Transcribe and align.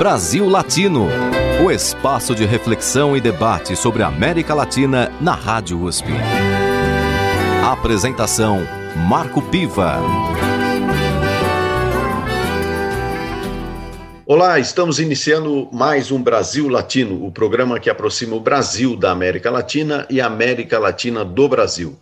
Brasil 0.00 0.48
Latino, 0.48 1.08
o 1.62 1.70
espaço 1.70 2.34
de 2.34 2.46
reflexão 2.46 3.14
e 3.14 3.20
debate 3.20 3.76
sobre 3.76 4.02
a 4.02 4.06
América 4.06 4.54
Latina 4.54 5.12
na 5.20 5.34
Rádio 5.34 5.78
USP. 5.78 6.08
Apresentação 7.62 8.66
Marco 8.96 9.42
Piva. 9.42 9.98
Olá, 14.24 14.58
estamos 14.58 14.98
iniciando 14.98 15.68
mais 15.70 16.10
um 16.10 16.22
Brasil 16.22 16.66
Latino, 16.66 17.26
o 17.26 17.30
programa 17.30 17.78
que 17.78 17.90
aproxima 17.90 18.34
o 18.34 18.40
Brasil 18.40 18.96
da 18.96 19.10
América 19.10 19.50
Latina 19.50 20.06
e 20.08 20.18
a 20.18 20.26
América 20.26 20.78
Latina 20.78 21.26
do 21.26 21.46
Brasil. 21.46 21.94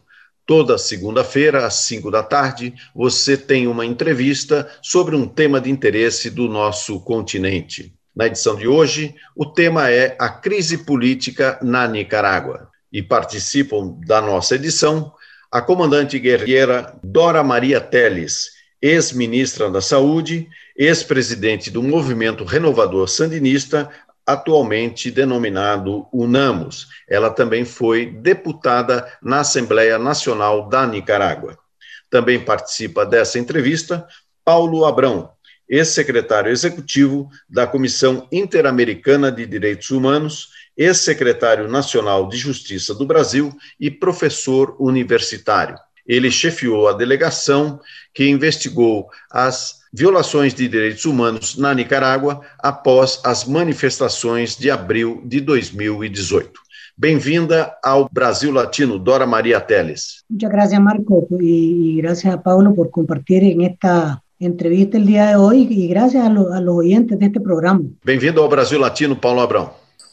Toda 0.48 0.78
segunda-feira, 0.78 1.66
às 1.66 1.74
5 1.74 2.10
da 2.10 2.22
tarde, 2.22 2.72
você 2.94 3.36
tem 3.36 3.66
uma 3.66 3.84
entrevista 3.84 4.66
sobre 4.80 5.14
um 5.14 5.28
tema 5.28 5.60
de 5.60 5.70
interesse 5.70 6.30
do 6.30 6.48
nosso 6.48 6.98
continente. 7.00 7.92
Na 8.16 8.28
edição 8.28 8.56
de 8.56 8.66
hoje, 8.66 9.14
o 9.36 9.44
tema 9.44 9.90
é 9.90 10.16
a 10.18 10.30
crise 10.30 10.78
política 10.86 11.58
na 11.60 11.86
Nicarágua. 11.86 12.70
E 12.90 13.02
participam 13.02 14.00
da 14.06 14.22
nossa 14.22 14.54
edição 14.54 15.12
a 15.52 15.60
comandante 15.60 16.18
guerreira 16.18 16.98
Dora 17.04 17.44
Maria 17.44 17.78
Teles, 17.78 18.46
ex-ministra 18.80 19.70
da 19.70 19.82
Saúde, 19.82 20.48
ex-presidente 20.74 21.70
do 21.70 21.82
Movimento 21.82 22.42
Renovador 22.42 23.06
Sandinista, 23.06 23.90
atualmente 24.28 25.10
denominado 25.10 26.06
UNAMOS. 26.12 26.86
Ela 27.08 27.30
também 27.30 27.64
foi 27.64 28.04
deputada 28.04 29.10
na 29.22 29.40
Assembleia 29.40 29.98
Nacional 29.98 30.68
da 30.68 30.86
Nicarágua. 30.86 31.58
Também 32.10 32.38
participa 32.38 33.06
dessa 33.06 33.38
entrevista 33.38 34.06
Paulo 34.44 34.84
Abrão, 34.84 35.30
ex-secretário 35.66 36.52
executivo 36.52 37.30
da 37.48 37.66
Comissão 37.66 38.28
Interamericana 38.30 39.32
de 39.32 39.46
Direitos 39.46 39.90
Humanos, 39.90 40.50
ex-secretário 40.76 41.66
nacional 41.66 42.28
de 42.28 42.36
Justiça 42.36 42.94
do 42.94 43.06
Brasil 43.06 43.50
e 43.80 43.90
professor 43.90 44.76
universitário. 44.78 45.78
Ele 46.06 46.30
chefiou 46.30 46.86
a 46.86 46.92
delegação 46.92 47.80
que 48.12 48.28
investigou 48.28 49.08
as 49.30 49.78
violações 49.92 50.54
de 50.54 50.68
direitos 50.68 51.04
humanos 51.04 51.56
na 51.56 51.74
Nicarágua 51.74 52.40
após 52.58 53.20
as 53.24 53.44
manifestações 53.44 54.56
de 54.56 54.70
abril 54.70 55.22
de 55.24 55.40
2018. 55.40 56.50
Bem-vinda 56.96 57.76
ao 57.82 58.08
Brasil 58.10 58.52
Latino, 58.52 58.98
Dora 58.98 59.26
Maria 59.26 59.60
Teles. 59.60 60.24
Muchas 60.28 60.50
gracias, 60.50 60.80
Marco, 60.80 61.28
y 61.40 61.96
gracias 61.98 62.34
a 62.34 62.42
Paulo 62.42 62.74
por 62.74 62.90
compartir 62.90 63.44
en 63.44 63.62
esta 63.62 64.20
entrevista 64.40 64.96
el 64.96 65.06
día 65.06 65.28
de 65.28 65.36
hoy 65.36 65.68
y 65.70 65.88
gracias 65.88 66.24
a, 66.24 66.28
lo, 66.28 66.52
a 66.52 66.60
los 66.60 66.76
oyentes 66.76 67.18
de 67.18 67.26
este 67.26 67.40
programa. 67.40 67.82
Bem-vindo 68.04 68.42
ao 68.42 68.48
Brasil 68.48 68.80
Latino, 68.80 69.14
Paulo 69.16 69.40
Abrão. 69.40 69.70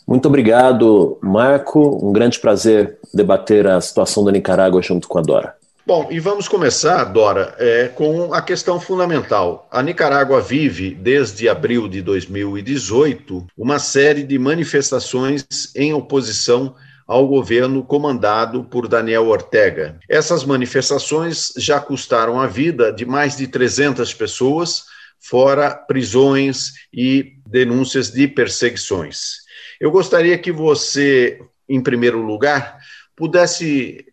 Muito 0.08 0.28
obrigado, 0.28 1.18
Marco. 1.22 2.00
Um 2.08 2.14
grande 2.14 2.40
prazer 2.40 3.00
debater 3.14 3.66
a 3.66 3.82
situação 3.82 4.24
da 4.24 4.32
Nicarágua 4.32 4.82
junto 4.82 5.08
com 5.08 5.18
a 5.18 5.22
Dora. 5.22 5.56
Bom, 5.88 6.08
e 6.10 6.20
vamos 6.20 6.48
começar, 6.48 7.04
Dora, 7.04 7.54
é, 7.60 7.90
com 7.90 8.34
a 8.34 8.42
questão 8.42 8.80
fundamental. 8.80 9.68
A 9.70 9.84
Nicarágua 9.84 10.42
vive, 10.42 10.96
desde 10.96 11.48
abril 11.48 11.88
de 11.88 12.02
2018, 12.02 13.46
uma 13.56 13.78
série 13.78 14.24
de 14.24 14.40
manifestações 14.40 15.46
em 15.76 15.94
oposição 15.94 16.76
ao 17.06 17.28
governo 17.28 17.84
comandado 17.84 18.64
por 18.64 18.88
Daniel 18.88 19.28
Ortega. 19.28 20.00
Essas 20.10 20.44
manifestações 20.44 21.54
já 21.56 21.80
custaram 21.80 22.40
a 22.40 22.48
vida 22.48 22.92
de 22.92 23.06
mais 23.06 23.38
de 23.38 23.48
300 23.48 24.12
pessoas, 24.12 24.86
fora 25.20 25.70
prisões 25.70 26.74
e 26.92 27.34
denúncias 27.48 28.10
de 28.10 28.28
perseguições. 28.28 29.36
Eu 29.80 29.92
gostaria 29.92 30.36
que 30.36 30.52
você, 30.52 31.40
em 31.70 31.80
primeiro 31.80 32.24
lugar, 32.24 32.80
pudesse 33.16 34.04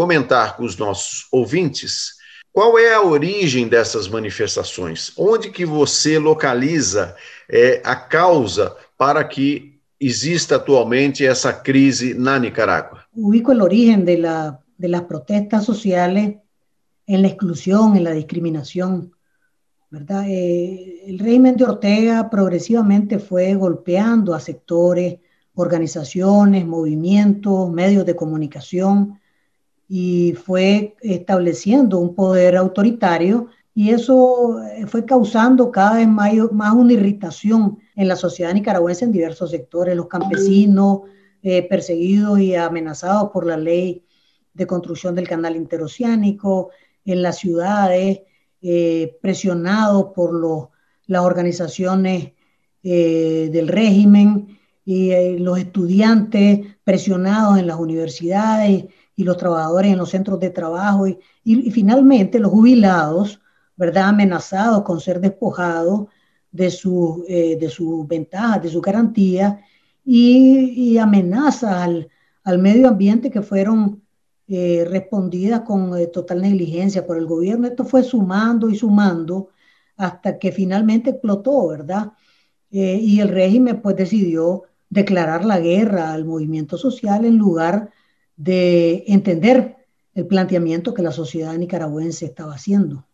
comentar 0.00 0.56
com 0.56 0.64
os 0.64 0.78
nossos 0.78 1.26
ouvintes 1.30 2.14
qual 2.54 2.78
é 2.78 2.94
a 2.94 3.02
origem 3.02 3.68
dessas 3.68 4.08
manifestações, 4.08 5.12
onde 5.14 5.50
que 5.50 5.66
você 5.66 6.18
localiza 6.18 7.14
é, 7.46 7.82
a 7.84 7.94
causa 7.94 8.74
para 8.96 9.22
que 9.22 9.78
exista 10.00 10.56
atualmente 10.56 11.26
essa 11.26 11.52
crise 11.52 12.14
na 12.14 12.38
Nicarágua. 12.38 13.04
Ubico 13.14 13.52
o 13.52 13.62
origen 13.62 14.06
de, 14.06 14.16
la, 14.16 14.58
de 14.78 14.88
las 14.88 15.02
protestas 15.02 15.66
sociales 15.66 16.36
en 17.06 17.20
la 17.20 17.28
exclusión, 17.28 17.94
en 17.94 18.04
la 18.04 18.12
discriminación. 18.12 19.12
¿verdad? 19.90 20.24
Eh, 20.26 21.02
el 21.08 21.18
régimen 21.18 21.56
de 21.56 21.64
Ortega 21.64 22.30
progresivamente 22.30 23.18
fue 23.18 23.54
golpeando 23.54 24.32
a 24.32 24.40
sectores, 24.40 25.18
organizaciones, 25.54 26.64
movimientos, 26.64 27.70
medios 27.70 28.06
de 28.06 28.16
comunicación, 28.16 29.19
y 29.92 30.34
fue 30.34 30.94
estableciendo 31.00 31.98
un 31.98 32.14
poder 32.14 32.56
autoritario 32.56 33.48
y 33.74 33.90
eso 33.90 34.62
eh, 34.62 34.86
fue 34.86 35.04
causando 35.04 35.72
cada 35.72 35.96
vez 35.96 36.06
más, 36.06 36.32
más 36.52 36.74
una 36.74 36.92
irritación 36.92 37.76
en 37.96 38.06
la 38.06 38.14
sociedad 38.14 38.54
nicaragüense 38.54 39.04
en 39.04 39.10
diversos 39.10 39.50
sectores, 39.50 39.96
los 39.96 40.06
campesinos 40.06 41.00
eh, 41.42 41.66
perseguidos 41.68 42.38
y 42.38 42.54
amenazados 42.54 43.30
por 43.32 43.44
la 43.44 43.56
ley 43.56 44.04
de 44.54 44.64
construcción 44.64 45.16
del 45.16 45.26
canal 45.26 45.56
interoceánico, 45.56 46.70
en 47.04 47.22
las 47.22 47.38
ciudades, 47.38 48.20
eh, 48.62 49.18
presionados 49.20 50.12
por 50.14 50.32
los, 50.32 50.68
las 51.06 51.24
organizaciones 51.24 52.32
del 52.82 53.68
régimen 53.68 54.58
y 54.86 55.36
los 55.36 55.58
estudiantes 55.58 56.60
presionados 56.82 57.58
en 57.58 57.66
las 57.66 57.78
universidades 57.78 58.86
y 59.20 59.24
los 59.24 59.36
trabajadores 59.36 59.92
en 59.92 59.98
los 59.98 60.08
centros 60.08 60.40
de 60.40 60.48
trabajo 60.48 61.06
y, 61.06 61.18
y, 61.44 61.70
finalmente 61.70 62.38
los 62.38 62.50
jubilados, 62.50 63.38
¿verdad? 63.76 64.08
Amenazados 64.08 64.82
con 64.82 64.98
ser 64.98 65.20
despojados 65.20 66.06
de, 66.50 66.70
su, 66.70 67.22
eh, 67.28 67.58
de 67.60 67.68
sus 67.68 68.08
ventajas, 68.08 68.62
de 68.62 68.70
su 68.70 68.80
garantía 68.80 69.60
y, 70.02 70.96
amenazas 70.96 71.70
al, 71.70 72.08
al, 72.44 72.58
medio 72.58 72.88
ambiente 72.88 73.30
que 73.30 73.42
fueron 73.42 74.02
eh, 74.48 74.86
respondidas 74.88 75.60
con 75.60 75.98
eh, 75.98 76.06
total 76.06 76.40
negligencia 76.40 77.06
por 77.06 77.18
el 77.18 77.26
gobierno. 77.26 77.66
Esto 77.66 77.84
fue 77.84 78.02
sumando 78.02 78.70
y 78.70 78.74
sumando 78.74 79.50
hasta 79.98 80.38
que 80.38 80.50
finalmente 80.50 81.10
explotó, 81.10 81.68
¿verdad? 81.68 82.12
Y 82.70 83.20
el 83.20 83.28
régimen 83.28 83.82
pues 83.82 83.96
decidió 83.96 84.62
declarar 84.88 85.44
la 85.44 85.58
guerra 85.58 86.12
al 86.12 86.24
movimiento 86.24 86.78
social 86.78 87.26
en 87.26 87.36
lugar 87.36 87.90
de 88.40 89.04
entender 89.06 89.76
el 90.14 90.26
planteamiento 90.26 90.94
que 90.94 91.02
la 91.02 91.12
sociedad 91.12 91.52
nicaragüense 91.58 92.24
estaba 92.24 92.54
haciendo. 92.54 93.04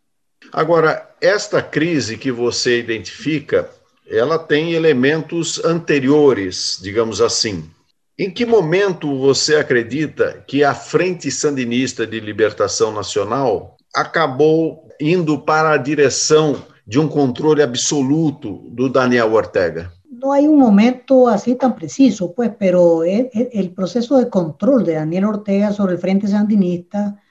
Agora, 0.53 1.17
esta 1.21 1.61
crise 1.61 2.17
que 2.17 2.31
você 2.31 2.79
identifica, 2.79 3.69
ela 4.09 4.39
tem 4.39 4.75
elementos 4.75 5.65
anteriores, 5.65 6.79
digamos 6.81 7.21
assim. 7.21 7.69
Em 8.17 8.31
que 8.31 8.47
momento 8.47 9.19
você 9.19 9.57
acredita 9.57 10.45
que 10.47 10.63
a 10.63 10.75
Frente 10.75 11.29
Sandinista 11.29 12.07
de 12.07 12.21
Libertação 12.21 12.93
Nacional 12.93 13.77
acabou 13.93 14.89
indo 15.01 15.41
para 15.41 15.73
a 15.73 15.77
direção 15.77 16.65
de 16.87 17.01
um 17.01 17.09
controle 17.09 17.63
absoluto 17.63 18.71
do 18.71 18.89
Daniel 18.89 19.33
Ortega? 19.33 19.93
No 20.19 20.33
hay 20.33 20.47
un 20.47 20.59
momento 20.59 21.29
así 21.29 21.55
tan 21.57 21.75
preciso, 21.75 22.33
pues, 22.35 22.51
pero 22.59 23.05
el, 23.05 23.73
proceso 23.73 24.17
de 24.19 24.31
control 24.31 24.85
de 24.85 24.95
Daniel 24.95 25.25
Ortega 25.27 25.73
sobre 25.73 25.95
el 25.95 25.99
Frente 25.99 26.29
Sandinista 26.29 27.23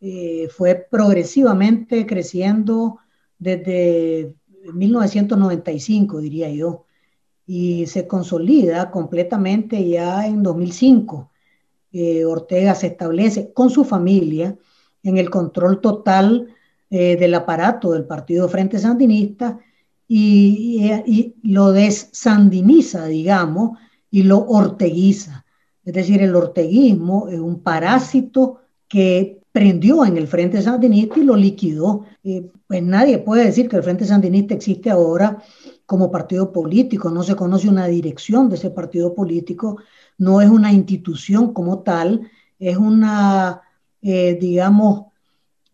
eh, 0.00 0.48
fue 0.50 0.74
progresivamente 0.90 2.06
creciendo 2.06 2.98
desde 3.38 4.34
1995, 4.72 6.20
diría 6.20 6.50
yo, 6.50 6.84
y 7.46 7.86
se 7.86 8.06
consolida 8.06 8.90
completamente 8.90 9.88
ya 9.88 10.26
en 10.26 10.42
2005. 10.42 11.30
Eh, 11.92 12.24
Ortega 12.24 12.74
se 12.74 12.88
establece 12.88 13.52
con 13.52 13.70
su 13.70 13.84
familia 13.84 14.56
en 15.02 15.16
el 15.16 15.30
control 15.30 15.80
total 15.80 16.54
eh, 16.90 17.16
del 17.16 17.34
aparato 17.34 17.92
del 17.92 18.04
Partido 18.04 18.48
Frente 18.48 18.78
Sandinista 18.78 19.58
y, 20.08 21.34
lo 21.42 21.72
desandiniza, 21.72 23.06
digamos, 23.06 23.78
y 24.10 24.22
lo 24.22 24.38
orteguiza. 24.38 25.44
Es 25.84 25.94
decir, 25.94 26.22
el 26.22 26.34
orteguismo 26.34 27.28
es 27.28 27.38
un 27.38 27.60
parásito 27.62 28.60
que 28.88 29.40
prendió 29.52 30.04
en 30.04 30.16
el 30.16 30.26
Frente 30.26 30.62
Sandinista 30.62 31.18
y 31.18 31.24
lo 31.24 31.36
liquidó. 31.36 32.04
pues 32.66 32.82
nadie 32.82 33.18
puede 33.18 33.44
decir 33.44 33.68
que 33.68 33.76
el 33.76 33.82
Frente 33.82 34.06
Sandinista 34.06 34.54
existe 34.54 34.90
ahora 34.90 35.42
como 35.86 36.10
partido 36.10 36.52
político, 36.52 37.10
no 37.10 37.22
se 37.22 37.34
conoce 37.34 37.68
una 37.68 37.86
dirección 37.86 38.48
de 38.48 38.56
ese 38.56 38.70
partido 38.70 39.14
político, 39.14 39.78
no 40.18 40.40
es 40.40 40.50
una 40.50 40.72
institución 40.72 41.54
como 41.54 41.80
tal, 41.80 42.30
es 42.58 42.76
una, 42.76 43.62
eh, 44.02 44.36
digamos, 44.40 45.07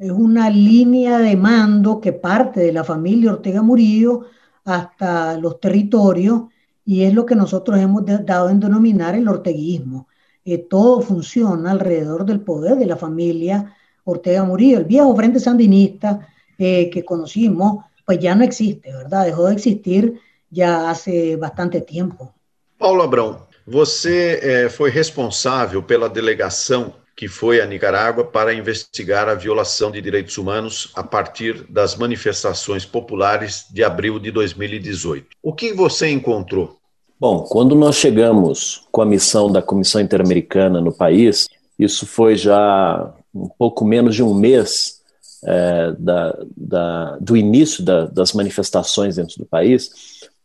es 0.05 0.11
una 0.11 0.51
línea 0.51 1.19
de 1.19 1.35
mando 1.35 1.99
que 1.99 2.12
parte 2.12 2.61
de 2.61 2.73
la 2.73 2.85
familia 2.85 3.33
Ortega 3.33 3.62
Murillo 3.62 4.27
hasta 4.62 5.39
los 5.39 5.59
territorios 5.59 6.43
y 6.85 7.05
es 7.05 7.15
lo 7.15 7.25
que 7.25 7.35
nosotros 7.35 7.81
hemos 7.81 8.03
dado 8.05 8.51
en 8.51 8.61
denominar 8.61 9.15
el 9.15 9.27
orteguismo. 9.29 10.09
Eh, 10.45 10.59
todo 10.59 11.01
funciona 11.01 11.71
alrededor 11.71 12.27
del 12.27 12.41
poder 12.41 12.77
de 12.77 12.85
la 12.85 12.97
familia 12.97 13.75
Ortega 14.05 14.45
Murillo. 14.45 14.77
El 14.77 14.85
viejo 14.85 15.17
Frente 15.17 15.41
Sandinista 15.41 16.29
eh, 16.59 16.91
que 16.91 17.03
conocimos, 17.03 17.83
pues 18.05 18.19
ya 18.19 18.35
no 18.35 18.45
existe, 18.45 18.93
¿verdad? 18.93 19.25
Dejó 19.25 19.47
de 19.47 19.55
existir 19.55 20.21
já 20.51 20.91
hace 20.91 21.37
bastante 21.37 21.81
tempo. 21.81 22.31
Paulo 22.79 23.03
Abrão, 23.03 23.39
você 23.67 24.39
é, 24.43 24.69
foi 24.69 24.91
responsável 24.91 25.83
pela 25.83 26.11
delegação 26.11 26.93
que 27.16 27.28
foi 27.28 27.61
a 27.61 27.66
Nicarágua 27.66 28.25
para 28.25 28.52
investigar 28.52 29.28
a 29.28 29.34
violação 29.34 29.90
de 29.90 30.00
direitos 30.00 30.37
humanos 30.37 30.90
a 30.94 31.02
partir 31.02 31.64
das 31.70 31.96
manifestações 31.96 32.84
populares 32.84 33.66
de 33.70 33.84
abril 33.84 34.19
de 34.19 34.31
2018. 34.31 35.28
O 35.43 35.52
que 35.52 35.72
você 35.72 36.11
encontrou? 36.11 36.76
Bom, 37.20 37.43
quando 37.43 37.75
nós 37.75 37.96
chegamos 37.96 38.87
com 38.90 39.00
a 39.00 39.06
missão 39.06 39.50
da 39.50 39.62
Comissão 39.62 40.00
Interamericana 40.00 40.81
no 40.81 40.93
país, 40.93 41.49
isso 41.78 42.06
foi 42.06 42.37
já 42.37 43.14
um 43.34 43.49
pouco 43.49 43.84
menos 43.84 44.14
de 44.14 44.22
um 44.22 44.34
mês 44.34 45.00
é, 45.44 45.93
da, 45.99 46.38
da, 46.56 47.19
do 47.20 47.37
início 47.37 47.84
da, 47.84 48.06
das 48.06 48.32
manifestações 48.32 49.17
dentro 49.17 49.38
do 49.38 49.46
país, 49.46 49.90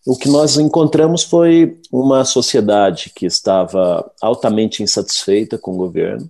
o 0.06 0.18
que 0.18 0.30
nós 0.30 0.57
encontramos 0.57 1.24
foi 1.24 1.80
uma 1.92 2.24
sociedade 2.25 3.12
que 3.13 3.25
estava 3.25 4.10
altamente 4.22 4.81
insatisfeita 4.81 5.57
com 5.57 5.72
o 5.72 5.77
governo, 5.77 6.30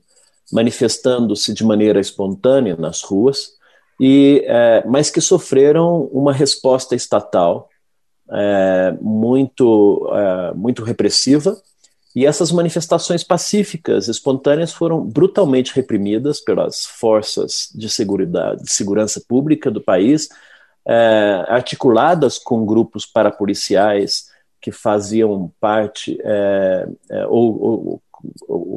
manifestando-se 0.51 1.53
de 1.53 1.63
maneira 1.63 1.99
espontânea 1.99 2.75
nas 2.75 3.01
ruas, 3.01 3.53
e, 3.99 4.43
é, 4.47 4.83
mas 4.87 5.09
que 5.09 5.19
sofreram 5.19 6.03
uma 6.11 6.31
resposta 6.31 6.95
estatal 6.95 7.69
é, 8.31 8.95
muito, 9.01 10.09
é, 10.13 10.53
muito 10.53 10.83
repressiva, 10.83 11.61
e 12.15 12.25
essas 12.25 12.51
manifestações 12.51 13.23
pacíficas, 13.23 14.07
espontâneas, 14.07 14.73
foram 14.73 15.01
brutalmente 15.01 15.73
reprimidas 15.75 16.41
pelas 16.41 16.85
forças 16.85 17.69
de, 17.73 17.87
de 17.87 18.73
segurança 18.73 19.21
pública 19.27 19.69
do 19.69 19.81
país, 19.81 20.27
é, 20.87 21.45
articuladas 21.47 22.39
com 22.39 22.65
grupos 22.65 23.05
parapoliciais 23.05 24.27
que 24.61 24.71
faziam 24.71 25.51
parte, 25.59 26.19
é, 26.23 26.87
é, 27.11 27.27
ou, 27.27 27.61
ou, 27.61 28.01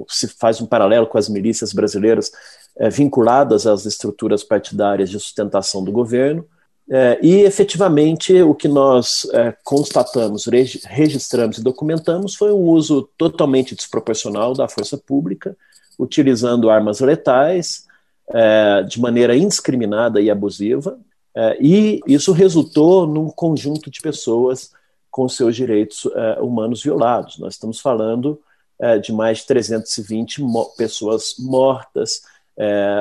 se 0.08 0.28
faz 0.28 0.60
um 0.60 0.66
paralelo 0.66 1.06
com 1.06 1.18
as 1.18 1.28
milícias 1.28 1.72
brasileiras 1.72 2.30
é, 2.76 2.88
vinculadas 2.88 3.66
às 3.66 3.86
estruturas 3.86 4.42
partidárias 4.42 5.10
de 5.10 5.18
sustentação 5.18 5.82
do 5.84 5.92
governo, 5.92 6.46
é, 6.90 7.18
e 7.22 7.42
efetivamente 7.42 8.42
o 8.42 8.54
que 8.54 8.68
nós 8.68 9.26
é, 9.32 9.54
constatamos, 9.64 10.46
registramos 10.84 11.58
e 11.58 11.62
documentamos 11.62 12.34
foi 12.34 12.52
um 12.52 12.64
uso 12.68 13.08
totalmente 13.16 13.74
desproporcional 13.74 14.52
da 14.52 14.68
força 14.68 14.98
pública, 14.98 15.56
utilizando 15.98 16.68
armas 16.68 17.00
letais 17.00 17.86
é, 18.28 18.82
de 18.82 19.00
maneira 19.00 19.36
indiscriminada 19.36 20.20
e 20.20 20.30
abusiva, 20.30 20.98
é, 21.34 21.56
e 21.60 22.00
isso 22.06 22.32
resultou 22.32 23.06
num 23.06 23.30
conjunto 23.30 23.90
de 23.90 24.00
pessoas 24.00 24.72
com 25.10 25.28
seus 25.28 25.54
direitos 25.54 26.06
é, 26.14 26.40
humanos 26.40 26.82
violados. 26.82 27.38
Nós 27.38 27.54
estamos 27.54 27.80
falando 27.80 28.40
é, 28.82 28.98
de 28.98 29.12
mais 29.12 29.38
de 29.38 29.46
320 29.46 30.42
mo 30.42 30.64
pessoas 30.76 31.36
mortas, 31.38 32.22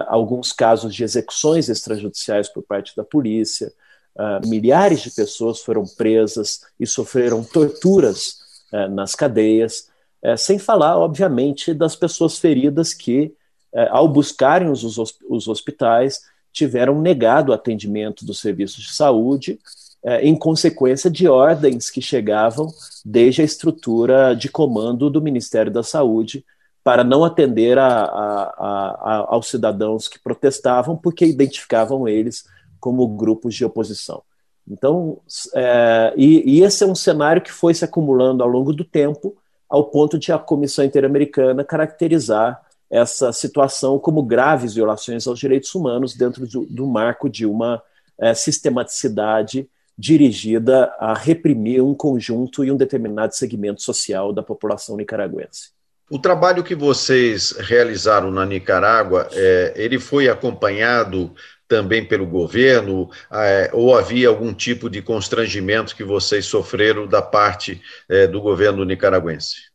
alguns 0.07 0.53
casos 0.53 0.95
de 0.95 1.03
execuções 1.03 1.69
extrajudiciais 1.69 2.47
por 2.47 2.63
parte 2.63 2.95
da 2.95 3.03
polícia, 3.03 3.73
milhares 4.45 5.01
de 5.01 5.11
pessoas 5.11 5.59
foram 5.59 5.83
presas 5.97 6.61
e 6.79 6.87
sofreram 6.87 7.43
torturas 7.43 8.37
nas 8.91 9.13
cadeias, 9.13 9.89
sem 10.37 10.57
falar, 10.57 10.97
obviamente, 10.97 11.73
das 11.73 11.97
pessoas 11.97 12.37
feridas 12.37 12.93
que, 12.93 13.33
ao 13.89 14.07
buscarem 14.07 14.69
os, 14.69 14.83
os 15.27 15.47
hospitais, 15.49 16.21
tiveram 16.53 17.01
negado 17.01 17.51
o 17.51 17.53
atendimento 17.53 18.25
dos 18.25 18.39
serviços 18.39 18.83
de 18.83 18.93
saúde 18.93 19.59
é, 20.03 20.25
em 20.25 20.36
consequência 20.36 21.09
de 21.09 21.27
ordens 21.27 21.89
que 21.89 22.01
chegavam 22.01 22.68
desde 23.06 23.42
a 23.42 23.45
estrutura 23.45 24.36
de 24.36 24.50
comando 24.50 25.09
do 25.09 25.21
Ministério 25.21 25.71
da 25.71 25.83
Saúde 25.83 26.44
para 26.83 27.03
não 27.03 27.24
atender 27.24 27.77
a, 27.77 27.88
a, 27.88 28.44
a, 28.59 29.25
aos 29.30 29.48
cidadãos 29.48 30.07
que 30.07 30.19
protestavam 30.19 30.98
porque 30.98 31.25
identificavam 31.25 32.07
eles 32.07 32.44
como 32.80 33.07
grupos 33.07 33.53
de 33.53 33.63
oposição. 33.63 34.24
Então, 34.68 35.19
é, 35.53 36.13
e, 36.18 36.57
e 36.57 36.63
esse 36.63 36.83
é 36.83 36.88
um 36.88 36.95
cenário 36.95 37.42
que 37.42 37.51
foi 37.51 37.74
se 37.74 37.86
acumulando 37.86 38.42
ao 38.42 38.50
longo 38.50 38.74
do 38.74 38.83
tempo, 38.83 39.36
ao 39.69 39.86
ponto 39.86 40.18
de 40.18 40.31
a 40.31 40.39
Comissão 40.39 40.83
Interamericana 40.83 41.63
caracterizar 41.63 42.62
essa 42.89 43.31
situação 43.31 43.98
como 44.00 44.24
graves 44.24 44.74
violações 44.74 45.25
aos 45.27 45.39
direitos 45.39 45.74
humanos 45.74 46.15
dentro 46.15 46.45
do, 46.48 46.65
do 46.65 46.88
marco 46.88 47.30
de 47.30 47.45
uma 47.45 47.81
é, 48.19 48.33
sistematicidade 48.33 49.69
dirigida 50.01 50.92
a 51.00 51.13
reprimir 51.13 51.83
um 51.83 51.94
conjunto 51.94 52.65
e 52.65 52.71
um 52.71 52.75
determinado 52.75 53.36
segmento 53.36 53.83
social 53.83 54.33
da 54.33 54.42
população 54.42 54.98
nicaragüense. 54.98 55.69
O 56.09 56.18
trabalho 56.18 56.63
que 56.63 56.74
vocês 56.74 57.51
realizaram 57.51 58.31
na 58.31 58.44
Nicarágua, 58.44 59.30
é, 59.31 59.74
ele 59.75 60.00
foi 60.00 60.27
acompanhado 60.27 61.31
também 61.68 62.03
pelo 62.03 62.25
governo, 62.25 63.12
é, 63.31 63.69
ou 63.74 63.95
havia 63.95 64.27
algum 64.27 64.53
tipo 64.53 64.89
de 64.89 65.03
constrangimento 65.03 65.95
que 65.95 66.03
vocês 66.03 66.48
sofreram 66.48 67.07
da 67.07 67.21
parte 67.21 67.80
é, 68.09 68.25
do 68.25 68.42
governo 68.42 68.83
nicaragüense? 68.83 69.69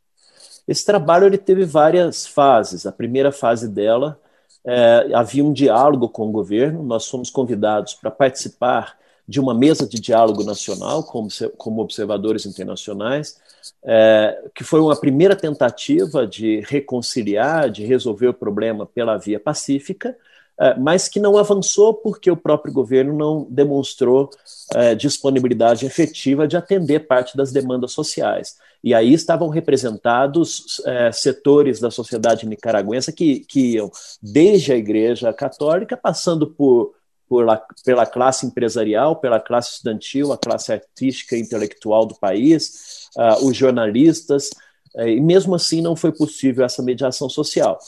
Esse 0.67 0.84
trabalho 0.84 1.26
ele 1.26 1.38
teve 1.38 1.64
várias 1.64 2.26
fases. 2.26 2.84
A 2.84 2.90
primeira 2.90 3.31
fase 3.31 3.69
dela 3.69 4.20
é, 4.67 5.08
havia 5.14 5.44
um 5.44 5.52
diálogo 5.52 6.08
com 6.08 6.28
o 6.28 6.32
governo. 6.32 6.82
Nós 6.82 7.08
fomos 7.08 7.31
convidados 7.31 7.94
para 7.94 8.11
participar 8.11 8.99
de 9.28 9.40
uma 9.40 9.55
mesa 9.55 9.87
de 9.87 10.00
diálogo 10.00 10.44
nacional 10.44 11.02
como, 11.02 11.28
como 11.56 11.82
observadores 11.82 12.46
internacionais, 12.46 13.37
é, 13.84 14.50
que 14.55 14.62
foi 14.62 14.81
uma 14.81 14.94
primeira 14.94 15.34
tentativa 15.34 16.26
de 16.26 16.61
reconciliar, 16.67 17.70
de 17.70 17.84
resolver 17.84 18.28
o 18.28 18.34
problema 18.34 18.87
pela 18.87 19.17
via 19.17 19.40
pacífica, 19.40 20.17
é, 20.58 20.75
mas 20.78 21.08
que 21.08 21.20
não 21.20 21.37
avançou 21.37 21.93
porque 21.93 22.31
o 22.31 22.37
próprio 22.37 22.73
governo 22.73 23.14
não 23.14 23.46
demonstrou 23.50 24.31
é, 24.75 24.94
disponibilidade 24.94 25.84
efetiva 25.84 26.49
de 26.49 26.56
atender 26.56 27.06
parte 27.06 27.37
das 27.37 27.52
demandas 27.52 27.93
sociais. 27.93 28.56
E 28.83 28.95
aí 28.95 29.12
estavam 29.12 29.49
representados 29.49 30.80
é, 30.87 31.11
setores 31.12 31.80
da 31.80 31.90
sociedade 31.90 32.47
nicaragüense 32.47 33.12
que, 33.12 33.40
que 33.40 33.75
iam 33.75 33.90
desde 34.23 34.73
a 34.73 34.76
Igreja 34.76 35.33
Católica, 35.33 35.97
passando 35.97 36.47
por, 36.47 36.95
por 37.28 37.45
la, 37.45 37.61
pela 37.85 38.06
classe 38.06 38.47
empresarial, 38.47 39.16
pela 39.16 39.40
classe 39.40 39.73
estudantil, 39.73 40.33
a 40.33 40.38
classe 40.38 40.73
artística 40.73 41.37
e 41.37 41.40
intelectual 41.40 42.06
do 42.06 42.14
país, 42.14 43.09
uh, 43.16 43.45
os 43.45 43.56
jornalistas, 43.56 44.50
uh, 44.95 45.09
e 45.09 45.21
mesmo 45.21 45.54
assim 45.54 45.80
não 45.80 45.97
foi 45.97 46.12
possível 46.12 46.64
essa 46.64 46.83
mediação 46.83 47.28
social. 47.28 47.78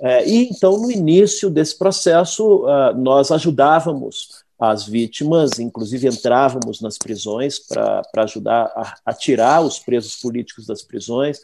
Uh, 0.00 0.26
e 0.26 0.48
então, 0.48 0.78
no 0.78 0.90
início 0.90 1.48
desse 1.48 1.76
processo, 1.78 2.64
nós 2.96 3.30
ajudávamos 3.30 4.44
as 4.58 4.86
vítimas, 4.86 5.60
inclusive 5.60 6.08
entrávamos 6.08 6.80
nas 6.80 6.98
prisões 6.98 7.60
para 7.60 8.02
ajudar 8.16 8.64
a, 8.74 8.94
a, 9.06 9.14
tirar 9.14 9.60
os 9.60 9.78
presos 9.78 10.16
políticos 10.16 10.66
das 10.66 10.82
prisões 10.82 11.38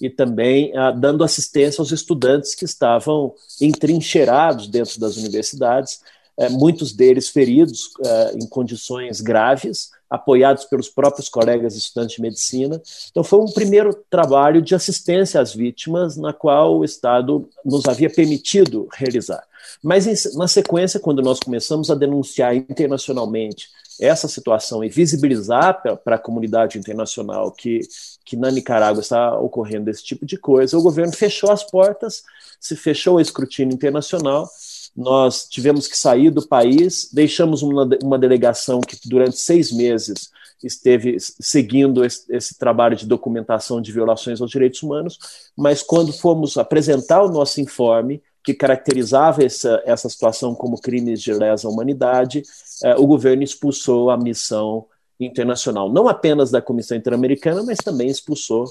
e 0.00 0.10
também 0.10 0.72
dando 0.98 1.22
assistência 1.22 1.80
aos 1.80 1.92
estudantes 1.92 2.56
que 2.56 2.64
estavam 2.64 3.32
entrincheirados 3.60 4.66
dentro 4.66 4.98
das 4.98 5.16
universidades 5.16 6.00
é, 6.38 6.48
muitos 6.48 6.92
deles 6.92 7.28
feridos 7.28 7.90
é, 8.04 8.32
em 8.34 8.46
condições 8.46 9.20
graves, 9.20 9.90
apoiados 10.08 10.64
pelos 10.64 10.88
próprios 10.88 11.28
colegas 11.28 11.74
estudantes 11.74 12.16
de 12.16 12.22
medicina. 12.22 12.80
Então, 13.10 13.24
foi 13.24 13.40
um 13.40 13.50
primeiro 13.52 13.94
trabalho 14.08 14.62
de 14.62 14.74
assistência 14.74 15.40
às 15.40 15.54
vítimas, 15.54 16.16
na 16.16 16.32
qual 16.32 16.78
o 16.78 16.84
Estado 16.84 17.48
nos 17.64 17.86
havia 17.86 18.10
permitido 18.10 18.88
realizar. 18.94 19.42
Mas, 19.82 20.34
na 20.34 20.46
sequência, 20.46 21.00
quando 21.00 21.22
nós 21.22 21.40
começamos 21.40 21.90
a 21.90 21.94
denunciar 21.94 22.54
internacionalmente 22.54 23.68
essa 23.98 24.28
situação 24.28 24.84
e 24.84 24.88
visibilizar 24.88 25.82
para 26.04 26.16
a 26.16 26.18
comunidade 26.18 26.78
internacional 26.78 27.50
que, 27.50 27.80
que 28.24 28.36
na 28.36 28.50
Nicarágua 28.50 29.00
está 29.00 29.38
ocorrendo 29.38 29.90
esse 29.90 30.04
tipo 30.04 30.26
de 30.26 30.36
coisa, 30.36 30.76
o 30.76 30.82
governo 30.82 31.14
fechou 31.14 31.50
as 31.50 31.64
portas, 31.64 32.22
se 32.60 32.76
fechou 32.76 33.16
o 33.16 33.20
escrutínio 33.20 33.74
internacional 33.74 34.48
nós 34.96 35.46
tivemos 35.48 35.86
que 35.86 35.96
sair 35.96 36.30
do 36.30 36.46
país, 36.46 37.10
deixamos 37.12 37.62
uma, 37.62 37.88
uma 38.02 38.18
delegação 38.18 38.80
que 38.80 38.96
durante 39.04 39.38
seis 39.38 39.70
meses 39.70 40.30
esteve 40.64 41.18
seguindo 41.20 42.04
esse, 42.04 42.24
esse, 42.34 42.58
trabalho 42.58 42.96
de 42.96 43.06
documentação 43.06 43.80
de 43.80 43.92
violações 43.92 44.40
aos 44.40 44.50
direitos 44.50 44.82
humanos, 44.82 45.18
mas 45.56 45.82
quando 45.82 46.12
fomos 46.12 46.56
apresentar 46.56 47.22
o 47.22 47.30
nosso 47.30 47.60
informe, 47.60 48.22
que 48.42 48.54
caracterizava 48.54 49.44
essa, 49.44 49.82
essa 49.84 50.08
situação 50.08 50.54
como 50.54 50.80
crimes 50.80 51.20
de 51.20 51.32
lesa 51.32 51.68
humanidade, 51.68 52.42
eh, 52.84 52.94
o 52.96 53.06
governo 53.06 53.42
expulsou 53.42 54.08
a 54.08 54.16
missão 54.16 54.86
internacional, 55.18 55.92
não 55.92 56.08
apenas 56.08 56.50
da 56.50 56.62
Comissão 56.62 56.96
Interamericana, 56.96 57.62
mas 57.62 57.78
também 57.78 58.08
expulsou 58.08 58.66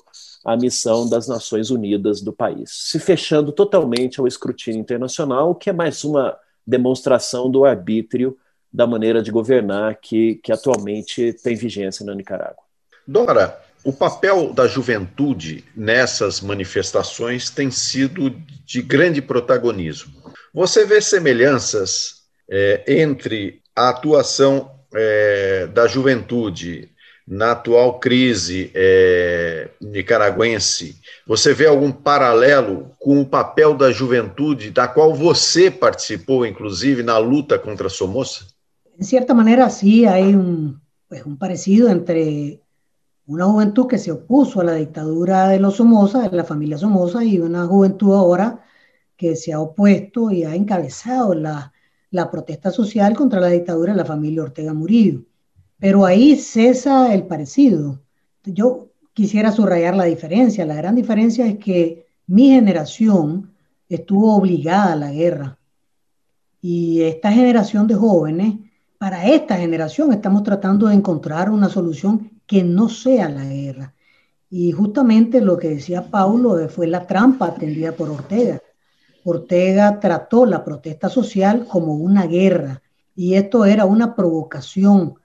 a 0.45 0.55
missão 0.55 1.09
das 1.09 1.27
Nações 1.27 1.71
Unidas 1.71 2.21
do 2.21 2.31
país, 2.31 2.69
se 2.71 2.99
fechando 2.99 3.51
totalmente 3.51 4.19
ao 4.19 4.27
escrutínio 4.27 4.79
internacional, 4.79 5.49
o 5.49 5.55
que 5.55 5.71
é 5.71 5.73
mais 5.73 6.03
uma 6.03 6.37
demonstração 6.65 7.49
do 7.49 7.65
arbítrio 7.65 8.37
da 8.71 8.85
maneira 8.85 9.23
de 9.23 9.31
governar 9.31 9.95
que, 9.99 10.35
que 10.35 10.51
atualmente 10.51 11.33
tem 11.41 11.55
vigência 11.55 12.05
na 12.05 12.13
Nicarágua. 12.13 12.63
Dora, 13.07 13.59
o 13.83 13.91
papel 13.91 14.53
da 14.53 14.67
juventude 14.67 15.63
nessas 15.75 16.41
manifestações 16.41 17.49
tem 17.49 17.71
sido 17.71 18.29
de 18.65 18.81
grande 18.81 19.21
protagonismo. 19.21 20.13
Você 20.53 20.85
vê 20.85 21.01
semelhanças 21.01 22.23
é, 22.49 22.83
entre 22.87 23.61
a 23.75 23.89
atuação 23.89 24.71
é, 24.93 25.67
da 25.67 25.87
juventude 25.87 26.89
na 27.27 27.51
atual 27.51 27.99
crise 27.99 28.71
é, 28.75 29.69
nicaragüense, 29.81 30.95
você 31.25 31.53
vê 31.53 31.65
algum 31.65 31.91
paralelo 31.91 32.91
com 32.99 33.19
o 33.19 33.25
papel 33.25 33.75
da 33.75 33.91
juventude, 33.91 34.69
da 34.69 34.87
qual 34.87 35.13
você 35.13 35.71
participou, 35.71 36.45
inclusive, 36.45 37.01
na 37.01 37.17
luta 37.17 37.57
contra 37.57 37.89
Somoza? 37.89 38.45
Em 38.97 39.03
certa 39.03 39.33
maneira, 39.33 39.69
sim, 39.69 40.05
há 40.05 40.17
um, 40.17 40.75
um 41.25 41.35
parecido 41.35 41.89
entre 41.89 42.61
una 43.27 43.45
juventud 43.45 43.87
que 43.87 43.97
se 43.97 44.11
opuso 44.11 44.61
a 44.61 44.63
la 44.63 44.75
dictadura 44.75 45.47
de 45.47 45.59
los 45.59 45.77
Somoza, 45.77 46.29
de 46.29 46.37
la 46.37 46.43
familia 46.43 46.77
Somoza, 46.77 47.23
y 47.23 47.39
una 47.39 47.65
juventud 47.65 48.13
ahora 48.13 48.63
que 49.17 49.35
se 49.35 49.51
ha 49.51 49.59
opuesto 49.59 50.27
ha 50.27 50.55
encabezado 50.55 51.33
la, 51.33 51.73
la 52.11 52.29
protesta 52.29 52.69
social 52.69 53.15
contra 53.15 53.39
la 53.39 53.47
dictadura 53.47 53.93
de 53.93 53.97
la 53.97 54.05
familia 54.05 54.43
Ortega 54.43 54.73
Murillo. 54.73 55.23
Pero 55.79 56.05
ahí 56.05 56.35
cesa 56.35 57.13
el 57.13 57.27
parecido. 57.27 58.01
Yo 58.43 58.89
quisiera 59.13 59.51
subrayar 59.51 59.95
la 59.95 60.05
diferencia. 60.05 60.65
La 60.65 60.75
gran 60.75 60.95
diferencia 60.95 61.47
es 61.47 61.57
que 61.57 62.07
mi 62.27 62.49
generación 62.49 63.53
estuvo 63.89 64.35
obligada 64.35 64.93
a 64.93 64.95
la 64.95 65.11
guerra. 65.11 65.57
Y 66.61 67.01
esta 67.01 67.31
generación 67.31 67.87
de 67.87 67.95
jóvenes, 67.95 68.55
para 68.97 69.27
esta 69.27 69.57
generación 69.57 70.11
estamos 70.13 70.43
tratando 70.43 70.87
de 70.87 70.95
encontrar 70.95 71.49
una 71.51 71.69
solución 71.69 72.31
que 72.47 72.63
no 72.63 72.89
sea 72.89 73.29
la 73.29 73.45
guerra. 73.45 73.93
Y 74.49 74.71
justamente 74.71 75.41
lo 75.41 75.57
que 75.57 75.69
decía 75.69 76.09
Paulo 76.09 76.67
fue 76.69 76.87
la 76.87 77.05
trampa 77.05 77.47
atendida 77.47 77.91
por 77.91 78.09
Ortega. 78.09 78.61
Ortega 79.23 79.99
trató 79.99 80.45
la 80.45 80.63
protesta 80.63 81.09
social 81.09 81.67
como 81.67 81.95
una 81.95 82.27
guerra 82.27 82.81
y 83.15 83.33
esto 83.35 83.65
era 83.65 83.85
una 83.85 84.15
provocación 84.15 85.15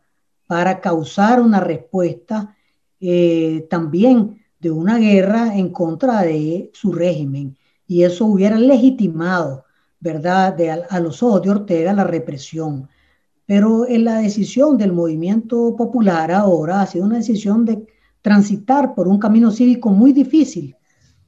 para 0.51 0.81
causar 0.81 1.41
una 1.41 1.61
respuesta 1.61 2.57
eh, 2.99 3.69
también 3.71 4.45
de 4.59 4.73
una 4.73 4.99
guerra 4.99 5.57
en 5.57 5.69
contra 5.69 6.23
de 6.23 6.73
su 6.75 6.91
régimen 6.91 7.57
y 7.87 8.03
eso 8.03 8.27
hubiera 8.27 8.59
legitimado, 8.59 9.65
¿verdad?, 10.01 10.57
de, 10.57 10.73
a, 10.73 10.99
los 10.99 11.23
ojos 11.23 11.43
de 11.43 11.51
Ortega 11.51 11.93
la 11.93 12.03
represión. 12.03 12.89
Pero 13.47 13.87
en 13.87 14.05
la 14.05 14.19
decisión 14.19 14.77
del 14.77 14.93
movimiento 14.93 15.77
popular 15.77 16.33
ahora 16.33 16.81
ha 16.81 16.87
sido 16.89 17.05
una 17.05 17.19
decisión 17.19 17.65
de 17.65 17.87
transitar 18.21 18.97
por 18.97 19.07
un 19.07 19.21
camino 19.21 19.53
cívico 19.53 19.91
muy 19.91 20.13
difícil, 20.13 20.75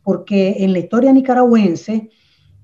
porque 0.02 0.56
en 0.64 0.72
la 0.72 0.80
historia 0.80 1.12
nicaragüense 1.12 2.10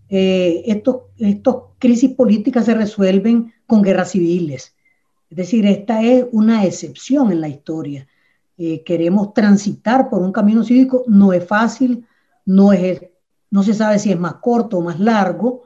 eh, 0.08 0.62
estos, 0.66 1.02
estos 1.18 1.56
crisis 1.78 2.10
políticas 2.16 2.64
se 2.64 2.74
resuelven 2.74 3.52
con 3.64 3.80
guerras 3.80 4.10
civiles. 4.10 4.74
Es 5.30 5.36
decir, 5.36 5.66
esta 5.66 6.02
es 6.02 6.26
una 6.32 6.64
excepción 6.64 7.30
en 7.32 7.40
la 7.40 7.48
historia. 7.48 8.06
Eh, 8.56 8.82
queremos 8.82 9.34
transitar 9.34 10.08
por 10.08 10.22
un 10.22 10.32
camino 10.32 10.64
cívico, 10.64 11.04
no 11.06 11.32
es 11.32 11.44
fácil, 11.44 12.06
no, 12.44 12.72
es, 12.72 13.02
no 13.50 13.62
se 13.62 13.74
sabe 13.74 13.98
si 13.98 14.10
es 14.10 14.18
más 14.18 14.34
corto 14.34 14.78
o 14.78 14.82
más 14.82 14.98
largo, 14.98 15.64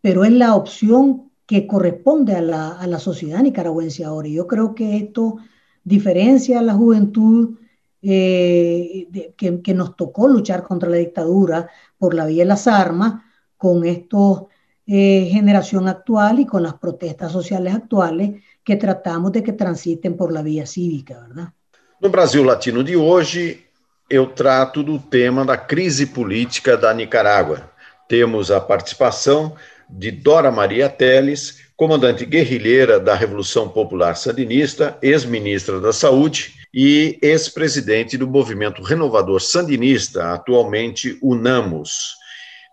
pero 0.00 0.24
es 0.24 0.32
la 0.32 0.54
opción 0.54 1.30
que 1.46 1.66
corresponde 1.66 2.34
a 2.34 2.42
la, 2.42 2.70
a 2.72 2.86
la 2.86 2.98
sociedad 2.98 3.42
nicaragüense 3.42 4.04
ahora. 4.04 4.28
Y 4.28 4.34
yo 4.34 4.46
creo 4.46 4.74
que 4.74 4.96
esto 4.96 5.36
diferencia 5.84 6.58
a 6.58 6.62
la 6.62 6.74
juventud 6.74 7.58
eh, 8.02 9.32
que, 9.36 9.62
que, 9.62 9.74
nos 9.74 9.96
tocó 9.96 10.28
luchar 10.28 10.62
contra 10.62 10.88
la 10.88 10.96
dictadura 10.96 11.68
por 11.98 12.14
la 12.14 12.26
vía 12.26 12.42
de 12.42 12.48
las 12.48 12.66
armas, 12.66 13.22
con 13.56 13.84
esta 13.84 14.44
eh, 14.86 15.28
generación 15.30 15.88
actual 15.88 16.40
y 16.40 16.46
con 16.46 16.62
las 16.62 16.74
protestas 16.74 17.32
sociales 17.32 17.74
actuales 17.74 18.42
que 18.68 18.76
tratamos 18.76 19.32
de 19.32 19.42
que 19.42 19.54
transiten 19.54 20.14
por 20.14 20.30
la 20.30 20.42
vía 20.42 20.66
cívica, 20.66 21.18
¿verdad? 21.26 21.54
No 22.02 22.10
Brasil 22.10 22.44
Latino 22.44 22.84
de 22.84 22.96
hoje, 22.96 23.64
eu 24.10 24.26
trato 24.26 24.82
do 24.82 24.98
tema 24.98 25.42
da 25.42 25.56
crise 25.56 26.04
política 26.04 26.76
da 26.76 26.92
Nicarágua. 26.92 27.70
Temos 28.06 28.50
a 28.50 28.60
participação 28.60 29.56
de 29.88 30.10
Dora 30.10 30.50
Maria 30.50 30.90
Teles, 30.90 31.60
comandante 31.78 32.26
guerrilheira 32.26 33.00
da 33.00 33.14
Revolução 33.14 33.70
Popular 33.70 34.14
Sandinista, 34.16 34.98
ex-ministra 35.00 35.80
da 35.80 35.94
Saúde 35.94 36.52
e 36.72 37.18
ex-presidente 37.22 38.18
do 38.18 38.28
Movimento 38.28 38.82
Renovador 38.82 39.40
Sandinista, 39.40 40.34
atualmente 40.34 41.18
UNAMOS. 41.22 42.16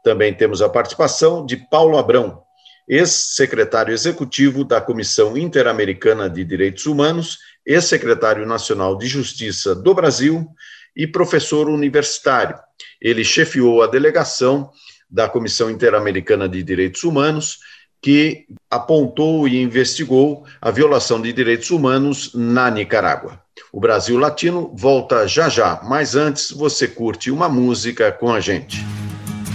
Também 0.04 0.34
temos 0.34 0.62
a 0.62 0.68
participação 0.68 1.46
de 1.46 1.56
Paulo 1.56 1.98
Abrão, 1.98 2.45
ex-secretário 2.88 3.94
executivo 3.94 4.63
da 4.63 4.80
Comissão 4.80 5.38
Interamericana 5.38 6.30
de 6.30 6.44
Direitos 6.44 6.86
Humanos, 6.86 7.39
ex-secretário 7.65 8.46
nacional 8.46 8.98
de 8.98 9.08
Justiça 9.08 9.74
do 9.75 9.94
Brasil 9.94 10.48
e 10.96 11.08
professor 11.08 11.68
universitário. 11.68 12.58
Ele 13.01 13.24
chefiou 13.24 13.82
a 13.82 13.88
delegação 13.88 14.70
da 15.10 15.27
Comissão 15.27 15.70
Interamericana 15.70 16.48
de 16.48 16.62
Direitos 16.63 17.04
Humanos, 17.04 17.60
que 18.01 18.46
apontou 18.70 19.48
e 19.48 19.62
investigou 19.62 20.46
a 20.62 20.70
violação 20.70 21.20
de 21.20 21.34
direitos 21.34 21.72
humanos 21.72 22.32
na 22.36 22.70
Nicarágua. 22.70 23.42
O 23.74 23.80
Brasil 23.80 24.18
Latino 24.18 24.72
volta 24.75 25.27
já 25.27 25.50
já, 25.50 25.82
mas 25.84 26.15
antes 26.15 26.51
você 26.51 26.88
curte 26.88 27.32
uma 27.32 27.50
música 27.50 28.12
com 28.12 28.32
a 28.32 28.39
gente. 28.39 28.86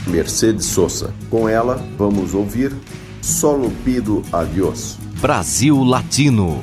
Mercedes 0.06 0.66
Sosa. 0.66 1.14
Com 1.30 1.48
ela, 1.48 1.76
vamos 1.96 2.34
ouvir 2.34 2.72
Solo 3.22 3.70
Pido 3.84 4.22
Adiós. 4.32 4.96
Brasil 5.20 5.84
Latino. 5.84 6.62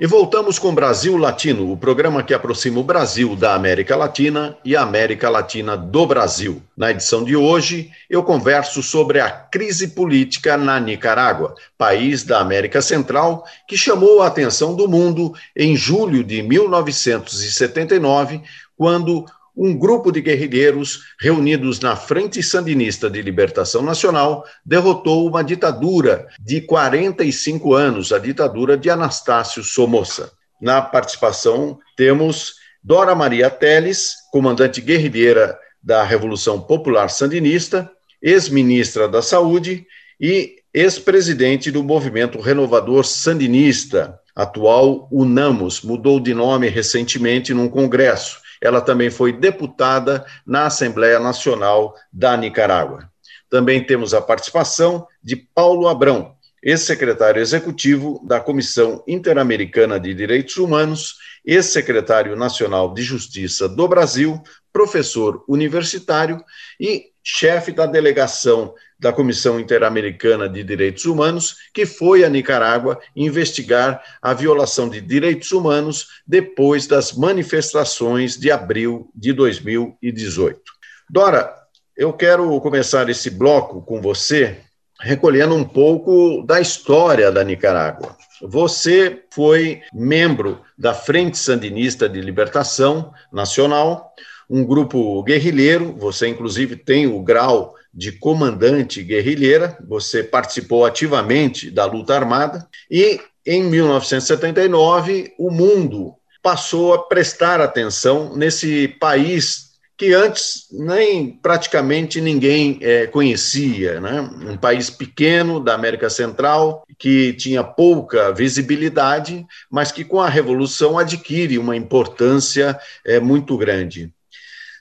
E 0.00 0.06
voltamos 0.06 0.60
com 0.60 0.72
Brasil 0.72 1.16
Latino, 1.16 1.72
o 1.72 1.76
programa 1.76 2.22
que 2.22 2.32
aproxima 2.32 2.78
o 2.78 2.84
Brasil 2.84 3.34
da 3.34 3.56
América 3.56 3.96
Latina 3.96 4.56
e 4.64 4.76
a 4.76 4.82
América 4.82 5.28
Latina 5.28 5.76
do 5.76 6.06
Brasil. 6.06 6.62
Na 6.76 6.92
edição 6.92 7.24
de 7.24 7.34
hoje, 7.34 7.90
eu 8.08 8.22
converso 8.22 8.80
sobre 8.80 9.18
a 9.18 9.28
crise 9.28 9.88
política 9.88 10.56
na 10.56 10.78
Nicarágua, 10.78 11.56
país 11.76 12.22
da 12.22 12.38
América 12.38 12.80
Central 12.80 13.44
que 13.66 13.76
chamou 13.76 14.22
a 14.22 14.28
atenção 14.28 14.72
do 14.76 14.86
mundo 14.86 15.34
em 15.56 15.74
julho 15.74 16.22
de 16.22 16.42
1979, 16.42 18.40
quando 18.76 19.26
um 19.58 19.76
grupo 19.76 20.12
de 20.12 20.20
guerrilheiros 20.20 21.00
reunidos 21.20 21.80
na 21.80 21.96
Frente 21.96 22.40
Sandinista 22.44 23.10
de 23.10 23.20
Libertação 23.20 23.82
Nacional 23.82 24.44
derrotou 24.64 25.26
uma 25.26 25.42
ditadura 25.42 26.28
de 26.38 26.60
45 26.60 27.74
anos, 27.74 28.12
a 28.12 28.20
ditadura 28.20 28.78
de 28.78 28.88
Anastácio 28.88 29.64
Somoza. 29.64 30.30
Na 30.62 30.80
participação 30.80 31.80
temos 31.96 32.54
Dora 32.84 33.16
Maria 33.16 33.50
Teles, 33.50 34.14
comandante 34.30 34.80
guerrilheira 34.80 35.58
da 35.82 36.04
Revolução 36.04 36.60
Popular 36.60 37.10
Sandinista, 37.10 37.90
ex-ministra 38.22 39.08
da 39.08 39.20
Saúde 39.20 39.84
e 40.20 40.58
ex-presidente 40.72 41.72
do 41.72 41.82
Movimento 41.82 42.38
Renovador 42.38 43.04
Sandinista, 43.04 44.20
atual 44.36 45.08
UNAMOS, 45.10 45.82
mudou 45.82 46.20
de 46.20 46.32
nome 46.32 46.68
recentemente 46.68 47.52
num 47.52 47.68
congresso 47.68 48.38
ela 48.60 48.80
também 48.80 49.10
foi 49.10 49.32
deputada 49.32 50.24
na 50.46 50.66
Assembleia 50.66 51.18
Nacional 51.18 51.94
da 52.12 52.36
Nicarágua. 52.36 53.10
Também 53.50 53.84
temos 53.84 54.12
a 54.12 54.20
participação 54.20 55.06
de 55.22 55.36
Paulo 55.36 55.88
Abrão, 55.88 56.34
ex-secretário 56.62 57.40
executivo 57.40 58.20
da 58.26 58.40
Comissão 58.40 59.02
Interamericana 59.06 59.98
de 59.98 60.12
Direitos 60.12 60.56
Humanos, 60.56 61.16
ex-secretário 61.44 62.36
nacional 62.36 62.92
de 62.92 63.02
Justiça 63.02 63.68
do 63.68 63.88
Brasil, 63.88 64.42
professor 64.72 65.44
universitário 65.48 66.44
e 66.78 67.06
chefe 67.22 67.72
da 67.72 67.86
delegação 67.86 68.74
da 68.98 69.12
Comissão 69.12 69.60
Interamericana 69.60 70.48
de 70.48 70.64
Direitos 70.64 71.04
Humanos, 71.04 71.56
que 71.72 71.86
foi 71.86 72.24
a 72.24 72.28
Nicarágua 72.28 73.00
investigar 73.14 74.02
a 74.20 74.34
violação 74.34 74.88
de 74.88 75.00
direitos 75.00 75.52
humanos 75.52 76.22
depois 76.26 76.86
das 76.86 77.12
manifestações 77.12 78.36
de 78.36 78.50
abril 78.50 79.10
de 79.14 79.32
2018. 79.32 80.60
Dora, 81.08 81.54
eu 81.96 82.12
quero 82.12 82.60
começar 82.60 83.08
esse 83.08 83.30
bloco 83.30 83.82
com 83.82 84.00
você 84.00 84.58
recolhendo 85.00 85.54
um 85.54 85.64
pouco 85.64 86.42
da 86.44 86.60
história 86.60 87.30
da 87.30 87.44
Nicarágua. 87.44 88.16
Você 88.42 89.22
foi 89.32 89.82
membro 89.92 90.60
da 90.76 90.92
Frente 90.92 91.38
Sandinista 91.38 92.08
de 92.08 92.20
Libertação 92.20 93.12
Nacional, 93.32 94.12
um 94.50 94.64
grupo 94.64 95.22
guerrilheiro, 95.22 95.94
você 95.96 96.26
inclusive 96.26 96.74
tem 96.74 97.06
o 97.06 97.22
grau 97.22 97.74
de 97.92 98.12
comandante 98.12 99.02
guerrilheira, 99.02 99.76
você 99.86 100.22
participou 100.22 100.84
ativamente 100.84 101.70
da 101.70 101.84
luta 101.84 102.14
armada 102.14 102.68
e 102.90 103.20
em 103.46 103.64
1979 103.64 105.34
o 105.38 105.50
mundo 105.50 106.14
passou 106.42 106.94
a 106.94 107.02
prestar 107.06 107.60
atenção 107.60 108.36
nesse 108.36 108.88
país 109.00 109.68
que 109.98 110.14
antes 110.14 110.68
nem 110.70 111.28
praticamente 111.28 112.20
ninguém 112.20 112.78
é, 112.80 113.08
conhecia, 113.08 114.00
né? 114.00 114.20
Um 114.20 114.56
país 114.56 114.88
pequeno 114.88 115.58
da 115.58 115.74
América 115.74 116.08
Central 116.08 116.86
que 116.96 117.32
tinha 117.32 117.64
pouca 117.64 118.32
visibilidade, 118.32 119.44
mas 119.68 119.90
que 119.90 120.04
com 120.04 120.20
a 120.20 120.28
revolução 120.28 120.96
adquire 120.96 121.58
uma 121.58 121.76
importância 121.76 122.78
é, 123.04 123.18
muito 123.18 123.58
grande. 123.58 124.12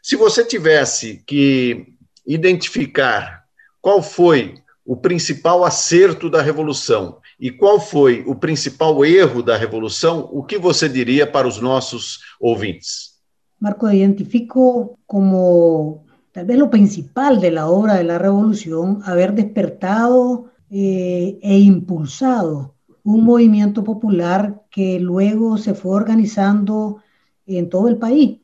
Se 0.04 0.16
você 0.16 0.46
tivesse 0.46 1.24
que 1.26 1.97
identificar 2.28 3.46
qual 3.82 4.02
foi 4.02 4.56
o 4.86 4.96
principal 4.96 5.64
acerto 5.64 6.30
da 6.30 6.42
revolução 6.42 7.20
e 7.40 7.52
qual 7.52 7.80
foi 7.80 8.24
o 8.28 8.36
principal 8.36 9.06
erro 9.06 9.42
da 9.42 9.56
revolução, 9.56 10.30
o 10.32 10.44
que 10.44 10.58
você 10.58 10.90
diria 10.90 11.26
para 11.26 11.48
os 11.48 11.62
nossos 11.62 12.20
ouvintes? 12.40 13.18
Marco, 13.60 13.90
identifico 13.90 14.98
como 15.06 16.06
tal 16.32 16.46
vez 16.46 16.60
lo 16.60 16.70
principal 16.70 17.38
de 17.38 17.52
la 17.52 17.70
obra 17.70 17.96
de 17.96 18.04
la 18.04 18.18
revolución 18.18 19.02
haber 19.04 19.34
despertado 19.34 20.52
eh, 20.70 21.40
e 21.42 21.60
impulsado 21.60 22.76
un 23.04 23.24
movimiento 23.24 23.84
popular 23.84 24.64
que 24.70 25.00
luego 25.00 25.58
se 25.58 25.74
fue 25.74 25.96
organizando 25.96 26.98
en 27.46 27.70
todo 27.70 27.88
el 27.88 27.98
país. 27.98 28.40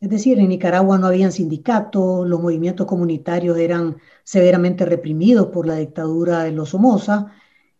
Es 0.00 0.10
decir, 0.10 0.38
en 0.38 0.48
Nicaragua 0.48 0.98
no 0.98 1.08
habían 1.08 1.32
sindicatos, 1.32 2.26
los 2.28 2.40
movimientos 2.40 2.86
comunitarios 2.86 3.58
eran 3.58 3.96
severamente 4.22 4.84
reprimidos 4.84 5.48
por 5.48 5.66
la 5.66 5.76
dictadura 5.76 6.44
de 6.44 6.52
los 6.52 6.70
Somoza, 6.70 7.32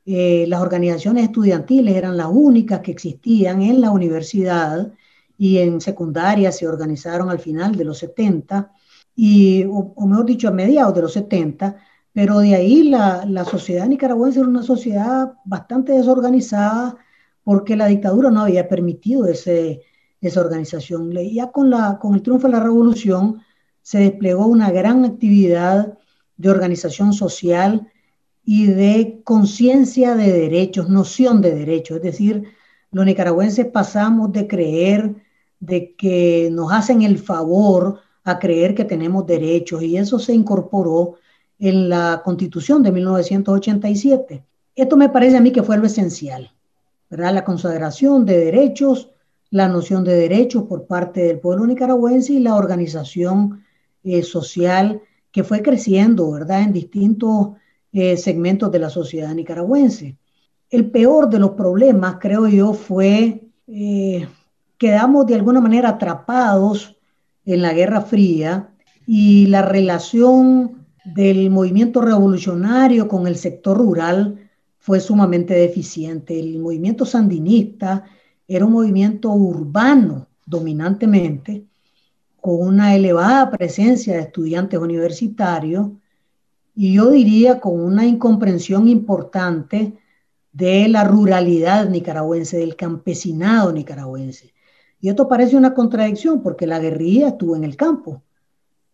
eh, 0.05 0.47
las 0.49 0.61
organizaciones 0.61 1.25
estudiantiles 1.25 1.95
eran 1.95 2.17
las 2.17 2.29
únicas 2.31 2.81
que 2.81 2.93
existían 2.93 3.63
en 3.63 3.81
la 3.81 3.91
universidad 3.91 4.93
y 5.37 5.59
en 5.59 5.81
secundaria 5.81 6.51
se 6.51 6.67
organizaron 6.67 7.31
al 7.31 7.39
final 7.39 7.77
de 7.77 7.85
los 7.85 7.99
70, 7.99 8.73
y, 9.15 9.65
o, 9.65 9.95
mejor 10.07 10.27
dicho, 10.27 10.49
a 10.49 10.53
mediados 10.53 10.95
de 10.95 11.03
los 11.03 11.13
70, 11.13 11.77
pero 12.13 12.39
de 12.41 12.55
ahí 12.55 12.85
la, 12.85 13.25
la 13.27 13.45
sociedad 13.45 13.87
nicaragüense 13.87 14.41
era 14.41 14.49
una 14.49 14.63
sociedad 14.63 15.35
bastante 15.45 15.93
desorganizada 15.93 16.97
porque 17.45 17.77
la 17.77 17.87
dictadura 17.87 18.31
no 18.31 18.43
había 18.43 18.69
permitido 18.69 19.27
ese, 19.27 19.83
esa 20.21 20.41
organización. 20.41 21.13
Ya 21.13 21.51
con, 21.51 21.71
la, 21.71 21.99
con 21.99 22.15
el 22.15 22.23
triunfo 22.23 22.47
de 22.47 22.53
la 22.55 22.61
revolución 22.61 23.43
se 23.83 23.99
desplegó 23.99 24.47
una 24.47 24.71
gran 24.71 25.05
actividad 25.05 25.99
de 26.37 26.51
organización 26.51 27.13
social 27.13 27.91
y 28.45 28.67
de 28.67 29.21
conciencia 29.25 30.15
de 30.15 30.33
derechos, 30.33 30.89
noción 30.89 31.41
de 31.41 31.55
derechos. 31.55 31.99
Es 31.99 32.03
decir, 32.03 32.45
los 32.91 33.05
nicaragüenses 33.05 33.67
pasamos 33.67 34.33
de 34.33 34.47
creer 34.47 35.15
de 35.61 35.95
que 35.95 36.49
nos 36.53 36.73
hacen 36.73 37.03
el 37.03 37.19
favor 37.19 38.01
a 38.25 38.39
creer 38.39 38.75
que 38.75 38.85
tenemos 38.85 39.27
derechos 39.27 39.83
y 39.83 39.97
eso 39.97 40.19
se 40.19 40.33
incorporó 40.35 41.17
en 41.59 41.89
la 41.89 42.23
constitución 42.25 42.83
de 42.83 42.93
1987. 42.93 44.45
Esto 44.77 44.97
me 44.97 45.09
parece 45.09 45.37
a 45.37 45.41
mí 45.41 45.51
que 45.51 45.63
fue 45.63 45.77
lo 45.77 45.87
esencial, 45.87 46.53
¿verdad? 47.11 47.35
La 47.35 47.45
consagración 47.45 48.25
de 48.25 48.39
derechos 48.39 49.11
la 49.51 49.69
noción 49.69 50.05
de 50.05 50.15
derechos 50.15 50.65
por 50.65 50.87
parte 50.87 51.23
del 51.23 51.41
pueblo 51.41 51.67
nicaragüense 51.67 52.35
y 52.35 52.41
la 52.41 52.55
organización 52.55 53.65
eh, 54.05 54.23
social 54.23 55.01
que 55.33 55.45
fue 55.45 55.63
creciendo, 55.63 56.31
¿verdad?, 56.31 56.63
en 56.63 56.73
distintos 56.73 57.51
eh, 57.93 58.17
segmentos 58.17 58.71
de 58.71 58.79
la 58.79 58.91
sociedad 58.91 59.35
nicaragüense. 59.35 60.17
El 60.71 60.91
peor 60.91 61.31
de 61.31 61.39
los 61.39 61.53
problemas, 61.53 62.17
creo 62.21 62.47
yo, 62.47 62.75
fue 62.75 63.49
eh, 63.67 64.27
quedamos 64.79 65.27
de 65.27 65.35
alguna 65.35 65.61
manera 65.61 65.91
atrapados 65.91 66.97
en 67.45 67.63
la 67.63 67.73
Guerra 67.73 68.01
Fría 68.01 68.71
y 69.07 69.47
la 69.47 69.63
relación 69.63 70.87
del 71.05 71.51
movimiento 71.51 72.01
revolucionario 72.01 73.09
con 73.09 73.27
el 73.27 73.37
sector 73.37 73.79
rural 73.79 74.49
fue 74.79 75.01
sumamente 75.01 75.55
deficiente. 75.55 76.39
El 76.39 76.59
movimiento 76.61 77.05
sandinista 77.05 78.05
era 78.49 78.65
un 78.65 78.73
movimiento 78.73 79.31
urbano 79.31 80.27
dominantemente, 80.47 81.67
con 82.41 82.61
una 82.61 82.95
elevada 82.95 83.51
presencia 83.51 84.15
de 84.15 84.21
estudiantes 84.21 84.81
universitarios 84.81 85.91
y 86.75 86.95
yo 86.95 87.11
diría 87.11 87.61
con 87.61 87.81
una 87.81 88.07
incomprensión 88.07 88.89
importante 88.89 89.99
de 90.53 90.89
la 90.89 91.05
ruralidad 91.05 91.89
nicaragüense, 91.89 92.59
del 92.59 92.77
campesinado 92.77 93.73
nicaragüense. 93.73 94.55
Y 95.01 95.09
esto 95.09 95.29
parece 95.29 95.57
una 95.57 95.75
contradicción 95.75 96.43
porque 96.43 96.67
la 96.67 96.79
guerrilla 96.79 97.29
estuvo 97.29 97.55
en 97.55 97.65
el 97.65 97.77
campo, 97.77 98.23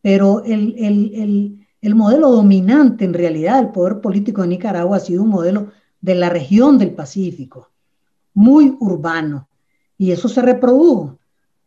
pero 0.02 0.42
el, 0.44 0.74
el, 0.78 1.66
el, 1.80 1.94
modelo 1.94 2.30
dominante 2.30 3.04
en 3.04 3.14
realidad 3.14 3.56
del 3.56 3.70
poder 3.70 4.00
político 4.00 4.42
de 4.42 4.48
Nicaragua 4.48 4.96
ha 4.96 5.00
sido 5.00 5.22
un 5.22 5.28
modelo 5.28 5.70
de 6.00 6.14
la 6.14 6.28
región 6.28 6.78
del 6.78 6.94
Pacífico, 6.94 7.70
muy 8.34 8.76
urbano, 8.80 9.48
y 9.96 10.10
eso 10.10 10.28
se 10.28 10.42
reprodujo. 10.42 11.18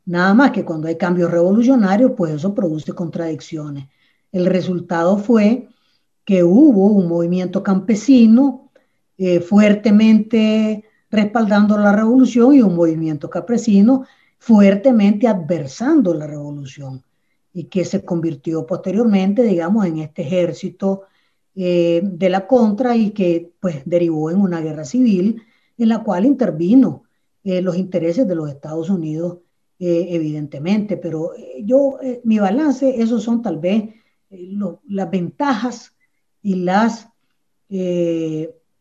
Nada 0.06 0.34
más 0.34 0.52
que 0.52 0.64
cuando 0.64 0.88
hay 0.88 0.96
cambios 0.96 1.32
revolucionarios, 1.32 2.12
pues 2.16 2.34
eso 2.34 2.54
produce 2.54 2.94
contradicciones. 2.94 3.88
El 4.32 4.46
resultado 4.46 5.18
fue 5.18 5.70
que 6.24 6.44
hubo 6.44 6.88
un 6.88 7.08
movimiento 7.08 7.64
campesino 7.64 8.70
eh, 9.18 9.40
fuertemente 9.40 10.84
respaldando 11.10 11.78
la 11.78 11.94
revolución 11.94 12.54
y 12.54 12.62
un 12.62 12.76
movimiento 12.76 13.30
campesino 13.30 14.06
fuertemente 14.38 15.28
adversando 15.28 16.14
la 16.14 16.28
revolución 16.28 17.04
y 17.54 17.66
que 17.66 17.86
se 17.86 18.06
convirtió 18.06 18.66
posteriormente, 18.66 19.42
digamos, 19.44 19.86
en 19.86 20.00
este 20.00 20.22
ejército 20.22 21.04
eh, 21.56 22.02
de 22.04 22.30
la 22.30 22.46
contra 22.46 22.96
y 22.96 23.12
que 23.12 23.52
pues 23.60 23.82
derivó 23.86 24.30
en 24.30 24.40
una 24.40 24.62
guerra 24.62 24.86
civil 24.86 25.42
en 25.78 25.90
la 25.90 26.04
cual 26.04 26.26
intervino 26.26 27.04
eh, 27.44 27.62
los 27.62 27.78
intereses 27.78 28.28
de 28.28 28.36
los 28.36 28.50
Estados 28.50 28.90
Unidos 28.90 29.38
eh, 29.80 30.08
evidentemente, 30.10 30.98
pero 30.98 31.36
eh, 31.36 31.62
yo, 31.64 32.00
eh, 32.02 32.20
mi 32.24 32.40
balance, 32.40 33.00
esos 33.00 33.22
son 33.22 33.44
tal 33.44 33.60
vez 33.60 33.94
las 34.88 35.12
ventajas 35.12 35.94
y, 36.42 36.56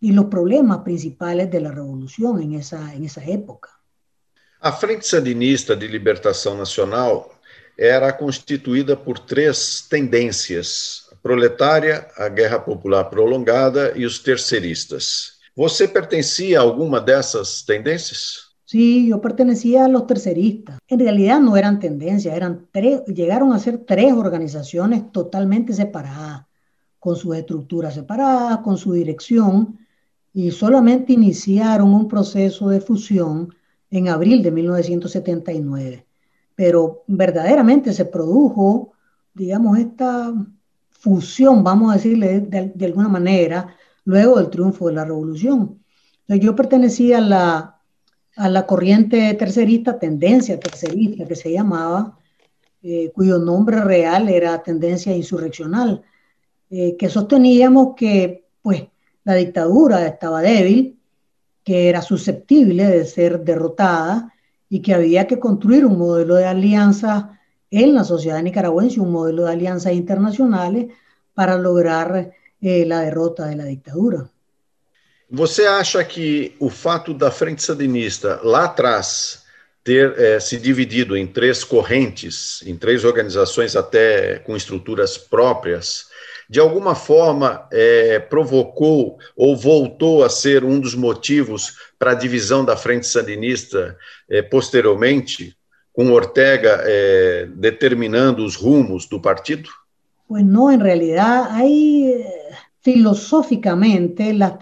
los 0.01 0.25
problemas 0.31 0.79
principais 0.79 1.51
da 1.51 1.71
revolução 1.71 2.41
em 2.41 2.57
essa, 2.57 2.95
em 2.95 3.05
essa 3.05 3.21
época. 3.21 3.69
A 4.59 4.73
Frente 4.73 5.07
Sandinista 5.07 5.77
de 5.77 5.87
Libertação 5.87 6.57
Nacional 6.57 7.31
era 7.77 8.11
constituída 8.15 8.97
por 8.97 9.19
três 9.19 9.87
tendências: 9.91 11.11
a 11.13 11.17
proletária, 11.17 12.09
a 12.17 12.31
guerra 12.31 12.59
popular 12.59 13.05
prolongada 13.11 13.93
e 13.95 14.07
os 14.07 14.19
terceiristas. 14.19 15.36
Você 15.57 15.88
pertencia 15.88 16.59
a 16.59 16.62
alguma 16.62 17.01
dessas 17.01 17.62
tendências? 17.62 18.55
Sí, 18.66 19.09
yo 19.09 19.23
pertenecía 19.23 19.87
a 19.87 19.88
los 19.88 20.07
terceristas. 20.07 20.79
En 20.87 20.99
realidad 20.99 21.40
no 21.40 21.57
eran 21.57 21.81
tendencias, 21.81 22.37
eran 22.37 22.66
tres, 22.71 23.03
llegaron 23.07 23.55
a 23.55 23.59
ser 23.59 23.79
tres 23.79 24.12
organizaciones 24.12 25.11
totalmente 25.12 25.73
separadas, 25.73 26.45
con 26.99 27.16
sus 27.16 27.35
estructuras 27.37 27.95
separadas, 27.95 28.59
con 28.59 28.77
su 28.77 28.92
dirección, 28.92 29.79
y 30.35 30.51
solamente 30.51 31.14
iniciaron 31.14 31.95
un 31.95 32.07
proceso 32.07 32.69
de 32.69 32.83
fusión 32.83 33.55
en 33.90 34.09
abril 34.09 34.42
de 34.42 34.51
1979. 34.51 36.07
Pero 36.55 37.05
verdaderamente 37.07 37.95
se 37.95 38.05
produjo, 38.05 38.92
digamos, 39.33 39.79
esta 39.79 40.35
fusión, 40.90 41.64
vamos 41.64 41.92
a 41.92 41.97
decirle 41.97 42.40
de, 42.40 42.73
de 42.75 42.85
alguna 42.85 43.09
manera, 43.09 43.75
luego 44.07 44.38
del 44.38 44.49
triunfo 44.49 44.88
de 44.88 44.95
la 44.95 45.05
revolución. 45.05 45.85
Yo 46.27 46.57
pertenecía 46.57 47.19
a 47.19 47.21
la 47.21 47.77
a 48.37 48.51
la 48.51 48.66
corriente 48.66 49.33
tercerista, 49.35 49.99
tendencia 49.99 50.61
tercerista 50.61 51.25
que 51.25 51.35
se 51.35 51.51
llamaba, 51.51 52.19
eh, 52.83 53.11
cuyo 53.14 53.38
nombre 53.38 53.81
real 53.83 54.29
era 54.29 54.62
tendencia 54.62 55.16
insurreccional, 55.16 56.03
eh, 56.71 56.97
que 56.97 57.09
sosteníamos 57.09 57.95
que 57.97 58.45
pues 58.61 58.85
la 59.25 59.35
dictadura 59.35 60.07
estaba 60.07 60.42
débil, 60.42 60.99
que 61.64 61.88
era 61.88 62.03
susceptible 62.03 62.85
de 62.85 63.05
ser 63.07 63.40
derrotada 63.42 64.33
y 64.69 64.83
que 64.83 64.95
había 64.95 65.27
que 65.27 65.38
construir 65.38 65.87
un 65.87 65.99
modelo 65.99 66.35
de 66.35 66.45
alianza 66.45 67.40
en 67.71 67.95
la 67.95 68.05
sociedad 68.05 68.42
nicaragüense, 68.42 69.01
un 69.01 69.12
modelo 69.12 69.45
de 69.45 69.53
alianzas 69.53 69.95
internacionales 69.95 70.92
para 71.35 71.57
lograr 71.57 72.33
eh, 72.61 72.85
la 72.87 73.01
derrota 73.01 73.47
de 73.47 73.57
la 73.57 73.64
dictadura. 73.64 74.29
Você 75.29 75.66
acha 75.66 76.05
que 76.05 76.55
o 76.61 76.71
fato 76.71 77.12
da 77.12 77.31
Frente 77.31 77.62
Sandinista 77.62 78.40
lá 78.45 78.64
atrás 78.64 79.45
ter 79.83 80.19
é, 80.19 80.40
se 80.40 80.57
dividido 80.57 81.16
em 81.16 81.27
três 81.27 81.62
correntes, 81.62 82.61
em 82.66 82.77
três 82.77 83.05
organizações 83.05 83.77
até 83.77 84.40
com 84.40 84.57
estruturas 84.57 85.16
próprias, 85.16 86.07
de 86.51 86.59
alguma 86.59 86.95
forma 86.95 87.66
é, 87.73 88.19
provocou 88.19 89.19
ou 89.37 89.57
voltou 89.57 90.25
a 90.25 90.29
ser 90.29 90.64
um 90.64 90.79
dos 90.79 90.95
motivos 90.95 91.77
para 91.99 92.12
a 92.12 92.14
divisão 92.14 92.64
da 92.64 92.77
Frente 92.77 93.07
Sandinista 93.07 93.97
é, 94.29 94.42
posteriormente, 94.42 95.57
com 95.92 96.11
Ortega 96.12 96.85
determinando 97.57 98.45
os 98.45 98.55
rumos 98.55 99.07
do 99.07 99.19
partido? 99.19 99.71
Pues 100.29 100.45
não, 100.45 100.71
em 100.71 100.77
realidade, 100.77 101.49
aí 101.53 102.23
filosóficamente 102.87 104.33
las, 104.33 104.61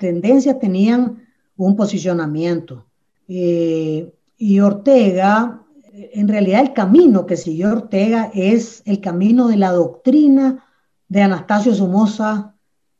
tendencias 0.00 0.58
tenían 0.58 1.22
un 1.56 1.76
posicionamiento. 1.76 2.86
Eh, 3.28 4.12
y 4.36 4.58
Ortega, 4.58 5.62
en 5.92 6.26
realidad 6.26 6.62
el 6.62 6.72
camino 6.72 7.26
que 7.26 7.36
siguió 7.36 7.70
Ortega 7.70 8.32
es 8.34 8.82
el 8.86 9.00
camino 9.00 9.46
de 9.46 9.56
la 9.56 9.70
doctrina 9.70 10.64
de 11.06 11.22
Anastasio 11.22 11.76
Somoza 11.76 12.56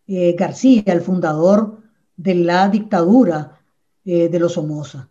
eh, 0.07 0.37
García, 0.39 0.85
el 0.87 1.01
fundador 1.01 1.81
de 2.17 2.37
la 2.37 2.69
dictadura 2.69 3.59
eh, 4.05 4.29
de 4.29 4.39
los 4.39 4.53
Somoza. 4.53 5.09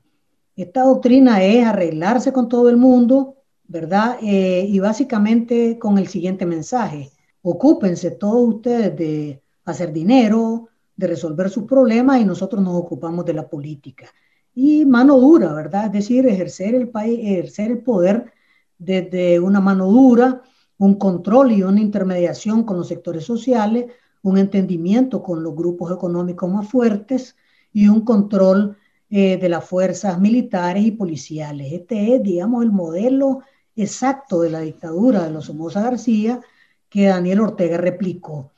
Esta 0.55 0.83
doctrina 0.83 1.43
es 1.43 1.65
arreglarse 1.65 2.31
con 2.31 2.47
todo 2.47 2.69
el 2.69 2.77
mundo, 2.77 3.35
¿verdad? 3.67 4.19
y 4.21 4.79
básicamente 4.79 5.77
con 5.77 5.97
el 5.97 6.07
siguiente 6.07 6.45
mensaje 6.45 7.11
ocúpense 7.49 8.11
todos 8.11 8.55
ustedes 8.55 8.95
de 8.97 9.41
hacer 9.63 9.93
dinero, 9.93 10.67
de 10.97 11.07
resolver 11.07 11.49
sus 11.49 11.63
problemas 11.63 12.19
y 12.19 12.25
nosotros 12.25 12.61
nos 12.61 12.75
ocupamos 12.75 13.23
de 13.25 13.33
la 13.33 13.47
política. 13.47 14.07
Y 14.53 14.85
mano 14.85 15.17
dura, 15.17 15.53
¿verdad? 15.53 15.85
Es 15.85 15.91
decir, 15.93 16.27
ejercer 16.27 16.75
el, 16.75 16.89
país, 16.89 17.19
ejercer 17.21 17.71
el 17.71 17.83
poder 17.83 18.33
desde 18.77 19.39
una 19.39 19.61
mano 19.61 19.87
dura, 19.87 20.41
un 20.77 20.95
control 20.95 21.53
y 21.53 21.63
una 21.63 21.79
intermediación 21.79 22.63
con 22.63 22.77
los 22.77 22.89
sectores 22.89 23.23
sociales, 23.23 23.85
un 24.23 24.37
entendimiento 24.37 25.23
con 25.23 25.41
los 25.41 25.55
grupos 25.55 25.91
económicos 25.91 26.51
más 26.51 26.67
fuertes 26.67 27.37
y 27.71 27.87
un 27.87 28.01
control 28.01 28.75
eh, 29.09 29.37
de 29.37 29.47
las 29.47 29.63
fuerzas 29.63 30.19
militares 30.19 30.83
y 30.85 30.91
policiales. 30.91 31.71
Este 31.71 32.15
es, 32.15 32.23
digamos, 32.23 32.63
el 32.63 32.71
modelo 32.71 33.39
exacto 33.75 34.41
de 34.41 34.49
la 34.49 34.59
dictadura 34.59 35.23
de 35.23 35.31
los 35.31 35.45
Somoza 35.45 35.81
García, 35.81 36.41
que 36.89 37.07
Daniel 37.07 37.41
Ortega 37.41 37.77
replicó. 37.77 38.51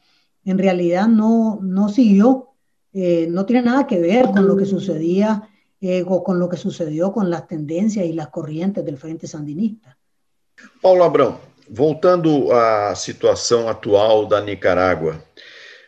En 0.46 0.58
realidad 0.58 1.08
no, 1.08 1.60
no 1.62 1.90
siguió, 1.90 2.50
eh, 2.94 3.28
no 3.30 3.46
tiene 3.46 3.64
nada 3.64 3.88
que 3.88 4.00
ver 4.00 4.26
con 4.32 4.48
lo 4.48 4.56
que 4.56 4.66
sucedía 4.66 5.50
eh, 5.82 6.04
con 6.04 6.40
lo 6.40 6.50
que 6.50 6.58
sucedió 6.58 7.14
con 7.14 7.30
las 7.30 7.48
tendencias 7.48 8.06
y 8.06 8.12
las 8.12 8.28
corrientes 8.28 8.84
del 8.84 8.98
Frente 8.98 9.28
Sandinista. 9.28 9.98
Paulo 10.82 11.06
Abrão, 11.06 11.40
voltando 11.70 12.52
à 12.52 12.94
situação 12.96 13.70
atual 13.70 14.26
da 14.26 14.42
Nicarágua, 14.42 15.24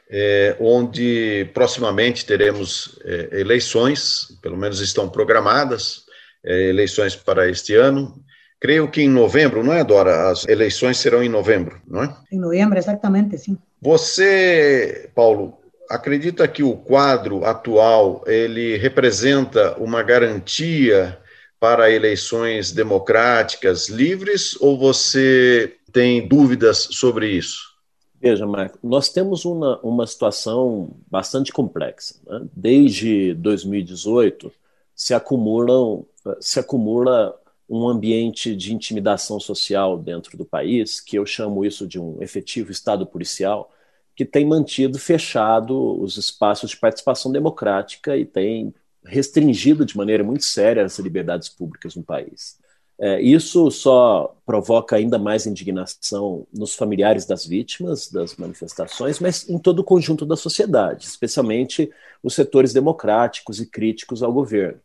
é, 0.09 0.55
onde 0.61 1.49
proximamente 1.53 2.25
teremos 2.25 2.97
é, 3.03 3.41
eleições, 3.41 4.37
pelo 4.41 4.55
menos 4.55 4.79
estão 4.79 5.09
programadas, 5.09 6.05
eleições 6.43 7.15
para 7.15 7.49
este 7.49 7.75
ano, 7.75 8.23
creio 8.61 8.87
que 8.87 9.01
em 9.01 9.09
novembro, 9.09 9.63
não 9.63 9.73
é, 9.73 9.83
Dora? 9.83 10.29
As 10.29 10.47
eleições 10.47 10.97
serão 10.97 11.23
em 11.23 11.27
novembro, 11.27 11.81
não 11.87 12.03
é? 12.03 12.15
Em 12.31 12.39
novembro, 12.39 12.77
exatamente, 12.77 13.37
sim. 13.39 13.57
Você, 13.81 15.09
Paulo, 15.15 15.57
acredita 15.89 16.47
que 16.47 16.61
o 16.61 16.77
quadro 16.77 17.43
atual 17.43 18.23
ele 18.27 18.77
representa 18.77 19.75
uma 19.79 20.03
garantia 20.03 21.17
para 21.59 21.91
eleições 21.91 22.71
democráticas 22.71 23.89
livres 23.89 24.55
ou 24.61 24.77
você 24.77 25.75
tem 25.91 26.27
dúvidas 26.27 26.87
sobre 26.91 27.31
isso? 27.31 27.71
Veja, 28.21 28.45
Marco, 28.45 28.77
nós 28.83 29.09
temos 29.09 29.43
uma, 29.45 29.79
uma 29.81 30.05
situação 30.05 30.95
bastante 31.09 31.51
complexa. 31.51 32.15
Né? 32.27 32.45
Desde 32.55 33.33
2018 33.33 34.51
se 34.95 35.15
acumulam 35.15 36.05
se 36.39 36.59
acumula 36.59 37.35
um 37.71 37.87
ambiente 37.87 38.53
de 38.53 38.73
intimidação 38.73 39.39
social 39.39 39.97
dentro 39.97 40.37
do 40.37 40.43
país, 40.43 40.99
que 40.99 41.17
eu 41.17 41.25
chamo 41.25 41.63
isso 41.63 41.87
de 41.87 41.97
um 41.97 42.21
efetivo 42.21 42.69
Estado 42.69 43.05
policial, 43.07 43.71
que 44.13 44.25
tem 44.25 44.45
mantido 44.45 44.99
fechado 44.99 45.97
os 46.01 46.17
espaços 46.17 46.71
de 46.71 46.77
participação 46.77 47.31
democrática 47.31 48.17
e 48.17 48.25
tem 48.25 48.73
restringido 49.05 49.85
de 49.85 49.95
maneira 49.95 50.21
muito 50.21 50.43
séria 50.43 50.83
as 50.83 50.99
liberdades 50.99 51.47
públicas 51.47 51.95
no 51.95 52.03
país. 52.03 52.59
É, 52.99 53.21
isso 53.21 53.71
só 53.71 54.35
provoca 54.45 54.97
ainda 54.97 55.17
mais 55.17 55.47
indignação 55.47 56.45
nos 56.53 56.75
familiares 56.75 57.25
das 57.25 57.45
vítimas 57.45 58.11
das 58.11 58.35
manifestações, 58.35 59.17
mas 59.21 59.49
em 59.49 59.57
todo 59.57 59.79
o 59.79 59.83
conjunto 59.83 60.25
da 60.25 60.35
sociedade, 60.35 61.05
especialmente 61.05 61.89
os 62.21 62.35
setores 62.35 62.73
democráticos 62.73 63.61
e 63.61 63.65
críticos 63.65 64.21
ao 64.21 64.33
governo. 64.33 64.79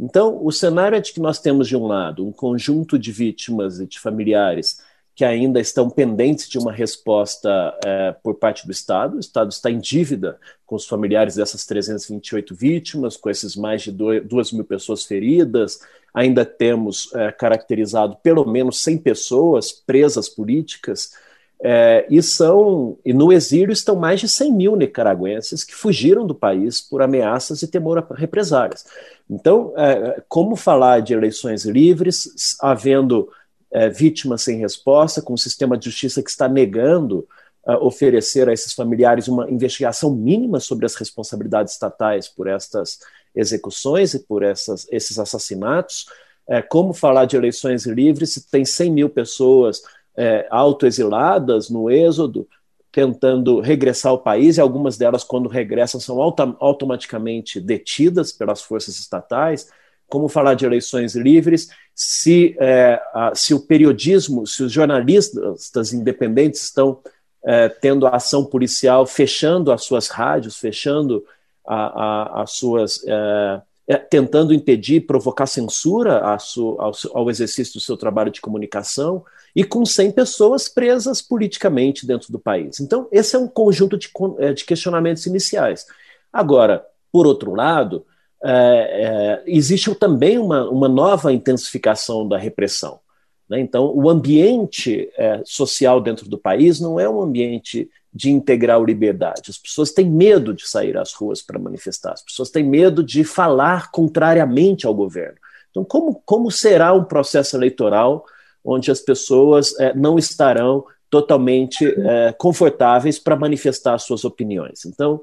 Então, 0.00 0.42
o 0.42 0.50
cenário 0.50 0.96
é 0.96 1.00
de 1.00 1.12
que 1.12 1.20
nós 1.20 1.38
temos, 1.38 1.68
de 1.68 1.76
um 1.76 1.86
lado, 1.86 2.26
um 2.26 2.32
conjunto 2.32 2.98
de 2.98 3.12
vítimas 3.12 3.78
e 3.80 3.86
de 3.86 4.00
familiares 4.00 4.80
que 5.14 5.24
ainda 5.26 5.60
estão 5.60 5.90
pendentes 5.90 6.48
de 6.48 6.58
uma 6.58 6.72
resposta 6.72 7.78
é, 7.84 8.12
por 8.22 8.36
parte 8.36 8.64
do 8.64 8.72
Estado. 8.72 9.18
O 9.18 9.20
Estado 9.20 9.50
está 9.50 9.70
em 9.70 9.78
dívida 9.78 10.38
com 10.64 10.74
os 10.74 10.86
familiares 10.86 11.34
dessas 11.34 11.66
328 11.66 12.54
vítimas, 12.54 13.18
com 13.18 13.28
esses 13.28 13.54
mais 13.54 13.82
de 13.82 13.92
2 13.92 14.52
mil 14.52 14.64
pessoas 14.64 15.04
feridas. 15.04 15.80
Ainda 16.14 16.46
temos 16.46 17.14
é, 17.14 17.30
caracterizado 17.30 18.16
pelo 18.22 18.46
menos 18.46 18.82
100 18.82 18.96
pessoas 18.98 19.70
presas 19.70 20.30
políticas. 20.30 21.12
É, 21.62 22.06
e 22.08 22.22
são 22.22 22.96
e 23.04 23.12
no 23.12 23.30
exílio 23.30 23.72
estão 23.72 23.94
mais 23.94 24.18
de 24.18 24.26
100 24.26 24.52
mil 24.52 24.76
nicaragüenses 24.76 25.62
que 25.62 25.74
fugiram 25.74 26.26
do 26.26 26.34
país 26.34 26.80
por 26.80 27.02
ameaças 27.02 27.62
e 27.62 27.68
temor 27.68 27.98
a 27.98 28.14
represálias. 28.14 28.86
Então, 29.28 29.74
é, 29.76 30.22
como 30.26 30.56
falar 30.56 31.00
de 31.00 31.12
eleições 31.12 31.66
livres, 31.66 32.56
havendo 32.60 33.28
é, 33.70 33.88
vítimas 33.88 34.42
sem 34.42 34.58
resposta, 34.58 35.22
com 35.22 35.34
um 35.34 35.36
sistema 35.36 35.76
de 35.76 35.84
justiça 35.84 36.22
que 36.22 36.30
está 36.30 36.48
negando 36.48 37.28
uh, 37.66 37.84
oferecer 37.84 38.48
a 38.48 38.52
esses 38.52 38.72
familiares 38.72 39.28
uma 39.28 39.48
investigação 39.50 40.14
mínima 40.14 40.60
sobre 40.60 40.86
as 40.86 40.94
responsabilidades 40.94 41.74
estatais 41.74 42.28
por 42.28 42.48
estas 42.48 42.98
execuções 43.34 44.14
e 44.14 44.20
por 44.20 44.42
essas, 44.42 44.86
esses 44.90 45.18
assassinatos. 45.18 46.06
É, 46.48 46.60
como 46.60 46.92
falar 46.92 47.26
de 47.26 47.36
eleições 47.36 47.86
livres 47.86 48.32
se 48.34 48.50
tem 48.50 48.64
100 48.64 48.90
mil 48.90 49.08
pessoas 49.08 49.82
é, 50.20 50.46
autoexiladas 50.50 51.70
no 51.70 51.90
êxodo, 51.90 52.46
tentando 52.92 53.58
regressar 53.60 54.12
ao 54.12 54.18
país, 54.18 54.58
e 54.58 54.60
algumas 54.60 54.98
delas, 54.98 55.24
quando 55.24 55.48
regressam, 55.48 55.98
são 55.98 56.20
auto 56.20 56.56
automaticamente 56.60 57.58
detidas 57.58 58.30
pelas 58.30 58.60
forças 58.60 58.98
estatais 58.98 59.68
como 60.10 60.28
falar 60.28 60.54
de 60.54 60.66
eleições 60.66 61.14
livres 61.14 61.68
se, 61.94 62.56
é, 62.58 63.00
a, 63.14 63.32
se 63.32 63.54
o 63.54 63.60
periodismo, 63.60 64.44
se 64.44 64.64
os 64.64 64.72
jornalistas 64.72 65.92
independentes 65.92 66.62
estão 66.62 67.00
é, 67.44 67.68
tendo 67.68 68.06
ação 68.08 68.44
policial 68.44 69.06
fechando 69.06 69.70
as 69.70 69.84
suas 69.84 70.08
rádios, 70.08 70.58
fechando 70.58 71.24
a, 71.64 71.76
a, 71.76 72.42
as 72.42 72.50
suas. 72.50 73.02
É 73.06 73.62
tentando 73.98 74.54
impedir, 74.54 75.00
provocar 75.00 75.46
censura 75.46 76.20
ao, 76.20 76.92
ao, 77.12 77.30
exercício 77.30 77.74
do 77.74 77.80
seu 77.80 77.96
trabalho 77.96 78.30
de 78.30 78.40
comunicação, 78.40 79.24
e 79.54 79.64
com 79.64 79.84
100 79.84 80.12
pessoas 80.12 80.68
presas 80.68 81.20
politicamente 81.20 82.06
dentro 82.06 82.30
do 82.30 82.38
país. 82.38 82.78
Então, 82.78 83.08
esse 83.10 83.34
é 83.34 83.38
um 83.38 83.48
conjunto 83.48 83.98
de, 83.98 84.08
é, 84.38 84.52
de 84.52 84.64
questionamentos 84.64 85.26
iniciais. 85.26 85.86
Agora, 86.32 86.86
por 87.10 87.26
outro 87.26 87.54
lado, 87.54 88.06
é, 88.42 88.52
é, 88.52 89.42
existe 89.46 89.92
também 89.96 90.38
uma, 90.38 90.68
uma 90.70 90.88
nova 90.88 91.32
intensificação 91.32 92.26
da 92.26 92.38
repressão. 92.38 93.00
Né? 93.48 93.60
Então, 93.60 93.92
o 93.94 94.08
ambiente 94.08 95.10
é, 95.16 95.42
social 95.44 96.00
dentro 96.00 96.28
do 96.28 96.38
país 96.38 96.80
não 96.80 97.00
é 97.00 97.08
um 97.08 97.20
ambiente 97.20 97.90
de 98.12 98.30
integral 98.30 98.84
liberdade. 98.84 99.50
As 99.50 99.58
pessoas 99.58 99.92
têm 99.92 100.10
medo 100.10 100.52
de 100.52 100.68
sair 100.68 100.96
às 100.96 101.12
ruas 101.12 101.42
para 101.42 101.58
manifestar, 101.58 102.12
as 102.12 102.22
pessoas 102.22 102.50
têm 102.50 102.64
medo 102.64 103.02
de 103.02 103.22
falar 103.22 103.90
contrariamente 103.90 104.86
ao 104.86 104.94
governo. 104.94 105.38
Então, 105.70 105.84
como, 105.84 106.20
como 106.24 106.50
será 106.50 106.92
um 106.92 107.04
processo 107.04 107.56
eleitoral 107.56 108.24
onde 108.64 108.90
as 108.90 109.00
pessoas 109.00 109.78
é, 109.78 109.94
não 109.94 110.18
estarão 110.18 110.84
totalmente 111.08 111.86
é, 111.86 112.32
confortáveis 112.32 113.18
para 113.18 113.36
manifestar 113.36 113.98
suas 113.98 114.24
opiniões? 114.24 114.84
Então, 114.84 115.20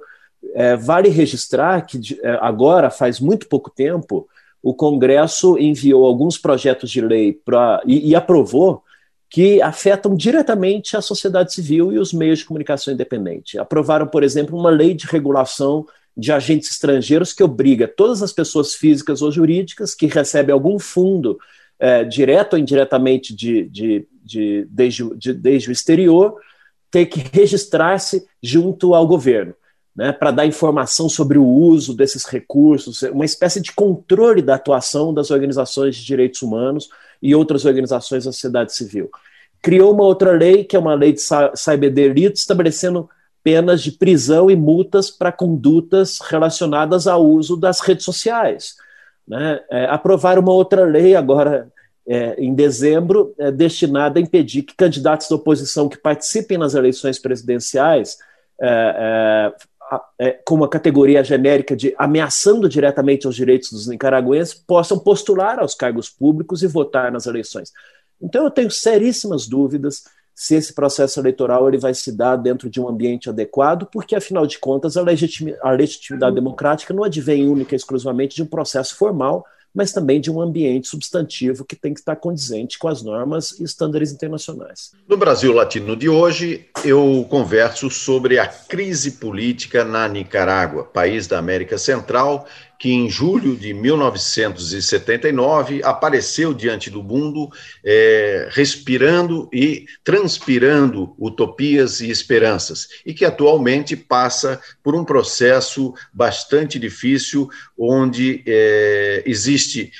é, 0.54 0.76
vale 0.76 1.10
registrar 1.10 1.82
que 1.82 2.00
agora, 2.40 2.90
faz 2.90 3.20
muito 3.20 3.48
pouco 3.48 3.70
tempo, 3.70 4.28
o 4.64 4.74
Congresso 4.74 5.58
enviou 5.58 6.06
alguns 6.06 6.38
projetos 6.38 6.90
de 6.90 7.02
lei 7.02 7.34
pra, 7.34 7.82
e, 7.86 8.10
e 8.10 8.16
aprovou 8.16 8.84
que 9.30 9.62
afetam 9.62 10.16
diretamente 10.16 10.96
a 10.96 11.02
sociedade 11.02 11.54
civil 11.54 11.92
e 11.92 12.00
os 12.00 12.14
meios 12.14 12.40
de 12.40 12.46
comunicação 12.46 12.94
independente. 12.94 13.60
Aprovaram, 13.60 14.08
por 14.08 14.24
exemplo, 14.24 14.58
uma 14.58 14.70
lei 14.70 14.94
de 14.94 15.06
regulação 15.06 15.86
de 16.16 16.32
agentes 16.32 16.72
estrangeiros 16.72 17.34
que 17.34 17.44
obriga 17.44 17.88
todas 17.88 18.24
as 18.24 18.32
pessoas 18.32 18.74
físicas 18.74 19.22
ou 19.22 19.32
jurídicas 19.32 19.94
que 19.94 20.08
recebem 20.08 20.54
algum 20.54 20.80
fundo, 20.80 21.38
é, 21.78 22.04
direto 22.04 22.54
ou 22.54 22.60
indiretamente 22.60 23.36
de, 23.36 23.70
de, 23.70 24.08
de, 24.24 24.68
desde, 24.70 25.16
de, 25.16 25.34
desde 25.34 25.70
o 25.70 25.72
exterior, 25.72 26.36
ter 26.90 27.06
que 27.06 27.20
registrar-se 27.20 28.26
junto 28.42 28.96
ao 28.96 29.06
governo 29.06 29.54
né, 29.98 30.12
para 30.12 30.30
dar 30.30 30.46
informação 30.46 31.10
sobre 31.10 31.40
o 31.40 31.46
uso 31.46 31.96
desses 31.96 32.24
recursos, 32.26 33.02
uma 33.02 33.26
espécie 33.26 33.60
de 33.60 33.72
controle 33.72 34.44
da 34.44 34.54
atuação 34.54 35.12
das 35.12 35.32
organizações 35.32 35.96
de 35.96 36.06
direitos 36.06 36.44
humanos 36.44 36.88
e 37.20 37.34
outras 37.34 37.66
organizações 37.66 38.26
da 38.26 38.32
sociedade 38.32 38.76
civil. 38.76 39.10
Criou 39.60 39.92
uma 39.92 40.04
outra 40.04 40.32
lei, 40.34 40.64
que 40.64 40.76
é 40.76 40.80
uma 40.80 40.94
lei 40.94 41.14
de 41.14 41.22
cyberdelito, 41.56 42.38
estabelecendo 42.38 43.10
penas 43.44 43.82
de 43.82 43.92
prisão 43.92 44.52
e 44.52 44.56
multas 44.56 45.10
para 45.10 45.32
condutas 45.32 46.20
relacionadas 46.20 47.08
ao 47.08 47.26
uso 47.26 47.58
das 47.58 47.80
redes 47.80 48.06
sociais. 48.06 48.76
Né? 49.28 49.60
É, 49.72 49.86
aprovaram 49.86 50.44
uma 50.44 50.54
outra 50.54 50.86
lei 50.86 51.16
agora 51.16 51.72
é, 52.08 52.36
em 52.38 52.54
dezembro, 52.54 53.34
é, 53.40 53.52
destinada 53.52 54.20
a 54.20 54.22
impedir 54.22 54.62
que 54.62 54.76
candidatos 54.76 55.28
da 55.28 55.36
oposição 55.36 55.90
que 55.90 55.98
participem 55.98 56.58
nas 56.58 56.76
eleições 56.76 57.18
presidenciais 57.18 58.18
é, 58.62 59.54
é 60.20 60.32
com 60.46 60.56
uma 60.56 60.70
categoria 60.70 61.24
genérica 61.24 61.76
de 61.76 61.94
ameaçando 61.98 62.68
diretamente 62.68 63.28
os 63.28 63.36
direitos 63.36 63.72
dos 63.72 63.88
nicaragüenses, 63.88 64.54
possam 64.54 65.00
postular 65.00 65.60
aos 65.60 65.74
cargos 65.74 66.10
públicos 66.10 66.64
e 66.64 66.68
votar 66.68 67.12
nas 67.12 67.26
eleições. 67.26 67.72
Então 68.22 68.44
eu 68.44 68.52
tenho 68.52 68.72
seríssimas 68.72 69.48
dúvidas 69.48 70.04
se 70.36 70.54
esse 70.56 70.74
processo 70.74 71.20
eleitoral 71.20 71.68
ele 71.68 71.80
vai 71.80 71.94
se 71.94 72.16
dar 72.16 72.36
dentro 72.36 72.70
de 72.70 72.80
um 72.80 72.88
ambiente 72.88 73.28
adequado, 73.28 73.88
porque 73.92 74.16
afinal 74.16 74.46
de 74.46 74.60
contas 74.60 74.96
a, 74.96 75.02
a 75.02 75.72
legitimidade 75.72 76.36
democrática 76.36 76.94
não 76.94 77.04
advém 77.04 77.48
única 77.48 77.74
e 77.74 77.78
exclusivamente 77.78 78.36
de 78.36 78.44
um 78.44 78.46
processo 78.46 78.96
formal, 78.96 79.44
mas 79.78 79.94
também 79.94 80.20
de 80.20 80.32
um 80.32 80.42
ambiente 80.42 80.88
substantivo 80.88 81.64
que 81.64 81.76
tem 81.76 81.94
que 81.94 82.00
estar 82.00 82.16
condizente 82.16 82.80
com 82.80 82.88
as 82.88 83.04
normas 83.04 83.60
e 83.60 83.64
estándares 83.64 84.12
internacionais. 84.12 84.92
No 85.08 85.16
Brasil 85.16 85.54
Latino 85.54 85.96
de 85.96 86.10
hoje, 86.10 86.66
eu 86.84 87.24
converso 87.30 87.88
sobre 87.92 88.40
a 88.40 88.48
crise 88.48 89.12
política 89.12 89.86
na 89.86 90.08
Nicarágua, 90.08 90.84
país 90.84 91.28
da 91.28 91.38
América 91.38 91.78
Central 91.78 92.48
que 92.80 92.92
em 92.92 93.10
julho 93.10 93.56
de 93.56 93.74
1979 93.74 95.82
apareceu 95.84 96.54
diante 96.54 96.90
do 96.90 97.04
mundo, 97.04 97.50
é, 97.84 98.48
respirando 98.52 99.50
e 99.52 99.86
transpirando 100.04 101.16
utopias 101.18 102.02
e 102.02 102.10
esperanças, 102.10 102.88
e 103.06 103.14
que 103.14 103.26
atualmente 103.26 103.96
passa 103.96 104.62
por 104.84 104.96
um 104.96 105.04
processo 105.04 105.94
bastante 106.14 106.78
difícil, 106.78 107.50
onde 107.78 108.44
é, 108.46 109.24
existe 109.26 109.92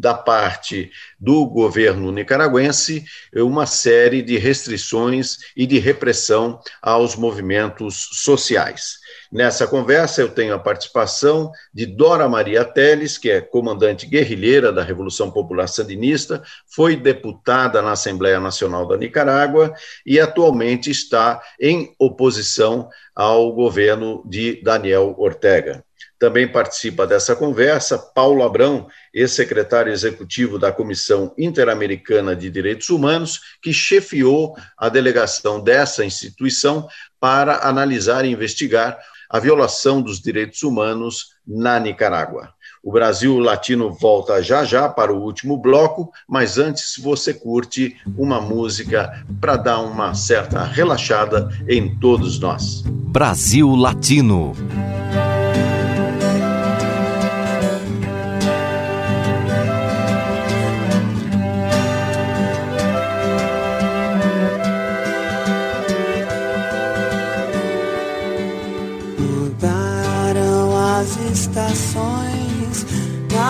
da 0.00 0.14
parte 0.14 0.90
do 1.18 1.44
governo 1.44 2.10
nicaragüense 2.10 3.04
uma 3.36 3.66
série 3.66 4.22
de 4.22 4.38
restrições 4.38 5.36
e 5.54 5.66
de 5.66 5.78
repressão 5.78 6.58
aos 6.80 7.14
movimentos 7.14 8.08
sociais. 8.12 8.98
Nessa 9.30 9.66
conversa, 9.66 10.22
eu 10.22 10.30
tenho 10.30 10.54
a 10.54 10.58
participação 10.58 11.52
de 11.72 11.84
Dora 11.84 12.28
Maria 12.28 12.64
Teles, 12.64 13.18
que 13.18 13.30
é 13.30 13.40
comandante 13.42 14.06
guerrilheira 14.06 14.72
da 14.72 14.82
Revolução 14.82 15.30
Popular 15.30 15.68
Sandinista, 15.68 16.42
foi 16.66 16.96
deputada 16.96 17.82
na 17.82 17.92
Assembleia 17.92 18.40
Nacional 18.40 18.88
da 18.88 18.96
Nicarágua 18.96 19.74
e 20.06 20.18
atualmente 20.18 20.90
está 20.90 21.42
em 21.60 21.94
oposição 21.98 22.88
ao 23.14 23.52
governo 23.52 24.22
de 24.26 24.62
Daniel 24.62 25.14
Ortega. 25.18 25.84
Também 26.20 26.46
participa 26.46 27.06
dessa 27.06 27.34
conversa 27.34 27.96
Paulo 27.96 28.42
Abrão, 28.42 28.86
ex-secretário 29.12 29.90
executivo 29.90 30.58
da 30.58 30.70
Comissão 30.70 31.34
Interamericana 31.38 32.36
de 32.36 32.50
Direitos 32.50 32.90
Humanos, 32.90 33.40
que 33.62 33.72
chefiou 33.72 34.54
a 34.76 34.90
delegação 34.90 35.58
dessa 35.58 36.04
instituição 36.04 36.86
para 37.18 37.66
analisar 37.66 38.26
e 38.26 38.30
investigar 38.30 38.98
a 39.30 39.38
violação 39.38 40.02
dos 40.02 40.20
direitos 40.20 40.62
humanos 40.62 41.36
na 41.46 41.80
Nicarágua. 41.80 42.52
O 42.84 42.92
Brasil 42.92 43.38
Latino 43.38 43.90
volta 43.90 44.42
já 44.42 44.62
já 44.62 44.90
para 44.90 45.14
o 45.14 45.22
último 45.22 45.56
bloco, 45.56 46.10
mas 46.28 46.58
antes 46.58 46.96
você 47.02 47.32
curte 47.32 47.96
uma 48.14 48.42
música 48.42 49.24
para 49.40 49.56
dar 49.56 49.80
uma 49.80 50.12
certa 50.14 50.64
relaxada 50.64 51.48
em 51.66 51.98
todos 51.98 52.38
nós. 52.38 52.82
Brasil 52.84 53.74
Latino. 53.74 54.52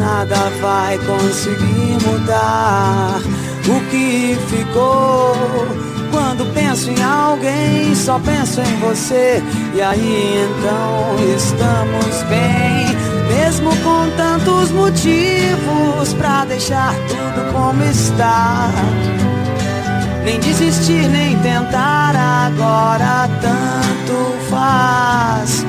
Nada 0.00 0.50
vai 0.60 0.98
conseguir 0.98 1.98
mudar 2.06 3.20
o 3.68 3.90
que 3.90 4.36
ficou. 4.48 5.36
Quando 6.10 6.52
penso 6.52 6.90
em 6.90 7.02
alguém, 7.02 7.94
só 7.94 8.18
penso 8.18 8.60
em 8.60 8.80
você. 8.80 9.42
E 9.74 9.80
aí 9.80 10.48
então 10.48 11.36
estamos 11.36 12.22
bem, 12.28 13.36
mesmo 13.36 13.70
com 13.84 14.10
tantos 14.16 14.70
motivos 14.72 16.12
pra 16.18 16.44
deixar 16.46 16.94
tudo 17.06 17.52
como 17.52 17.84
está 17.84 18.70
nem 20.24 20.38
desistir, 20.38 21.08
nem 21.08 21.36
tentar 21.38 22.14
agora 22.14 23.28
tanto 23.40 24.50
faz. 24.50 25.64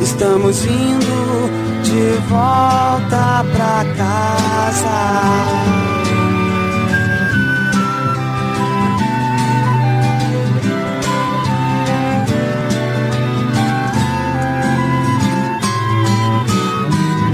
Estamos 0.00 0.64
indo 0.64 1.65
de 1.86 2.18
volta 2.28 3.44
pra 3.54 3.84
casa. 3.96 5.06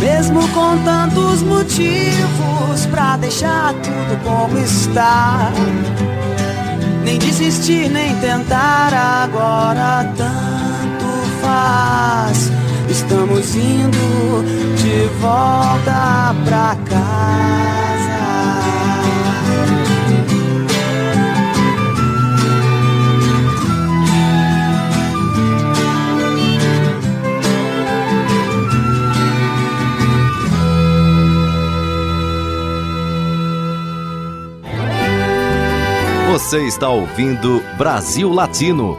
mesmo 0.01 0.47
com 0.49 0.79
tantos 0.85 1.43
motivos 1.43 2.87
pra 2.91 3.17
deixar 3.17 3.73
tudo 3.75 4.23
como 4.25 4.59
está. 4.59 5.51
Nem 7.05 7.19
desistir, 7.19 7.89
nem 7.89 8.15
tentar 8.21 8.93
agora 9.25 10.05
tanto 10.17 11.07
faz. 11.41 12.62
Estamos 12.93 13.55
indo 13.55 14.45
de 14.77 15.07
volta 15.19 16.35
pra 16.45 16.77
casa. 16.85 17.13
Você 36.31 36.67
está 36.67 36.91
ouvindo 36.91 37.63
Brasil 37.79 38.31
Latino, 38.31 38.99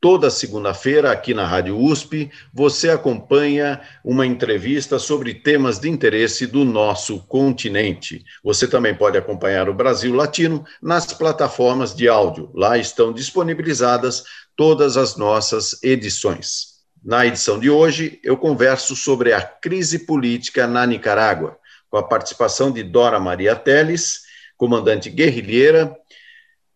Toda 0.00 0.30
segunda-feira, 0.30 1.10
aqui 1.10 1.34
na 1.34 1.44
Rádio 1.44 1.76
USP, 1.76 2.30
você 2.54 2.88
acompanha 2.88 3.80
uma 4.04 4.24
entrevista 4.24 4.96
sobre 4.96 5.34
temas 5.34 5.80
de 5.80 5.88
interesse 5.88 6.46
do 6.46 6.64
nosso 6.64 7.26
continente. 7.26 8.24
Você 8.44 8.68
também 8.68 8.94
pode 8.94 9.18
acompanhar 9.18 9.68
o 9.68 9.74
Brasil 9.74 10.14
Latino 10.14 10.64
nas 10.80 11.12
plataformas 11.12 11.96
de 11.96 12.08
áudio. 12.08 12.48
Lá 12.54 12.78
estão 12.78 13.12
disponibilizadas 13.12 14.22
todas 14.54 14.96
as 14.96 15.16
nossas 15.16 15.82
edições. 15.82 16.78
Na 17.04 17.26
edição 17.26 17.58
de 17.58 17.68
hoje, 17.68 18.20
eu 18.22 18.36
converso 18.36 18.94
sobre 18.94 19.32
a 19.32 19.42
crise 19.42 20.06
política 20.06 20.68
na 20.68 20.86
Nicarágua, 20.86 21.58
com 21.90 21.96
a 21.96 22.04
participação 22.04 22.70
de 22.70 22.84
Dora 22.84 23.18
Maria 23.18 23.56
Teles, 23.56 24.20
comandante 24.56 25.10
guerrilheira, 25.10 25.92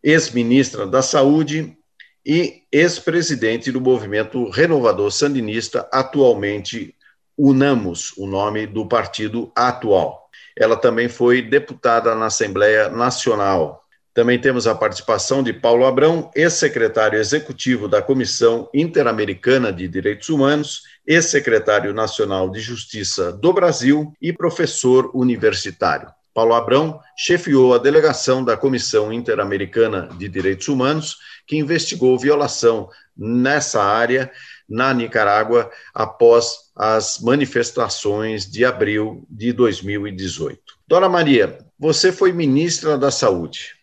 ex-ministra 0.02 0.88
da 0.88 1.02
Saúde 1.02 1.76
e 2.24 2.62
ex-presidente 2.70 3.72
do 3.72 3.80
movimento 3.80 4.48
renovador 4.50 5.10
sandinista, 5.10 5.88
atualmente 5.92 6.94
UNAMOS, 7.36 8.12
o 8.16 8.26
nome 8.26 8.66
do 8.66 8.86
partido 8.86 9.50
atual. 9.54 10.30
Ela 10.56 10.76
também 10.76 11.08
foi 11.08 11.42
deputada 11.42 12.14
na 12.14 12.26
Assembleia 12.26 12.88
Nacional. 12.88 13.82
Também 14.14 14.38
temos 14.38 14.66
a 14.66 14.74
participação 14.74 15.42
de 15.42 15.54
Paulo 15.54 15.86
Abrão, 15.86 16.30
ex-secretário 16.36 17.18
executivo 17.18 17.88
da 17.88 18.02
Comissão 18.02 18.68
Interamericana 18.74 19.72
de 19.72 19.88
Direitos 19.88 20.28
Humanos, 20.28 20.82
ex-secretário 21.06 21.94
nacional 21.94 22.50
de 22.50 22.60
Justiça 22.60 23.32
do 23.32 23.52
Brasil 23.52 24.12
e 24.20 24.32
professor 24.32 25.10
universitário. 25.14 26.08
Paulo 26.34 26.54
Abrão 26.54 27.00
chefiou 27.16 27.74
a 27.74 27.78
delegação 27.78 28.44
da 28.44 28.56
Comissão 28.56 29.12
Interamericana 29.12 30.08
de 30.18 30.28
Direitos 30.28 30.68
Humanos 30.68 31.16
que 31.46 31.56
investigou 31.56 32.18
violação 32.18 32.88
nessa 33.16 33.82
área 33.82 34.30
na 34.68 34.92
Nicarágua 34.94 35.70
após 35.94 36.70
as 36.74 37.18
manifestações 37.20 38.50
de 38.50 38.64
abril 38.64 39.26
de 39.28 39.52
2018. 39.52 40.60
Dora 40.88 41.08
Maria, 41.08 41.58
você 41.78 42.10
foi 42.10 42.32
ministra 42.32 42.96
da 42.96 43.10
Saúde. 43.10 43.74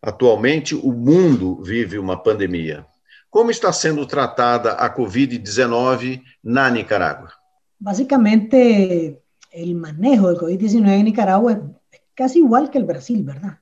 Atualmente, 0.00 0.74
o 0.74 0.92
mundo 0.92 1.60
vive 1.62 1.98
uma 1.98 2.22
pandemia. 2.22 2.86
Como 3.30 3.50
está 3.50 3.72
sendo 3.72 4.06
tratada 4.06 4.72
a 4.72 4.94
Covid-19 4.94 6.22
na 6.42 6.70
Nicarágua? 6.70 7.30
Basicamente, 7.78 9.18
o 9.52 9.74
manejo 9.74 10.34
do 10.34 10.40
COVID-19 10.40 10.88
em 10.88 11.02
Nicarágua 11.02 11.52
é 11.92 11.98
quase 12.16 12.38
igual 12.38 12.68
que 12.68 12.78
o 12.78 12.86
Brasil, 12.86 13.22
¿verdad? 13.24 13.58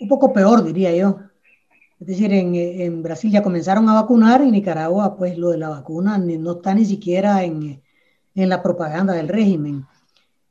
Um 0.00 0.08
pouco 0.08 0.32
pior, 0.32 0.62
diria 0.62 0.94
eu. 0.96 1.20
Es 2.02 2.08
decir, 2.08 2.32
en, 2.32 3.00
Brasil 3.00 3.30
ya 3.30 3.44
comenzaron 3.44 3.88
a 3.88 3.94
vacunar, 3.94 4.42
en 4.42 4.50
Nicaragua 4.50 5.14
pues 5.16 5.38
lo 5.38 5.50
de 5.50 5.58
la 5.58 5.68
vacuna 5.68 6.18
no 6.18 6.52
está 6.54 6.74
ni 6.74 6.84
siquiera 6.84 7.44
en, 7.44 7.80
la 8.34 8.60
propaganda 8.60 9.12
del 9.12 9.28
régimen. 9.28 9.86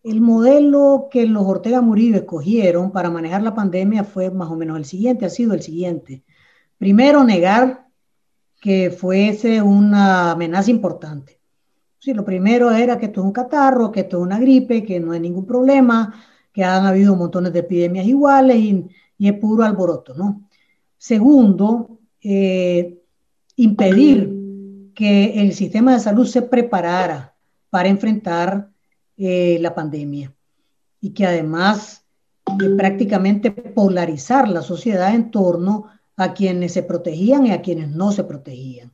El 0.01 0.21
modelo 0.21 1.09
que 1.11 1.25
los 1.25 1.43
Ortega 1.45 1.81
Murillo 1.81 2.15
escogieron 2.15 2.91
para 2.91 3.09
manejar 3.09 3.43
la 3.43 3.53
pandemia 3.53 4.05
fue 4.05 4.31
más 4.31 4.49
o 4.49 4.55
menos 4.55 4.77
el 4.77 4.85
siguiente, 4.85 5.25
ha 5.25 5.29
sido 5.29 5.53
el 5.53 5.61
siguiente. 5.61 6.23
Primero, 6.77 7.25
negar 7.25 7.85
que 8.61 8.89
fuese 8.89 9.61
una 9.61 10.31
amenaza 10.31 10.71
importante. 10.71 11.41
Sí, 11.99 12.13
lo 12.13 12.23
primero 12.23 12.71
era 12.71 12.97
que 12.97 13.07
esto 13.07 13.19
es 13.19 13.25
un 13.25 13.33
catarro, 13.33 13.91
que 13.91 14.01
esto 14.01 14.19
es 14.19 14.23
una 14.23 14.39
gripe, 14.39 14.85
que 14.85 15.01
no 15.01 15.11
hay 15.11 15.19
ningún 15.19 15.45
problema, 15.45 16.15
que 16.53 16.63
han 16.63 16.85
habido 16.85 17.13
montones 17.17 17.51
de 17.51 17.59
epidemias 17.59 18.05
iguales 18.05 18.55
y, 18.55 18.87
y 19.17 19.27
es 19.27 19.33
puro 19.33 19.65
alboroto, 19.65 20.13
¿no? 20.13 20.47
Segundo, 21.01 21.97
eh, 22.21 23.01
impedir 23.55 24.91
que 24.93 25.41
el 25.41 25.55
sistema 25.55 25.93
de 25.93 25.99
salud 25.99 26.27
se 26.27 26.43
preparara 26.43 27.35
para 27.71 27.89
enfrentar 27.89 28.69
eh, 29.17 29.57
la 29.61 29.73
pandemia 29.73 30.31
y 30.99 31.09
que 31.09 31.25
además 31.25 32.05
de 32.55 32.69
prácticamente 32.75 33.49
polarizar 33.49 34.47
la 34.47 34.61
sociedad 34.61 35.15
en 35.15 35.31
torno 35.31 35.87
a 36.17 36.35
quienes 36.35 36.73
se 36.73 36.83
protegían 36.83 37.47
y 37.47 37.51
a 37.51 37.63
quienes 37.63 37.89
no 37.89 38.11
se 38.11 38.23
protegían. 38.23 38.93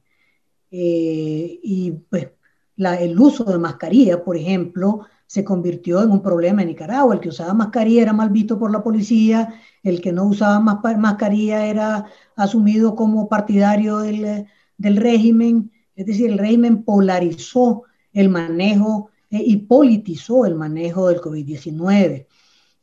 Eh, 0.72 1.60
y 1.62 1.92
pues 2.10 2.30
el 2.78 3.20
uso 3.20 3.44
de 3.44 3.58
mascarilla, 3.58 4.24
por 4.24 4.38
ejemplo, 4.38 5.06
se 5.28 5.44
convirtió 5.44 6.02
en 6.02 6.12
un 6.12 6.22
problema 6.22 6.62
en 6.62 6.70
Nicaragua. 6.70 7.14
El 7.14 7.20
que 7.20 7.30
usaba 7.30 7.54
mascarilla 7.54 8.02
era 8.02 8.14
mal 8.14 8.30
visto 8.30 8.58
por 8.58 8.72
la 8.72 8.82
policía, 8.82 9.54
el 9.84 10.02
que 10.02 10.14
no 10.14 10.26
usaba 10.26 10.60
mascarilla 10.60 11.66
era 11.66 12.06
asumido 12.36 12.96
como 12.96 13.28
partidario 13.28 14.00
del, 14.00 14.48
régimen. 14.80 15.72
Es 15.96 16.06
decir, 16.06 16.32
el 16.32 16.38
régimen 16.38 16.84
polarizó 16.84 17.84
el 18.14 18.30
manejo 18.30 19.10
eh, 19.30 19.44
y 19.46 19.58
politizó 19.58 20.46
el 20.46 20.56
manejo 20.56 21.10
del 21.10 21.20
COVID-19. 21.20 22.26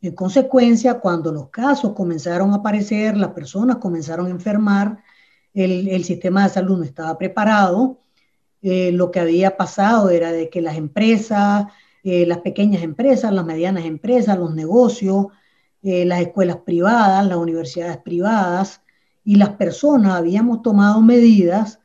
En 0.03 0.15
consecuencia, 0.15 1.01
cuando 1.01 1.33
los 1.33 1.49
casos 1.49 1.95
comenzaron 1.95 2.53
a 2.53 2.57
aparecer, 2.57 3.17
las 3.17 3.31
personas 3.31 3.77
comenzaron 3.77 4.27
a 4.27 4.31
enfermar, 4.31 5.03
el, 5.55 5.89
el 5.89 6.05
sistema 6.05 6.45
de 6.45 6.51
salud 6.51 6.79
no 6.79 6.85
estaba 6.85 7.17
preparado 7.17 8.01
eh, 8.67 8.93
lo 8.93 9.11
que 9.11 9.21
había 9.21 9.59
pasado 9.59 10.09
era 10.09 10.33
de 10.33 10.49
que 10.49 10.63
las 10.63 10.79
empresas, 10.79 11.67
eh, 12.05 12.27
las 12.27 12.39
pequeñas 12.39 12.83
empresas, 12.83 13.33
las 13.33 13.45
medianas 13.45 13.85
empresas, 13.85 14.39
los 14.39 14.55
negocios, 14.55 15.27
eh, 15.83 16.05
las 16.05 16.21
escuelas 16.21 16.59
privadas, 16.59 17.27
las 17.27 17.39
universidades 17.39 17.97
privadas 17.99 18.83
y 19.25 19.37
las 19.37 19.51
personas 19.57 20.15
habíamos 20.15 20.63
tomado 20.63 21.01
medidas, 21.03 21.81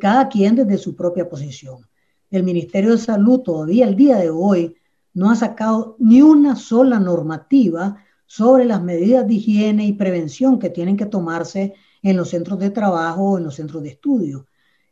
cada 0.00 0.28
quien 0.28 0.56
desde 0.56 0.78
su 0.78 0.96
propia 0.96 1.28
posición. 1.28 1.86
El 2.30 2.42
Ministerio 2.42 2.90
de 2.90 2.98
Salud 2.98 3.40
todavía 3.40 3.86
el 3.86 3.94
día 3.94 4.16
de 4.16 4.30
hoy 4.30 4.76
no 5.14 5.30
ha 5.30 5.36
sacado 5.36 5.96
ni 5.98 6.22
una 6.22 6.56
sola 6.56 6.98
normativa 6.98 8.04
sobre 8.26 8.64
las 8.64 8.82
medidas 8.82 9.26
de 9.26 9.34
higiene 9.34 9.86
y 9.86 9.92
prevención 9.92 10.58
que 10.58 10.70
tienen 10.70 10.96
que 10.96 11.06
tomarse 11.06 11.74
en 12.02 12.16
los 12.16 12.30
centros 12.30 12.60
de 12.60 12.70
trabajo 12.70 13.32
o 13.32 13.38
en 13.38 13.44
los 13.44 13.56
centros 13.56 13.82
de 13.82 13.88
estudio. 13.88 14.46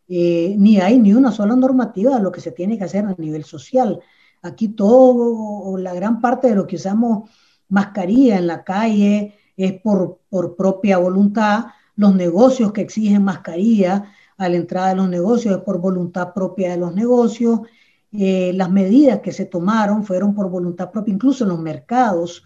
Eh, 0.09 0.57
ni 0.59 0.81
hay 0.81 0.99
ni 0.99 1.13
una 1.13 1.31
sola 1.31 1.55
normativa 1.55 2.17
de 2.17 2.23
lo 2.23 2.33
que 2.33 2.41
se 2.41 2.51
tiene 2.51 2.79
que 2.79 2.85
hacer 2.85 3.05
a 3.05 3.15
nivel 3.19 3.45
social. 3.45 4.01
Aquí 4.43 4.69
todo, 4.69 5.77
la 5.77 5.95
gran 5.95 6.21
parte 6.21 6.49
de 6.49 6.55
lo 6.55 6.67
que 6.67 6.77
usamos 6.77 7.31
mascarilla 7.69 8.39
en 8.39 8.47
la 8.47 8.65
calle 8.65 9.35
es 9.57 9.73
por, 9.81 10.21
por 10.29 10.57
propia 10.57 10.99
voluntad. 10.99 11.67
Los 11.97 12.15
negocios 12.15 12.73
que 12.73 12.83
exigen 12.83 13.25
mascarilla 13.25 14.13
a 14.37 14.49
la 14.49 14.57
entrada 14.57 14.91
de 14.91 14.97
los 14.97 15.09
negocios 15.09 15.57
es 15.57 15.63
por 15.63 15.81
voluntad 15.81 16.33
propia 16.33 16.71
de 16.71 16.77
los 16.77 16.95
negocios. 16.95 17.61
Eh, 18.13 18.53
las 18.55 18.71
medidas 18.71 19.21
que 19.21 19.33
se 19.33 19.47
tomaron 19.47 20.05
fueron 20.05 20.35
por 20.35 20.49
voluntad 20.49 20.91
propia, 20.91 21.15
incluso 21.15 21.45
en 21.45 21.51
los 21.51 21.61
mercados. 21.61 22.45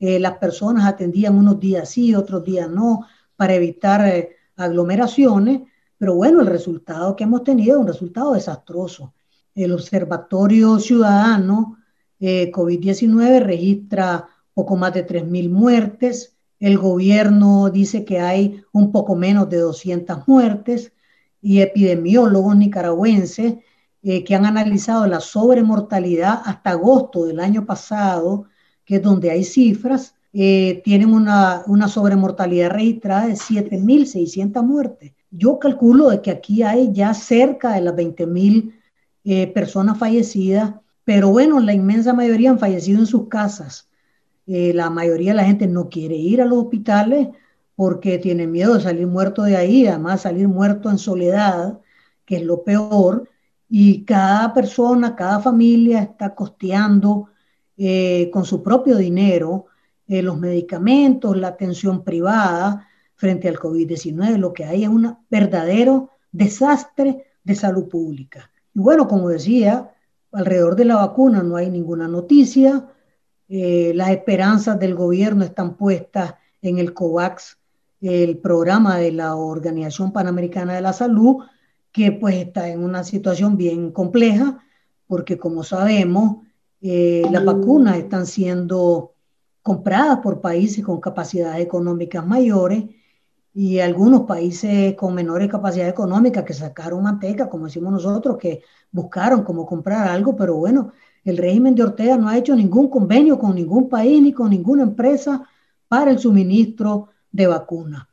Eh, 0.00 0.18
las 0.18 0.38
personas 0.38 0.86
atendían 0.86 1.36
unos 1.36 1.60
días 1.60 1.88
sí, 1.90 2.14
otros 2.14 2.44
días 2.44 2.68
no, 2.70 3.06
para 3.36 3.54
evitar 3.54 4.28
aglomeraciones 4.56 5.62
pero 5.98 6.16
bueno, 6.16 6.40
el 6.40 6.46
resultado 6.46 7.16
que 7.16 7.24
hemos 7.24 7.44
tenido 7.44 7.76
es 7.76 7.80
un 7.80 7.86
resultado 7.86 8.34
desastroso. 8.34 9.14
El 9.54 9.72
Observatorio 9.72 10.78
Ciudadano 10.78 11.78
eh, 12.18 12.50
COVID-19 12.52 13.40
registra 13.40 14.28
poco 14.52 14.76
más 14.76 14.94
de 14.94 15.06
3.000 15.06 15.50
muertes. 15.50 16.36
El 16.58 16.78
gobierno 16.78 17.70
dice 17.70 18.04
que 18.04 18.20
hay 18.20 18.62
un 18.72 18.90
poco 18.90 19.14
menos 19.14 19.48
de 19.50 19.58
200 19.58 20.26
muertes 20.26 20.92
y 21.40 21.60
epidemiólogos 21.60 22.56
nicaragüenses 22.56 23.56
eh, 24.02 24.24
que 24.24 24.34
han 24.34 24.46
analizado 24.46 25.06
la 25.06 25.20
sobremortalidad 25.20 26.40
hasta 26.44 26.70
agosto 26.70 27.24
del 27.26 27.40
año 27.40 27.64
pasado, 27.64 28.46
que 28.84 28.96
es 28.96 29.02
donde 29.02 29.30
hay 29.30 29.44
cifras, 29.44 30.14
eh, 30.32 30.82
tienen 30.84 31.14
una, 31.14 31.62
una 31.66 31.88
sobremortalidad 31.88 32.70
registrada 32.70 33.28
de 33.28 33.34
7.600 33.34 34.62
muertes. 34.62 35.12
Yo 35.30 35.58
calculo 35.58 36.10
de 36.10 36.20
que 36.20 36.30
aquí 36.30 36.62
hay 36.62 36.92
ya 36.92 37.14
cerca 37.14 37.72
de 37.74 37.82
las 37.82 37.94
20 37.94 38.26
mil 38.26 38.74
eh, 39.24 39.46
personas 39.48 39.98
fallecidas, 39.98 40.74
pero 41.04 41.30
bueno, 41.30 41.60
la 41.60 41.72
inmensa 41.72 42.12
mayoría 42.12 42.50
han 42.50 42.58
fallecido 42.58 43.00
en 43.00 43.06
sus 43.06 43.28
casas. 43.28 43.88
Eh, 44.46 44.72
la 44.74 44.90
mayoría 44.90 45.32
de 45.32 45.36
la 45.38 45.44
gente 45.44 45.66
no 45.66 45.88
quiere 45.88 46.16
ir 46.16 46.42
a 46.42 46.44
los 46.44 46.58
hospitales 46.58 47.28
porque 47.74 48.18
tiene 48.18 48.46
miedo 48.46 48.74
de 48.74 48.82
salir 48.82 49.06
muerto 49.06 49.42
de 49.42 49.56
ahí, 49.56 49.86
además 49.86 50.22
salir 50.22 50.48
muerto 50.48 50.90
en 50.90 50.98
soledad, 50.98 51.80
que 52.24 52.36
es 52.36 52.42
lo 52.42 52.64
peor, 52.64 53.28
y 53.68 54.04
cada 54.04 54.52
persona, 54.52 55.16
cada 55.16 55.40
familia 55.40 56.02
está 56.02 56.34
costeando 56.34 57.28
eh, 57.76 58.30
con 58.32 58.44
su 58.44 58.62
propio 58.62 58.96
dinero 58.96 59.66
los 60.06 60.38
medicamentos, 60.38 61.34
la 61.34 61.48
atención 61.48 62.04
privada, 62.04 62.86
frente 63.14 63.48
al 63.48 63.58
COVID-19. 63.58 64.36
Lo 64.36 64.52
que 64.52 64.66
hay 64.66 64.84
es 64.84 64.90
un 64.90 65.16
verdadero 65.30 66.10
desastre 66.30 67.24
de 67.42 67.54
salud 67.54 67.88
pública. 67.88 68.50
Y 68.74 68.80
bueno, 68.80 69.06
como 69.06 69.28
decía, 69.28 69.94
alrededor 70.32 70.76
de 70.76 70.84
la 70.84 70.96
vacuna 70.96 71.42
no 71.42 71.56
hay 71.56 71.70
ninguna 71.70 72.08
noticia. 72.08 72.88
Eh, 73.48 73.92
las 73.94 74.10
esperanzas 74.10 74.78
del 74.78 74.94
gobierno 74.94 75.44
están 75.44 75.76
puestas 75.76 76.34
en 76.60 76.78
el 76.78 76.92
COVAX, 76.92 77.58
el 78.00 78.38
programa 78.38 78.98
de 78.98 79.12
la 79.12 79.36
Organización 79.36 80.12
Panamericana 80.12 80.74
de 80.74 80.80
la 80.80 80.92
Salud, 80.92 81.44
que 81.92 82.12
pues 82.12 82.34
está 82.36 82.68
en 82.68 82.82
una 82.82 83.04
situación 83.04 83.56
bien 83.56 83.92
compleja, 83.92 84.64
porque 85.06 85.38
como 85.38 85.62
sabemos, 85.62 86.38
eh, 86.80 87.22
las 87.30 87.44
vacunas 87.44 87.96
están 87.96 88.26
siendo 88.26 89.14
compradas 89.62 90.18
por 90.18 90.40
países 90.40 90.84
con 90.84 91.00
capacidades 91.00 91.64
económicas 91.64 92.26
mayores 92.26 92.84
y 93.56 93.78
algunos 93.78 94.22
países 94.22 94.94
con 94.94 95.14
menores 95.14 95.48
capacidades 95.48 95.92
económicas 95.92 96.42
que 96.42 96.52
sacaron 96.52 97.04
manteca, 97.04 97.48
como 97.48 97.66
decimos 97.66 97.92
nosotros, 97.92 98.36
que 98.36 98.62
buscaron 98.90 99.44
cómo 99.44 99.64
comprar 99.64 100.08
algo, 100.08 100.34
pero 100.34 100.56
bueno, 100.56 100.92
el 101.22 101.36
régimen 101.36 101.76
de 101.76 101.84
Ortega 101.84 102.16
no 102.16 102.28
ha 102.28 102.36
hecho 102.36 102.56
ningún 102.56 102.88
convenio 102.88 103.38
con 103.38 103.54
ningún 103.54 103.88
país 103.88 104.20
ni 104.20 104.32
con 104.32 104.50
ninguna 104.50 104.82
empresa 104.82 105.48
para 105.86 106.10
el 106.10 106.18
suministro 106.18 107.10
de 107.30 107.46
vacunas. 107.46 108.08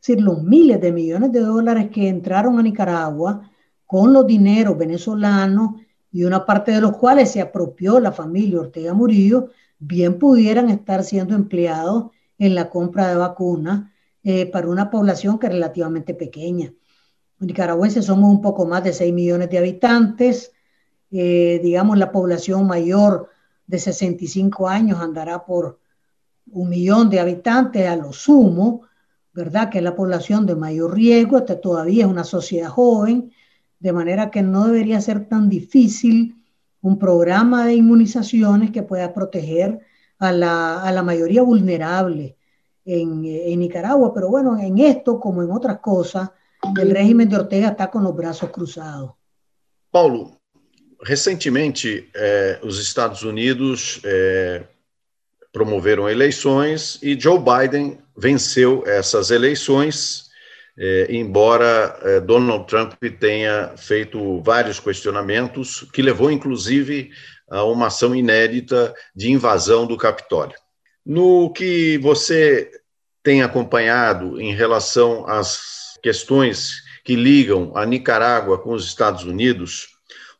Es 0.00 0.08
decir, 0.08 0.22
los 0.22 0.42
miles 0.42 0.80
de 0.80 0.92
millones 0.92 1.32
de 1.32 1.40
dólares 1.40 1.88
que 1.90 2.08
entraron 2.08 2.58
a 2.58 2.62
Nicaragua 2.62 3.50
con 3.86 4.12
los 4.12 4.26
dineros 4.26 4.76
venezolanos 4.76 5.80
y 6.10 6.24
una 6.24 6.44
parte 6.44 6.72
de 6.72 6.82
los 6.82 6.98
cuales 6.98 7.30
se 7.30 7.40
apropió 7.40 7.98
la 7.98 8.12
familia 8.12 8.60
Ortega 8.60 8.92
Murillo, 8.92 9.48
bien 9.78 10.18
pudieran 10.18 10.68
estar 10.68 11.02
siendo 11.02 11.34
empleados 11.34 12.10
en 12.38 12.54
la 12.54 12.68
compra 12.68 13.08
de 13.08 13.16
vacunas 13.16 13.91
eh, 14.24 14.46
para 14.46 14.68
una 14.68 14.88
población 14.88 15.38
que 15.38 15.46
es 15.46 15.52
relativamente 15.52 16.14
pequeña. 16.14 16.72
Nicaragüenses 17.40 18.04
somos 18.04 18.30
un 18.30 18.40
poco 18.40 18.66
más 18.66 18.84
de 18.84 18.92
6 18.92 19.12
millones 19.12 19.50
de 19.50 19.58
habitantes, 19.58 20.52
eh, 21.10 21.60
digamos 21.62 21.98
la 21.98 22.12
población 22.12 22.66
mayor 22.66 23.30
de 23.66 23.78
65 23.78 24.68
años 24.68 25.00
andará 25.00 25.44
por 25.44 25.80
un 26.52 26.68
millón 26.68 27.10
de 27.10 27.18
habitantes 27.18 27.88
a 27.88 27.96
lo 27.96 28.12
sumo, 28.12 28.82
¿verdad? 29.32 29.70
Que 29.70 29.78
es 29.78 29.84
la 29.84 29.96
población 29.96 30.46
de 30.46 30.54
mayor 30.54 30.94
riesgo, 30.94 31.38
esta 31.38 31.60
todavía 31.60 32.04
es 32.04 32.10
una 32.10 32.24
sociedad 32.24 32.68
joven, 32.68 33.32
de 33.80 33.92
manera 33.92 34.30
que 34.30 34.42
no 34.42 34.66
debería 34.66 35.00
ser 35.00 35.28
tan 35.28 35.48
difícil 35.48 36.36
un 36.80 36.98
programa 36.98 37.66
de 37.66 37.74
inmunizaciones 37.74 38.70
que 38.70 38.82
pueda 38.82 39.12
proteger 39.12 39.80
a 40.18 40.30
la, 40.30 40.82
a 40.82 40.92
la 40.92 41.02
mayoría 41.02 41.42
vulnerable 41.42 42.36
en, 42.84 43.24
en, 43.24 43.58
Nicaragua, 43.58 44.12
pero 44.12 44.28
bueno, 44.28 44.58
en 44.58 44.78
esto 44.78 45.18
como 45.18 45.42
en 45.42 45.50
otras 45.50 45.78
cosas, 45.78 46.30
el 46.80 46.90
régimen 46.90 47.28
de 47.28 47.36
Ortega 47.36 47.68
está 47.68 47.90
com 47.90 47.98
os 47.98 48.14
braços 48.14 48.50
cruzados. 48.50 49.12
Paulo, 49.90 50.38
recentemente 51.00 52.10
eh, 52.14 52.58
os 52.62 52.78
Estados 52.78 53.22
Unidos 53.22 54.00
eh, 54.04 54.64
promoveram 55.52 56.08
eleições 56.08 56.98
e 57.02 57.18
Joe 57.18 57.38
Biden 57.38 57.98
venceu 58.16 58.82
essas 58.86 59.30
eleições, 59.30 60.30
eh, 60.78 61.06
embora 61.10 61.98
eh, 62.02 62.20
Donald 62.20 62.66
Trump 62.66 62.94
tenha 63.20 63.74
feito 63.76 64.40
vários 64.40 64.80
questionamentos, 64.80 65.86
que 65.92 66.00
levou 66.00 66.30
inclusive 66.30 67.10
a 67.50 67.64
uma 67.64 67.88
ação 67.88 68.14
inédita 68.14 68.94
de 69.14 69.30
invasão 69.30 69.86
do 69.86 69.96
Capitólio. 69.96 70.56
No 71.04 71.52
que 71.52 71.98
você 71.98 72.70
tem 73.22 73.42
acompanhado 73.42 74.40
em 74.40 74.54
relação 74.54 75.26
às 75.26 75.98
questões 76.02 76.82
que 77.04 77.16
ligam 77.16 77.72
a 77.76 77.84
Nicarágua 77.84 78.58
com 78.58 78.72
os 78.72 78.84
Estados 78.84 79.24
Unidos, 79.24 79.88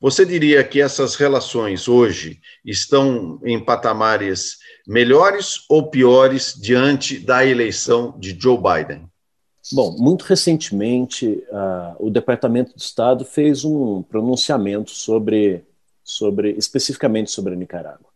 você 0.00 0.26
diria 0.26 0.64
que 0.64 0.80
essas 0.80 1.14
relações 1.14 1.86
hoje 1.86 2.40
estão 2.64 3.40
em 3.44 3.64
patamares 3.64 4.58
melhores 4.86 5.64
ou 5.68 5.90
piores 5.90 6.54
diante 6.60 7.18
da 7.18 7.46
eleição 7.46 8.16
de 8.18 8.36
Joe 8.38 8.58
Biden? 8.58 9.08
Bom, 9.72 9.96
muito 9.96 10.22
recentemente, 10.22 11.26
uh, 11.26 11.94
o 12.04 12.10
Departamento 12.10 12.76
de 12.76 12.82
Estado 12.82 13.24
fez 13.24 13.64
um 13.64 14.02
pronunciamento 14.02 14.90
sobre, 14.90 15.64
sobre 16.02 16.50
especificamente 16.52 17.30
sobre 17.30 17.54
a 17.54 17.56
Nicarágua. 17.56 18.11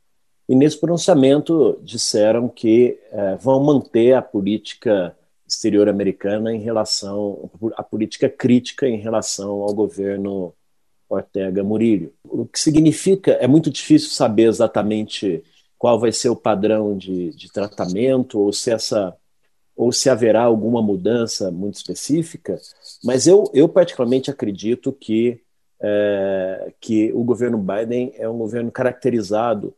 E 0.49 0.55
nesse 0.55 0.79
pronunciamento 0.79 1.79
disseram 1.83 2.49
que 2.49 2.99
é, 3.11 3.37
vão 3.37 3.63
manter 3.63 4.15
a 4.15 4.23
política 4.23 5.17
exterior 5.47 5.89
americana 5.89 6.53
em 6.53 6.61
relação 6.61 7.51
a 7.77 7.83
política 7.83 8.29
crítica 8.29 8.87
em 8.87 8.99
relação 8.99 9.63
ao 9.63 9.75
governo 9.75 10.53
Ortega 11.09 11.63
Murillo. 11.63 12.13
O 12.25 12.47
que 12.47 12.59
significa 12.59 13.33
é 13.33 13.47
muito 13.47 13.71
difícil 13.71 14.11
saber 14.11 14.49
exatamente 14.49 15.43
qual 15.79 15.99
vai 15.99 16.11
ser 16.11 16.29
o 16.29 16.37
padrão 16.37 16.97
de, 16.97 17.31
de 17.31 17.53
tratamento 17.53 18.41
ou 18.41 18.53
se 18.53 18.71
essa 18.71 19.17
ou 19.77 19.93
se 19.93 20.09
haverá 20.09 20.43
alguma 20.43 20.81
mudança 20.81 21.51
muito 21.51 21.75
específica, 21.75 22.59
mas 23.05 23.27
eu, 23.27 23.51
eu 23.53 23.69
particularmente 23.69 24.31
acredito 24.31 24.91
que, 24.91 25.43
é, 25.79 26.73
que 26.81 27.13
o 27.13 27.23
governo 27.23 27.59
Biden 27.59 28.15
é 28.17 28.27
um 28.27 28.39
governo 28.39 28.73
caracterizado 28.73 29.75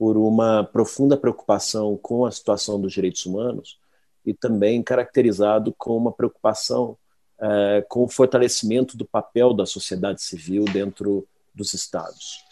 por 0.00 0.16
uma 0.16 0.64
profunda 0.64 1.14
preocupação 1.14 1.94
com 1.94 2.24
a 2.24 2.30
situação 2.30 2.80
dos 2.80 2.90
direitos 2.90 3.26
humanos 3.26 3.78
e 4.24 4.32
também 4.32 4.82
caracterizado 4.82 5.74
com 5.76 5.94
uma 5.94 6.10
preocupação 6.10 6.96
é, 7.38 7.84
com 7.86 8.04
o 8.04 8.08
fortalecimento 8.08 8.96
do 8.96 9.04
papel 9.04 9.52
da 9.52 9.66
sociedade 9.66 10.22
civil 10.22 10.64
dentro 10.64 11.28
dos 11.54 11.74
estados. 11.74 12.42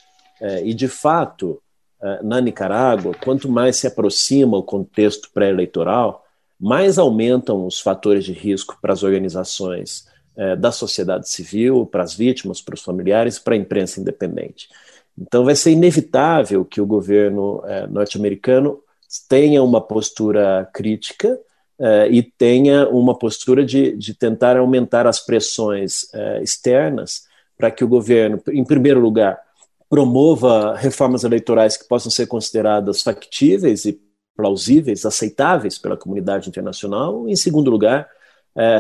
É, 0.42 0.62
e, 0.62 0.74
de 0.74 0.88
fato, 0.88 1.58
é, 2.02 2.22
na 2.22 2.38
Nicarágua, 2.38 3.14
quanto 3.14 3.50
mais 3.50 3.78
se 3.78 3.86
aproxima 3.86 4.58
o 4.58 4.62
contexto 4.62 5.30
pré-eleitoral, 5.32 6.26
mais 6.60 6.98
aumentam 6.98 7.64
os 7.64 7.80
fatores 7.80 8.26
de 8.26 8.32
risco 8.34 8.76
para 8.78 8.92
as 8.92 9.02
organizações 9.02 10.06
da 10.60 10.70
sociedade 10.70 11.28
civil, 11.28 11.84
para 11.84 12.04
as 12.04 12.14
vítimas, 12.14 12.60
para 12.60 12.76
os 12.76 12.82
familiares, 12.82 13.40
para 13.40 13.54
a 13.54 13.56
imprensa 13.56 14.00
independente. 14.00 14.68
Então, 15.20 15.44
vai 15.44 15.56
ser 15.56 15.72
inevitável 15.72 16.64
que 16.64 16.80
o 16.80 16.86
governo 16.86 17.62
é, 17.66 17.86
norte-americano 17.86 18.78
tenha 19.28 19.62
uma 19.62 19.80
postura 19.80 20.68
crítica 20.72 21.38
é, 21.80 22.08
e 22.08 22.22
tenha 22.22 22.88
uma 22.88 23.18
postura 23.18 23.64
de, 23.64 23.96
de 23.96 24.14
tentar 24.14 24.56
aumentar 24.56 25.06
as 25.06 25.18
pressões 25.18 26.12
é, 26.14 26.42
externas 26.42 27.22
para 27.56 27.70
que 27.70 27.82
o 27.82 27.88
governo, 27.88 28.40
em 28.50 28.64
primeiro 28.64 29.00
lugar, 29.00 29.38
promova 29.90 30.76
reformas 30.76 31.24
eleitorais 31.24 31.76
que 31.76 31.88
possam 31.88 32.10
ser 32.10 32.26
consideradas 32.26 33.02
factíveis 33.02 33.84
e 33.84 34.00
plausíveis, 34.36 35.04
aceitáveis 35.04 35.78
pela 35.78 35.96
comunidade 35.96 36.48
internacional. 36.48 37.28
Em 37.28 37.34
segundo 37.34 37.70
lugar, 37.70 38.06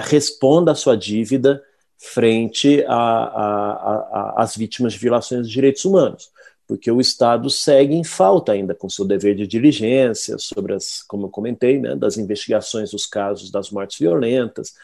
responda 0.02 0.70
à 0.70 0.74
sua 0.74 0.96
dívida 0.96 1.60
frente 1.98 2.84
às 2.86 4.56
vítimas 4.56 4.92
de 4.92 5.00
violações 5.00 5.48
de 5.48 5.52
direitos 5.52 5.84
humanos, 5.84 6.30
porque 6.66 6.90
o 6.90 7.00
Estado 7.00 7.50
segue 7.50 7.94
em 7.94 8.04
falta 8.04 8.52
ainda 8.52 8.74
com 8.74 8.88
seu 8.88 9.04
dever 9.04 9.34
de 9.34 9.46
diligência 9.46 10.38
sobre 10.38 10.74
as, 10.74 11.02
como 11.02 11.26
eu 11.26 11.30
comentei, 11.30 11.78
né, 11.78 11.96
das 11.96 12.16
investigações 12.16 12.92
dos 12.92 13.06
casos 13.06 13.50
das 13.50 13.70
mortes 13.70 13.98
violentas. 13.98 14.74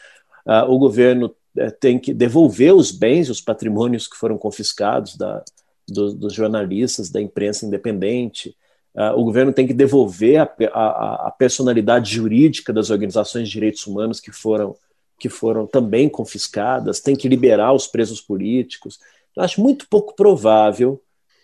Uh, 0.45 0.69
o 0.69 0.77
governo 0.77 1.27
uh, 1.57 1.71
tem 1.79 1.97
que 1.97 2.13
devolver 2.13 2.73
os 2.73 2.91
bens, 2.91 3.29
os 3.29 3.39
patrimônios 3.39 4.07
que 4.07 4.17
foram 4.17 4.37
confiscados 4.37 5.15
da, 5.15 5.43
do, 5.87 6.13
dos 6.13 6.33
jornalistas, 6.33 7.09
da 7.09 7.21
imprensa 7.21 7.65
independente. 7.65 8.55
Uh, 8.93 9.17
o 9.19 9.23
governo 9.23 9.53
tem 9.53 9.67
que 9.67 9.73
devolver 9.73 10.37
a, 10.37 10.49
a, 10.73 11.27
a, 11.27 11.31
personalidade 11.31 12.13
jurídica 12.13 12.73
das 12.73 12.89
organizações 12.89 13.47
de 13.47 13.53
direitos 13.53 13.85
humanos 13.85 14.19
que 14.19 14.31
foram, 14.31 14.75
que 15.17 15.29
foram 15.29 15.65
também 15.65 16.09
confiscadas, 16.09 16.99
tem 16.99 17.15
que 17.15 17.27
liberar 17.27 17.73
os 17.73 17.87
presos 17.87 18.19
políticos. 18.21 18.99
Eu 19.35 19.43
acho 19.43 19.61
muito 19.61 19.87
pouco 19.89 20.15
provável 20.15 21.01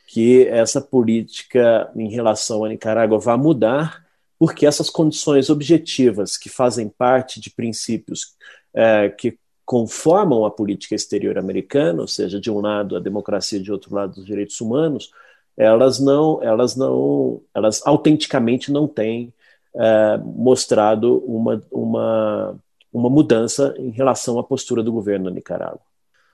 que 0.07 0.45
essa 0.47 0.81
política 0.81 1.89
em 1.95 2.09
relação 2.09 2.65
à 2.65 2.69
Nicarágua 2.69 3.17
vá 3.17 3.37
mudar, 3.37 4.05
porque 4.37 4.65
essas 4.65 4.89
condições 4.89 5.49
objetivas 5.49 6.37
que 6.37 6.49
fazem 6.49 6.89
parte 6.89 7.39
de 7.39 7.49
princípios 7.49 8.35
é, 8.73 9.09
que 9.09 9.37
conformam 9.63 10.45
a 10.45 10.51
política 10.51 10.95
exterior 10.95 11.37
americana, 11.37 12.01
ou 12.01 12.07
seja, 12.07 12.41
de 12.41 12.51
um 12.51 12.59
lado 12.59 12.97
a 12.97 12.99
democracia 12.99 13.59
de 13.59 13.71
outro 13.71 13.95
lado 13.95 14.17
os 14.17 14.25
direitos 14.25 14.59
humanos, 14.59 15.11
elas 15.55 15.99
não, 15.99 16.43
elas 16.43 16.75
não, 16.75 17.41
elas 17.53 17.81
autenticamente 17.85 18.71
não 18.71 18.87
têm 18.87 19.33
é, 19.73 20.17
mostrado 20.17 21.19
uma, 21.19 21.61
uma, 21.71 22.59
uma 22.91 23.09
mudança 23.09 23.73
em 23.77 23.89
relação 23.91 24.37
à 24.37 24.43
postura 24.43 24.83
do 24.83 24.91
governo 24.91 25.25
da 25.25 25.31
Nicarágua. 25.31 25.81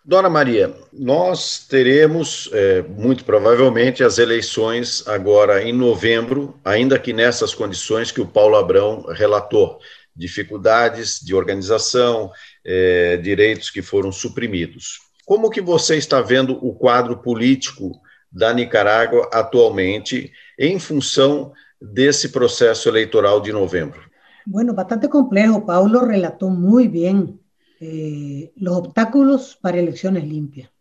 Dona 0.03 0.30
Maria, 0.30 0.74
nós 0.93 1.68
teremos, 1.68 2.49
é, 2.53 2.82
muito 2.82 3.26
provavelmente, 3.26 4.05
as 4.05 4.18
eleições 4.18 5.05
agora 5.05 5.62
em 5.62 5.74
novembro, 5.74 6.58
ainda 6.64 6.97
que 6.97 7.12
nessas 7.12 7.53
condições 7.53 8.10
que 8.10 8.22
o 8.22 8.26
Paulo 8.26 8.55
Abrão 8.55 9.05
relatou 9.10 9.80
dificuldades 10.16 11.20
de 11.20 11.36
organização, 11.36 12.32
é, 12.66 13.18
direitos 13.18 13.70
que 13.70 13.82
foram 13.82 14.12
suprimidos. 14.12 14.99
Como 15.26 15.49
que 15.49 15.60
você 15.60 15.97
está 15.97 16.22
vendo 16.22 16.58
o 16.66 16.74
quadro 16.74 17.18
político 17.18 17.91
da 18.32 18.53
Nicarágua 18.53 19.30
atualmente 19.34 20.32
em 20.58 20.80
função 20.80 21.51
desse 21.82 22.30
processo 22.30 22.88
eleitoral 22.88 23.41
de 23.41 23.51
novembro? 23.51 24.08
Bueno, 24.50 24.74
bastante 24.74 25.10
complejo. 25.10 25.66
Paulo 25.66 26.00
relató 26.00 26.48
muy 26.48 26.88
bien 26.88 27.41
eh, 27.82 28.54
los 28.56 28.78
obstáculos 28.78 29.58
para 29.62 29.78
elecciones 29.78 30.26
limpias. 30.26 30.72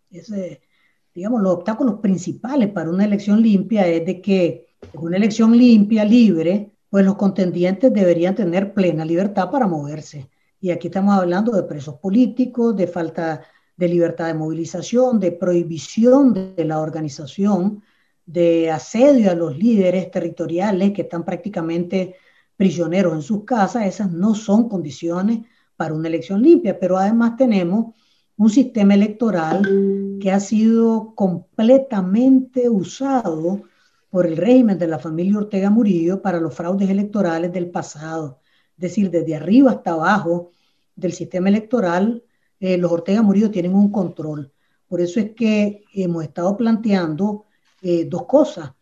Digamos, 1.12 1.43
los 1.43 1.55
obstáculos 1.55 1.99
principales 2.01 2.71
para 2.71 2.91
una 2.91 3.05
elección 3.05 3.43
limpia 3.43 3.89
es 3.89 4.07
de 4.07 4.21
que 4.21 4.69
una 4.93 5.17
elección 5.17 5.59
limpia, 5.59 6.05
libre, 6.05 6.71
pues 6.89 7.05
los 7.05 7.17
contendientes 7.17 7.93
deberían 7.93 8.37
tener 8.37 8.73
plena 8.73 9.05
libertad 9.05 9.51
para 9.51 9.67
moverse. 9.67 10.31
Y 10.61 10.71
aquí 10.71 10.87
estamos 10.87 11.19
hablando 11.19 11.51
de 11.51 11.64
presos 11.64 11.97
políticos, 11.97 12.77
de 12.77 12.87
falta 12.87 13.43
de 13.77 13.89
libertad 13.89 14.29
de 14.29 14.35
movilización, 14.35 15.19
de 15.19 15.33
prohibición 15.33 16.55
de 16.55 16.64
la 16.64 16.79
organización, 16.79 17.83
de 18.25 18.71
asedio 18.71 19.33
a 19.33 19.35
los 19.35 19.59
líderes 19.59 20.09
territoriales 20.12 20.93
que 20.93 21.03
están 21.03 21.25
prácticamente 21.25 22.14
prisioneros 22.57 23.15
en 23.15 23.23
sus 23.23 23.45
casas. 23.45 23.87
Esas 23.87 24.11
no 24.11 24.35
son 24.35 24.69
condiciones 24.69 25.41
para 25.77 25.95
una 25.95 26.09
elección 26.09 26.43
limpia, 26.43 26.79
pero 26.79 26.97
además 26.97 27.37
tenemos 27.37 27.95
un 28.37 28.51
sistema 28.51 28.95
electoral 28.95 30.19
que 30.21 30.31
ha 30.31 30.41
sido 30.41 31.15
completamente 31.15 32.69
usado 32.69 33.63
por 34.11 34.27
el 34.27 34.37
régimen 34.37 34.79
de 34.79 34.87
la 34.87 34.99
familia 34.99 35.39
Ortega 35.39 35.71
Murillo 35.71 36.23
para 36.23 36.41
los 36.41 36.55
fraudes 36.55 36.89
electorales 36.89 37.53
del 37.53 37.71
pasado. 37.71 38.41
Es 38.77 38.83
decir, 38.83 39.11
desde 39.11 39.37
arriba 39.37 39.71
hasta 39.71 39.93
abajo 39.93 40.51
del 40.95 41.13
sistema 41.13 41.49
electoral, 41.49 42.23
eh, 42.61 42.79
los 42.79 42.93
Ortega 42.93 43.23
Murillo 43.23 43.51
tienen 43.51 43.75
un 43.75 43.91
control. 43.91 44.53
Por 44.89 45.01
eso 45.01 45.21
es 45.21 45.33
que 45.33 45.85
hemos 45.95 46.23
estado 46.23 46.57
planteando 46.57 47.45
eh, 47.83 48.05
dos 48.05 48.25
cosas. 48.27 48.73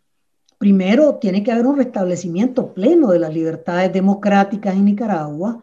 Primero, 0.65 1.17
tiene 1.17 1.43
que 1.43 1.53
haber 1.53 1.67
un 1.67 1.77
restablecimiento 1.77 2.73
pleno 2.73 3.11
de 3.11 3.19
las 3.19 3.35
libertades 3.35 3.93
democráticas 3.93 4.75
en 4.75 4.87
Nicaragua 4.87 5.63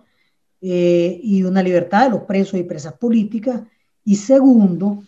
eh, 0.62 1.20
y 1.24 1.42
una 1.42 1.64
libertad 1.64 2.04
de 2.04 2.12
los 2.12 2.26
presos 2.26 2.60
y 2.60 2.64
presas 2.64 2.94
políticas. 2.94 3.64
Y 4.06 4.18
segundo, 4.18 5.02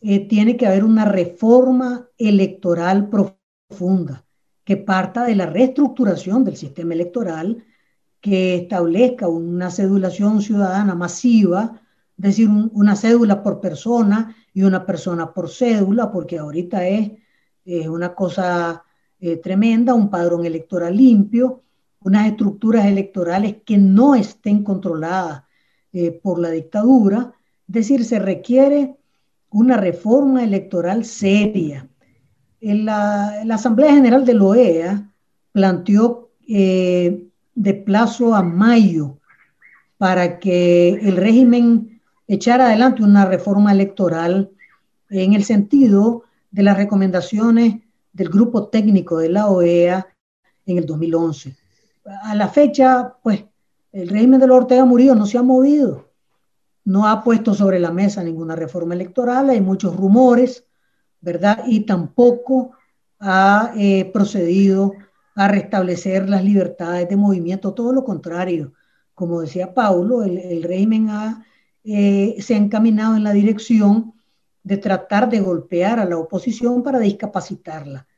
tiene 0.00 0.56
que 0.56 0.68
haber 0.68 0.84
una 0.84 1.04
reforma 1.04 2.08
electoral 2.16 3.08
profunda 3.08 4.24
que 4.62 4.76
parta 4.76 5.24
de 5.24 5.34
la 5.34 5.46
reestructuración 5.46 6.44
del 6.44 6.56
sistema 6.56 6.94
electoral, 6.94 7.64
que 8.20 8.54
establezca 8.54 9.26
una 9.26 9.68
cedulación 9.72 10.42
ciudadana 10.42 10.94
masiva, 10.94 11.80
es 12.16 12.22
decir, 12.22 12.48
una 12.48 12.94
cédula 12.94 13.42
por 13.42 13.60
persona 13.60 14.36
y 14.52 14.62
una 14.62 14.86
persona 14.86 15.34
por 15.34 15.50
cédula, 15.50 16.12
porque 16.12 16.38
ahorita 16.38 16.86
es 16.86 17.10
una 17.88 18.14
cosa 18.14 18.84
eh, 19.26 19.38
tremenda, 19.38 19.94
un 19.94 20.10
padrón 20.10 20.44
electoral 20.44 20.94
limpio, 20.94 21.62
unas 22.02 22.26
estructuras 22.26 22.84
electorales 22.84 23.56
que 23.64 23.78
no 23.78 24.14
estén 24.14 24.62
controladas 24.62 25.44
eh, 25.94 26.10
por 26.22 26.38
la 26.38 26.50
dictadura, 26.50 27.32
es 27.66 27.74
decir, 27.74 28.04
se 28.04 28.18
requiere 28.18 28.96
una 29.48 29.78
reforma 29.78 30.44
electoral 30.44 31.06
seria, 31.06 31.88
la, 32.60 33.40
Asamblea 33.50 33.94
General 33.94 34.26
de 34.26 34.34
la 34.34 34.44
OEA 34.44 35.10
planteó 35.52 36.28
eh, 36.46 37.26
de 37.54 37.74
plazo 37.74 38.34
a 38.34 38.42
mayo 38.42 39.20
para 39.96 40.38
que 40.38 40.90
el 40.90 41.16
régimen 41.16 42.02
echara 42.28 42.66
adelante 42.66 43.02
una 43.02 43.24
reforma 43.24 43.72
electoral 43.72 44.50
en 45.08 45.32
el 45.32 45.44
sentido 45.44 46.24
de 46.50 46.62
las 46.62 46.76
recomendaciones 46.76 47.83
del 48.14 48.30
grupo 48.30 48.68
técnico 48.68 49.18
de 49.18 49.28
la 49.28 49.48
OEA 49.48 50.06
en 50.64 50.78
el 50.78 50.86
2011. 50.86 51.54
A 52.22 52.34
la 52.34 52.48
fecha, 52.48 53.16
pues, 53.22 53.44
el 53.92 54.08
régimen 54.08 54.40
de 54.40 54.46
la 54.46 54.54
Ortega 54.54 54.84
Murillo 54.84 55.14
no 55.14 55.26
se 55.26 55.36
ha 55.36 55.42
movido, 55.42 56.10
no 56.84 57.06
ha 57.08 57.22
puesto 57.22 57.54
sobre 57.54 57.78
la 57.78 57.90
mesa 57.90 58.22
ninguna 58.22 58.56
reforma 58.56 58.94
electoral, 58.94 59.50
hay 59.50 59.60
muchos 59.60 59.96
rumores, 59.96 60.64
¿verdad? 61.20 61.64
Y 61.66 61.80
tampoco 61.80 62.72
ha 63.18 63.72
eh, 63.76 64.10
procedido 64.12 64.92
a 65.34 65.48
restablecer 65.48 66.28
las 66.28 66.44
libertades 66.44 67.08
de 67.08 67.16
movimiento, 67.16 67.74
todo 67.74 67.92
lo 67.92 68.04
contrario. 68.04 68.74
Como 69.14 69.40
decía 69.40 69.74
Paulo, 69.74 70.22
el, 70.22 70.62
régimen 70.62 71.08
eh, 71.84 72.36
se 72.40 72.54
ha 72.54 72.58
encaminado 72.58 73.16
en 73.16 73.24
la 73.24 73.32
dirección 73.32 74.13
de 74.64 74.78
tratar 74.78 75.30
de 75.30 75.40
golpear 75.40 76.00
a 76.00 76.06
la 76.06 76.18
oposición 76.18 76.82
para 76.82 76.98
discapacitarla. 76.98 78.08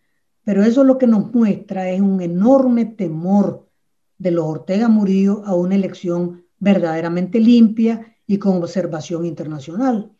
Pero 0.45 0.63
eso 0.63 0.85
lo 0.85 0.97
que 0.97 1.09
nos 1.09 1.35
muestra 1.35 1.91
es 1.91 2.01
un 2.01 2.23
enorme 2.23 2.87
temor 2.87 3.69
de 4.17 4.31
los 4.31 4.47
Ortega 4.47 4.89
Murillo 4.89 5.43
a 5.45 5.55
una 5.55 5.75
elección 5.75 6.45
verdaderamente 6.59 7.41
limpia 7.41 8.17
y 8.27 8.39
con 8.39 8.57
observación 8.63 9.27
internacional. 9.27 10.13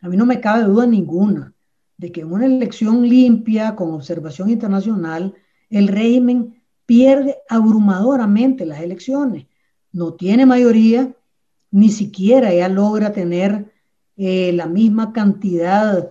A 0.00 0.08
mí 0.08 0.16
no 0.16 0.26
me 0.26 0.40
cabe 0.40 0.64
duda 0.64 0.86
ninguna 0.86 1.54
de 1.96 2.12
que 2.12 2.20
en 2.20 2.32
una 2.32 2.46
elección 2.46 3.08
limpia, 3.08 3.74
con 3.74 3.92
observación 3.92 4.50
internacional, 4.50 5.34
el 5.70 5.88
régimen 5.88 6.62
pierde 6.84 7.38
abrumadoramente 7.48 8.66
las 8.66 8.82
elecciones. 8.82 9.46
No 9.90 10.14
tiene 10.14 10.44
mayoría, 10.44 11.14
ni 11.70 11.90
siquiera 11.90 12.52
ella 12.52 12.68
logra 12.68 13.12
tener 13.12 13.71
eh, 14.16 14.52
la 14.52 14.66
misma 14.66 15.12
cantidad 15.12 16.10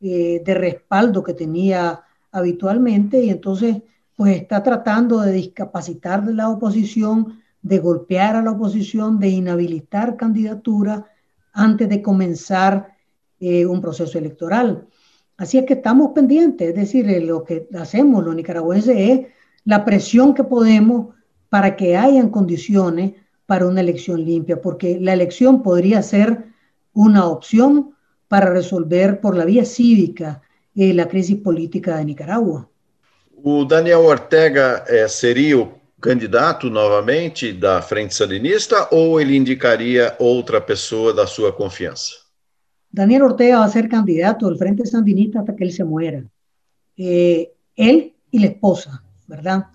eh, 0.00 0.42
de 0.44 0.54
respaldo 0.54 1.22
que 1.22 1.34
tenía 1.34 2.02
habitualmente 2.32 3.22
y 3.22 3.30
entonces 3.30 3.82
pues 4.16 4.36
está 4.36 4.62
tratando 4.62 5.20
de 5.20 5.32
discapacitar 5.32 6.26
la 6.26 6.48
oposición, 6.48 7.40
de 7.60 7.78
golpear 7.78 8.36
a 8.36 8.42
la 8.42 8.52
oposición, 8.52 9.18
de 9.18 9.28
inhabilitar 9.28 10.16
candidatura 10.16 11.06
antes 11.52 11.88
de 11.88 12.02
comenzar 12.02 12.96
eh, 13.38 13.66
un 13.66 13.80
proceso 13.80 14.18
electoral. 14.18 14.86
Así 15.36 15.58
es 15.58 15.64
que 15.66 15.74
estamos 15.74 16.12
pendientes, 16.14 16.68
es 16.68 16.74
decir, 16.74 17.22
lo 17.24 17.44
que 17.44 17.68
hacemos 17.78 18.24
los 18.24 18.34
nicaragüenses 18.34 18.96
es 18.96 19.26
la 19.64 19.84
presión 19.84 20.34
que 20.34 20.44
podemos 20.44 21.14
para 21.48 21.76
que 21.76 21.96
hayan 21.96 22.30
condiciones 22.30 23.12
para 23.46 23.66
una 23.66 23.80
elección 23.80 24.24
limpia, 24.24 24.60
porque 24.60 24.98
la 25.00 25.12
elección 25.12 25.62
podría 25.62 26.02
ser 26.02 26.51
una 26.94 27.26
opción 27.26 27.94
para 28.28 28.50
resolver 28.50 29.20
por 29.20 29.36
la 29.36 29.44
vía 29.44 29.64
cívica 29.64 30.42
eh, 30.74 30.94
la 30.94 31.06
crisis 31.06 31.36
política 31.36 31.96
de 31.96 32.04
Nicaragua. 32.04 32.68
O 33.44 33.64
Daniel 33.64 33.98
Ortega 33.98 34.84
eh, 34.88 35.08
seria 35.08 35.58
o 35.58 35.80
candidato 36.00 36.68
novamente 36.70 37.52
da 37.52 37.82
Frente 37.82 38.14
Sandinista 38.14 38.88
ou 38.90 39.20
ele 39.20 39.36
indicaria 39.36 40.16
outra 40.18 40.60
pessoa 40.60 41.12
da 41.12 41.26
sua 41.26 41.52
confiança? 41.52 42.14
Daniel 42.90 43.24
Ortega 43.24 43.58
va 43.58 43.64
a 43.64 43.68
ser 43.68 43.88
candidato 43.88 44.48
del 44.48 44.58
Frente 44.58 44.86
Sandinista 44.86 45.40
hasta 45.40 45.54
que 45.54 45.64
él 45.64 45.72
se 45.72 45.84
muera. 45.84 46.24
Eh, 46.96 47.52
él 47.76 48.14
y 48.30 48.38
la 48.38 48.46
esposa, 48.46 49.02
¿verdad? 49.26 49.66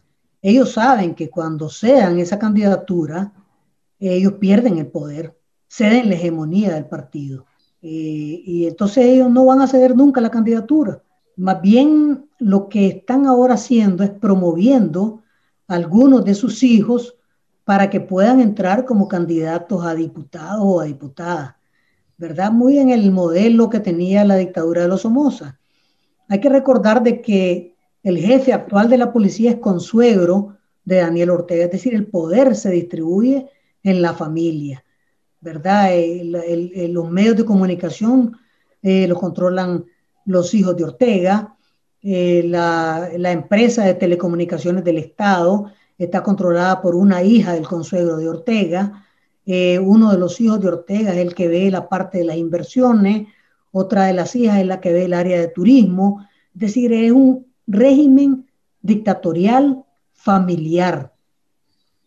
Ellos 0.42 0.74
saben 0.74 1.16
que 1.16 1.30
cuando 1.30 1.70
sean 1.70 2.20
esa 2.20 2.38
candidatura, 2.38 3.32
ellos 4.00 4.34
pierden 4.34 4.78
el 4.78 4.88
poder, 4.88 5.37
ceden 5.68 6.10
la 6.10 6.16
hegemonía 6.16 6.74
del 6.74 6.86
partido. 6.86 7.46
Eh, 7.82 8.42
y 8.46 8.68
entonces 8.68 9.06
ellos 9.06 9.30
no 9.30 9.46
van 9.46 9.62
a 9.62 9.68
ceder 9.68 9.96
nunca 9.96 10.22
la 10.22 10.32
candidatura. 10.32 11.04
Más 11.36 11.62
bien 11.62 12.30
lo 12.40 12.68
que 12.70 12.88
están 12.88 13.28
ahora 13.28 13.56
haciendo 13.56 14.04
es 14.04 14.10
promoviendo 14.10 15.22
a 15.68 15.76
algunos 15.76 16.26
de 16.26 16.34
sus 16.34 16.64
hijos 16.64 17.16
para 17.64 17.90
que 17.90 18.00
puedan 18.00 18.40
entrar 18.40 18.86
como 18.86 19.08
candidatos 19.08 19.86
a 19.86 19.94
diputados 19.94 20.62
o 20.64 20.80
a 20.80 20.86
diputadas, 20.86 21.56
¿verdad? 22.18 22.52
Muy 22.52 22.80
en 22.80 22.90
el 22.90 23.12
modelo 23.12 23.70
que 23.70 23.82
tenía 23.82 24.24
la 24.24 24.38
dictadura 24.38 24.84
de 24.84 24.88
los 24.88 25.02
Somoza. 25.02 25.60
Hay 26.30 26.40
que 26.40 26.50
recordar 26.50 27.04
de 27.04 27.22
que 27.22 27.76
el 28.04 28.18
jefe 28.18 28.54
actual 28.54 28.90
de 28.90 28.98
la 28.98 29.12
policía 29.12 29.52
es 29.52 29.58
consuegro 29.58 30.58
de 30.86 30.98
Daniel 30.98 31.32
Ortega, 31.32 31.66
es 31.66 31.72
decir, 31.72 31.94
el 31.94 32.08
poder 32.08 32.56
se 32.56 32.70
distribuye 32.72 33.50
en 33.84 34.02
la 34.02 34.14
familia, 34.14 34.86
¿verdad? 35.42 35.92
los 36.90 37.10
medios 37.12 37.36
de 37.36 37.46
comunicación 37.46 38.38
eh, 38.82 39.08
los 39.08 39.20
controlan 39.20 39.86
los 40.26 40.54
hijos 40.54 40.76
de 40.78 40.84
Ortega, 40.84 41.56
eh, 42.02 42.44
la, 42.46 43.10
empresa 43.32 43.86
de 43.86 43.96
telecomunicaciones 43.96 44.84
del 44.84 44.98
Estado 44.98 45.72
está 45.98 46.22
controlada 46.22 46.82
por 46.82 46.96
una 46.96 47.24
hija 47.24 47.54
del 47.54 47.68
consuegro 47.68 48.18
de 48.18 48.30
Ortega, 48.30 49.06
eh, 49.46 49.80
uno 49.80 50.12
de 50.12 50.18
los 50.18 50.40
hijos 50.40 50.62
de 50.62 50.68
Ortega 50.68 51.14
es 51.14 51.18
el 51.18 51.34
que 51.34 51.48
ve 51.48 51.72
la 51.72 51.90
parte 51.90 52.20
de 52.20 52.26
las 52.26 52.38
inversiones, 52.38 53.28
otra 53.72 54.06
de 54.06 54.14
las 54.14 54.36
hijas 54.36 54.60
es 54.60 54.68
la 54.68 54.80
que 54.80 54.94
ve 54.94 55.06
el 55.06 55.14
área 55.14 55.40
de 55.40 55.48
turismo, 55.48 56.26
es 56.54 56.60
decir, 56.62 56.94
es 56.94 57.12
un 57.12 57.48
régimen 57.66 58.48
dictatorial 58.82 59.84
familiar 60.14 61.14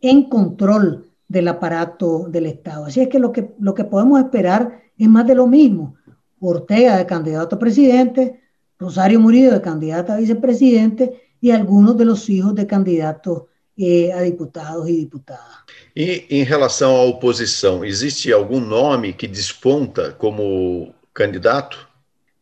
en 0.01 0.29
control 0.29 1.10
del 1.31 1.47
aparato 1.47 2.27
del 2.29 2.47
Estado. 2.47 2.87
Así 2.87 3.01
es 3.01 3.09
que 3.09 3.21
lo 3.21 3.31
que, 3.31 3.55
lo 3.61 3.73
que 3.73 3.85
podemos 3.85 4.19
esperar 4.19 4.83
es 4.99 5.09
más 5.09 5.25
de 5.29 5.37
lo 5.37 5.47
mismo. 5.47 5.95
Ortega 6.41 6.97
de 6.97 7.07
candidato 7.07 7.55
a 7.55 7.59
presidente, 7.59 8.41
Rosario 8.77 9.21
Murillo 9.21 9.53
de 9.53 9.61
candidata 9.61 10.15
a 10.15 10.17
vicepresidente 10.17 11.23
y 11.41 11.53
algunos 11.53 11.97
de 11.97 12.05
los 12.05 12.29
hijos 12.29 12.53
de 12.57 12.67
candidatos 12.67 13.45
eh, 13.77 14.13
a 14.13 14.23
diputados 14.23 14.89
y 14.89 14.97
diputadas. 14.97 15.63
E 15.95 16.27
em 16.31 16.43
relação 16.43 16.97
à 16.97 17.03
oposição, 17.05 17.85
existe 17.85 18.33
algum 18.33 18.61
nome 18.61 19.13
que 19.13 19.29
desponta 19.29 20.13
como 20.19 20.93
candidato? 21.15 21.79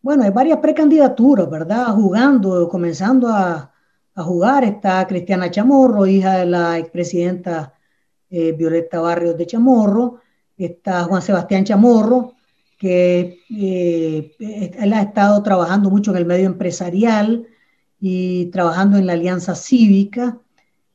Bueno, 0.03 0.23
hay 0.25 0.31
varias 0.31 0.61
precandidaturas, 0.61 1.51
¿verdad? 1.51 1.89
Jugando, 1.95 2.67
comenzando 2.71 3.29
a, 3.29 3.71
a 4.15 4.23
jugar 4.23 4.65
está 4.65 5.07
Cristiana 5.07 5.51
Chamorro, 5.51 6.07
hija 6.07 6.39
de 6.39 6.47
la 6.47 6.79
expresidenta 6.79 7.75
eh, 8.31 8.53
Violeta 8.53 9.01
Barrios 9.01 9.37
de 9.37 9.47
Chamorro, 9.47 10.21
está 10.57 11.05
Juan 11.05 11.23
Sebastián 11.23 11.65
Chamorro, 11.65 12.35
que 12.79 13.41
eh, 13.51 14.37
él 14.39 14.93
ha 14.93 15.03
estado 15.03 15.43
trabajando 15.43 15.91
mucho 15.91 16.13
en 16.13 16.19
el 16.19 16.27
medio 16.27 16.47
empresarial 16.47 17.47
y 18.01 18.47
trabajando 18.47 18.99
en 18.99 19.07
la 19.07 19.15
Alianza 19.15 19.55
Cívica, 19.55 20.39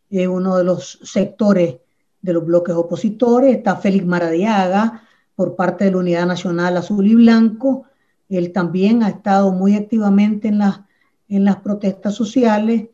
es 0.09 0.27
uno 0.27 0.57
de 0.57 0.63
los 0.63 0.99
sectores 1.03 1.77
de 2.21 2.33
los 2.33 2.45
bloques 2.45 2.75
opositores, 2.75 3.57
está 3.57 3.75
Félix 3.75 4.05
Maradiaga 4.05 5.01
por 5.35 5.55
parte 5.55 5.85
de 5.85 5.91
la 5.91 5.97
Unidad 5.97 6.27
Nacional 6.27 6.77
Azul 6.77 7.07
y 7.07 7.15
Blanco, 7.15 7.85
él 8.29 8.51
también 8.51 9.03
ha 9.03 9.09
estado 9.09 9.51
muy 9.51 9.75
activamente 9.75 10.47
en 10.47 10.59
las, 10.59 10.81
en 11.27 11.45
las 11.45 11.57
protestas 11.57 12.15
sociales, 12.15 12.89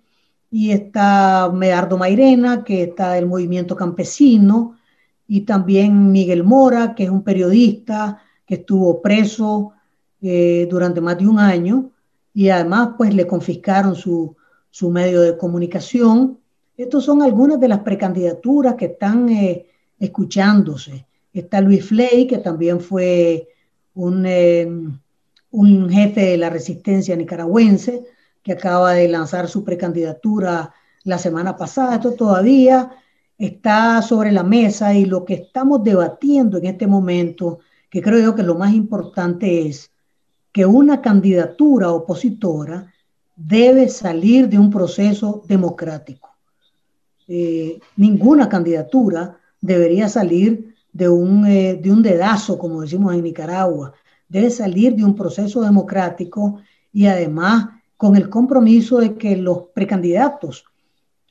y 0.52 0.72
está 0.72 1.52
Medardo 1.54 1.98
Mairena, 1.98 2.64
que 2.64 2.84
está 2.84 3.14
del 3.14 3.28
movimiento 3.28 3.76
campesino, 3.76 4.78
y 5.28 5.42
también 5.42 6.12
Miguel 6.12 6.44
Mora, 6.44 6.96
que 6.96 7.04
es 7.04 7.10
un 7.10 7.24
periodista 7.24 8.22
que 8.46 8.56
estuvo 8.56 9.02
preso 9.02 9.74
eh, 10.22 10.68
durante 10.70 11.02
más 11.02 11.18
de 11.18 11.28
un 11.28 11.40
año, 11.40 11.92
y 12.34 12.50
además 12.50 12.92
pues 12.98 13.14
le 13.14 13.28
confiscaron 13.28 13.96
su, 13.96 14.36
su 14.70 14.90
medio 14.90 15.22
de 15.22 15.38
comunicación. 15.38 16.40
Estas 16.76 17.04
son 17.04 17.22
algunas 17.22 17.60
de 17.60 17.68
las 17.68 17.80
precandidaturas 17.80 18.76
que 18.76 18.86
están 18.86 19.30
eh, 19.30 19.68
escuchándose. 20.00 21.06
Está 21.32 21.62
Luis 21.62 21.86
Fley, 21.86 22.26
que 22.26 22.40
también 22.40 22.80
fue 22.80 23.50
un, 23.94 24.26
eh, 24.26 24.68
un 25.52 25.90
jefe 25.90 26.22
de 26.22 26.38
la 26.38 26.50
resistencia 26.50 27.16
nicaragüense, 27.16 28.04
que 28.50 28.54
acaba 28.54 28.94
de 28.94 29.08
lanzar 29.08 29.48
su 29.48 29.64
precandidatura 29.64 30.74
la 31.04 31.20
semana 31.20 31.56
pasada. 31.56 31.98
Esto 31.98 32.14
todavía 32.14 32.90
está 33.38 34.02
sobre 34.02 34.32
la 34.32 34.42
mesa 34.42 34.92
y 34.96 35.06
lo 35.06 35.24
que 35.24 35.36
estamos 35.36 35.84
debatiendo 35.84 36.58
en 36.58 36.66
este 36.66 36.88
momento, 36.88 37.60
que 37.92 38.02
creo 38.02 38.20
yo 38.20 38.34
que 38.34 38.42
lo 38.42 38.56
más 38.56 38.74
importante 38.74 39.68
es 39.68 39.92
que 40.52 40.66
una 40.66 41.00
candidatura 41.00 41.92
opositora 41.92 42.92
debe 43.36 43.88
salir 43.88 44.50
de 44.50 44.58
un 44.58 44.72
proceso 44.72 45.44
democrático. 45.48 46.30
Eh, 47.28 47.80
ninguna 47.98 48.50
candidatura 48.50 49.38
debería 49.62 50.10
salir 50.10 50.74
de 50.92 51.08
un, 51.08 51.46
eh, 51.46 51.76
de 51.76 51.92
un 51.92 52.02
dedazo, 52.02 52.58
como 52.58 52.82
decimos 52.82 53.14
en 53.14 53.26
Nicaragua. 53.26 53.94
Debe 54.28 54.50
salir 54.50 54.96
de 54.96 55.06
un 55.06 55.14
proceso 55.14 55.62
democrático 55.62 56.62
y 56.92 57.06
además 57.06 57.79
con 58.00 58.16
el 58.16 58.30
compromiso 58.30 59.00
de 59.00 59.16
que 59.16 59.36
los 59.36 59.64
precandidatos 59.74 60.64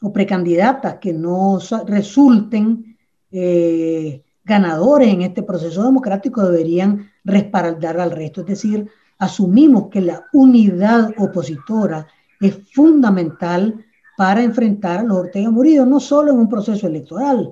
o 0.03 0.12
precandidatas 0.12 0.99
que 1.01 1.14
no 1.14 1.59
resulten 1.87 2.99
eh, 3.33 4.23
ganadores 4.45 5.09
en 5.09 5.23
este 5.23 5.43
proceso 5.43 5.83
democrático 5.83 6.45
deberían 6.45 7.11
respaldar 7.25 7.99
al 7.99 8.11
resto. 8.11 8.43
Es 8.43 8.49
decir, 8.49 8.87
asumimos 9.19 9.89
que 9.89 10.03
la 10.03 10.27
unidad 10.35 11.14
opositora 11.16 12.07
es 12.39 12.59
fundamental 12.71 13.83
para 14.19 14.43
enfrentar 14.43 14.99
a 14.99 15.05
los 15.05 15.21
Ortega 15.21 15.51
Murillo, 15.51 15.87
no 15.87 16.01
solo 16.01 16.33
en 16.33 16.39
un 16.39 16.51
proceso 16.51 16.87
electoral, 16.87 17.51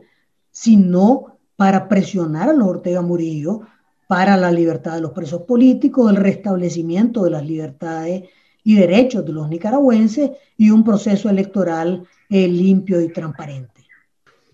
sino 0.50 1.38
para 1.56 1.88
presionar 1.88 2.50
a 2.50 2.52
los 2.52 2.68
Ortega 2.68 3.00
Murillo 3.00 3.62
para 4.08 4.36
la 4.36 4.52
libertad 4.52 4.96
de 4.96 5.00
los 5.00 5.12
presos 5.12 5.40
políticos, 5.44 6.10
el 6.10 6.16
restablecimiento 6.16 7.24
de 7.24 7.30
las 7.30 7.46
libertades 7.46 8.24
y 8.66 8.74
derechos 8.74 9.24
de 9.24 9.32
los 9.32 9.48
nicaragüenses 9.48 10.32
y 10.58 10.72
un 10.72 10.82
proceso 10.82 11.30
electoral 11.30 12.02
eh, 12.28 12.48
limpio 12.48 12.98
e 12.98 13.08
transparente. 13.10 13.86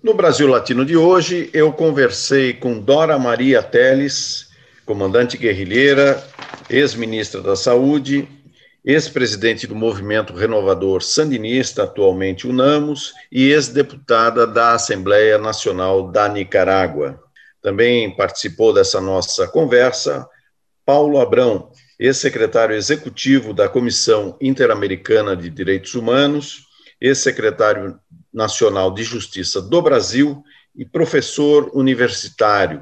No 0.03 0.13
Brasil 0.13 0.49
Latino 0.49 0.85
de 0.85 0.97
hoje, 0.97 1.49
eu 1.55 1.73
conversei 1.73 2.53
com 2.53 2.79
Dora 2.79 3.19
Maria 3.19 3.63
Teles, 3.63 4.51
comandante 4.85 5.39
guerrilheira, 5.39 6.23
ex-ministra 6.69 7.41
da 7.41 7.57
Saúde, 7.57 8.29
ex-presidente 8.85 9.67
do 9.67 9.75
Movimento 9.75 10.35
Renovador 10.35 11.03
Sandinista, 11.03 11.85
atualmente 11.85 12.47
UNAMOS, 12.47 13.15
e 13.31 13.51
ex-deputada 13.51 14.47
da 14.47 14.75
Assembleia 14.75 15.39
Nacional 15.39 16.11
da 16.11 16.29
Nicarágua. 16.29 17.19
Também 17.63 18.15
participou 18.15 18.75
dessa 18.75 19.01
nossa 19.01 19.49
conversa 19.49 20.29
Paulo 20.85 21.19
Abrão, 21.19 21.71
ex-secretário 22.03 22.75
executivo 22.75 23.55
da 23.55 23.69
Comissão 23.69 24.37
Interamericana 24.41 25.37
de 25.37 25.49
Direitos 25.49 25.95
Humanos, 25.95 26.67
ex-secretário 27.01 27.97
nacional 28.35 28.93
de 28.93 29.05
Justiça 29.05 29.63
do 29.63 29.81
Brasil 29.81 30.43
e 30.75 30.85
professor 30.85 31.71
universitário. 31.73 32.81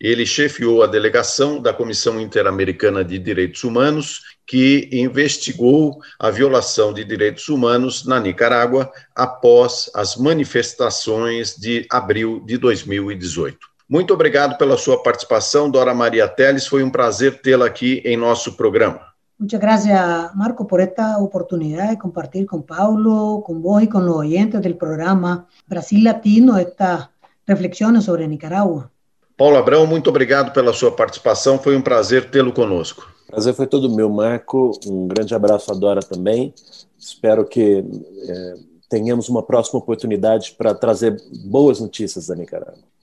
Ele 0.00 0.24
chefiou 0.24 0.82
a 0.82 0.86
delegação 0.86 1.60
da 1.60 1.74
Comissão 1.74 2.18
Interamericana 2.18 3.04
de 3.04 3.18
Direitos 3.18 3.62
Humanos, 3.62 4.22
que 4.46 4.88
investigou 4.90 6.00
a 6.18 6.30
violação 6.30 6.94
de 6.94 7.04
direitos 7.04 7.50
humanos 7.50 8.06
na 8.06 8.18
Nicarágua 8.18 8.90
após 9.14 9.90
as 9.94 10.16
manifestações 10.16 11.54
de 11.56 11.86
abril 11.90 12.42
de 12.46 12.56
2018. 12.56 13.71
Muito 13.92 14.14
obrigado 14.14 14.56
pela 14.56 14.78
sua 14.78 15.02
participação, 15.02 15.70
Dora 15.70 15.92
Maria 15.92 16.26
Teles. 16.26 16.66
Foi 16.66 16.82
um 16.82 16.88
prazer 16.88 17.42
tê-la 17.42 17.66
aqui 17.66 18.00
em 18.06 18.16
nosso 18.16 18.56
programa. 18.56 19.02
Muchas 19.38 19.60
gracias, 19.60 20.34
Marco, 20.34 20.66
por 20.66 20.80
esta 20.80 21.18
oportunidad 21.18 21.90
de 21.90 21.98
compartir 21.98 22.46
con 22.46 22.62
Paulo, 22.62 23.42
con 23.44 23.60
vos 23.60 23.82
y 23.82 23.88
con 23.88 24.06
los 24.06 24.16
oyentes 24.16 24.62
del 24.62 24.78
programa 24.78 25.46
Brasil 25.66 26.04
Latino 26.04 26.56
estas 26.56 27.10
reflexiones 27.46 28.04
sobre 28.04 28.26
Nicaragua. 28.26 28.90
Paulo 29.36 29.58
Abrão, 29.58 29.86
muito 29.86 30.08
obrigado 30.08 30.54
pela 30.54 30.72
sua 30.72 30.92
participação. 30.92 31.58
Foi 31.58 31.76
um 31.76 31.82
prazer 31.82 32.30
tê-lo 32.30 32.50
conosco. 32.50 33.06
Prazer 33.26 33.52
foi 33.52 33.66
todo 33.66 33.94
meu, 33.94 34.08
Marco. 34.08 34.70
Um 34.86 35.06
grande 35.06 35.34
abraço 35.34 35.70
a 35.70 35.74
Dora 35.74 36.00
também. 36.00 36.54
Espero 36.98 37.44
que 37.44 37.84
é, 38.26 38.54
tenhamos 38.88 39.28
uma 39.28 39.42
próxima 39.42 39.80
oportunidade 39.80 40.54
para 40.56 40.74
trazer 40.74 41.14
boas 41.44 41.78
notícias 41.78 42.28
da 42.28 42.34
Nicarágua. 42.34 42.90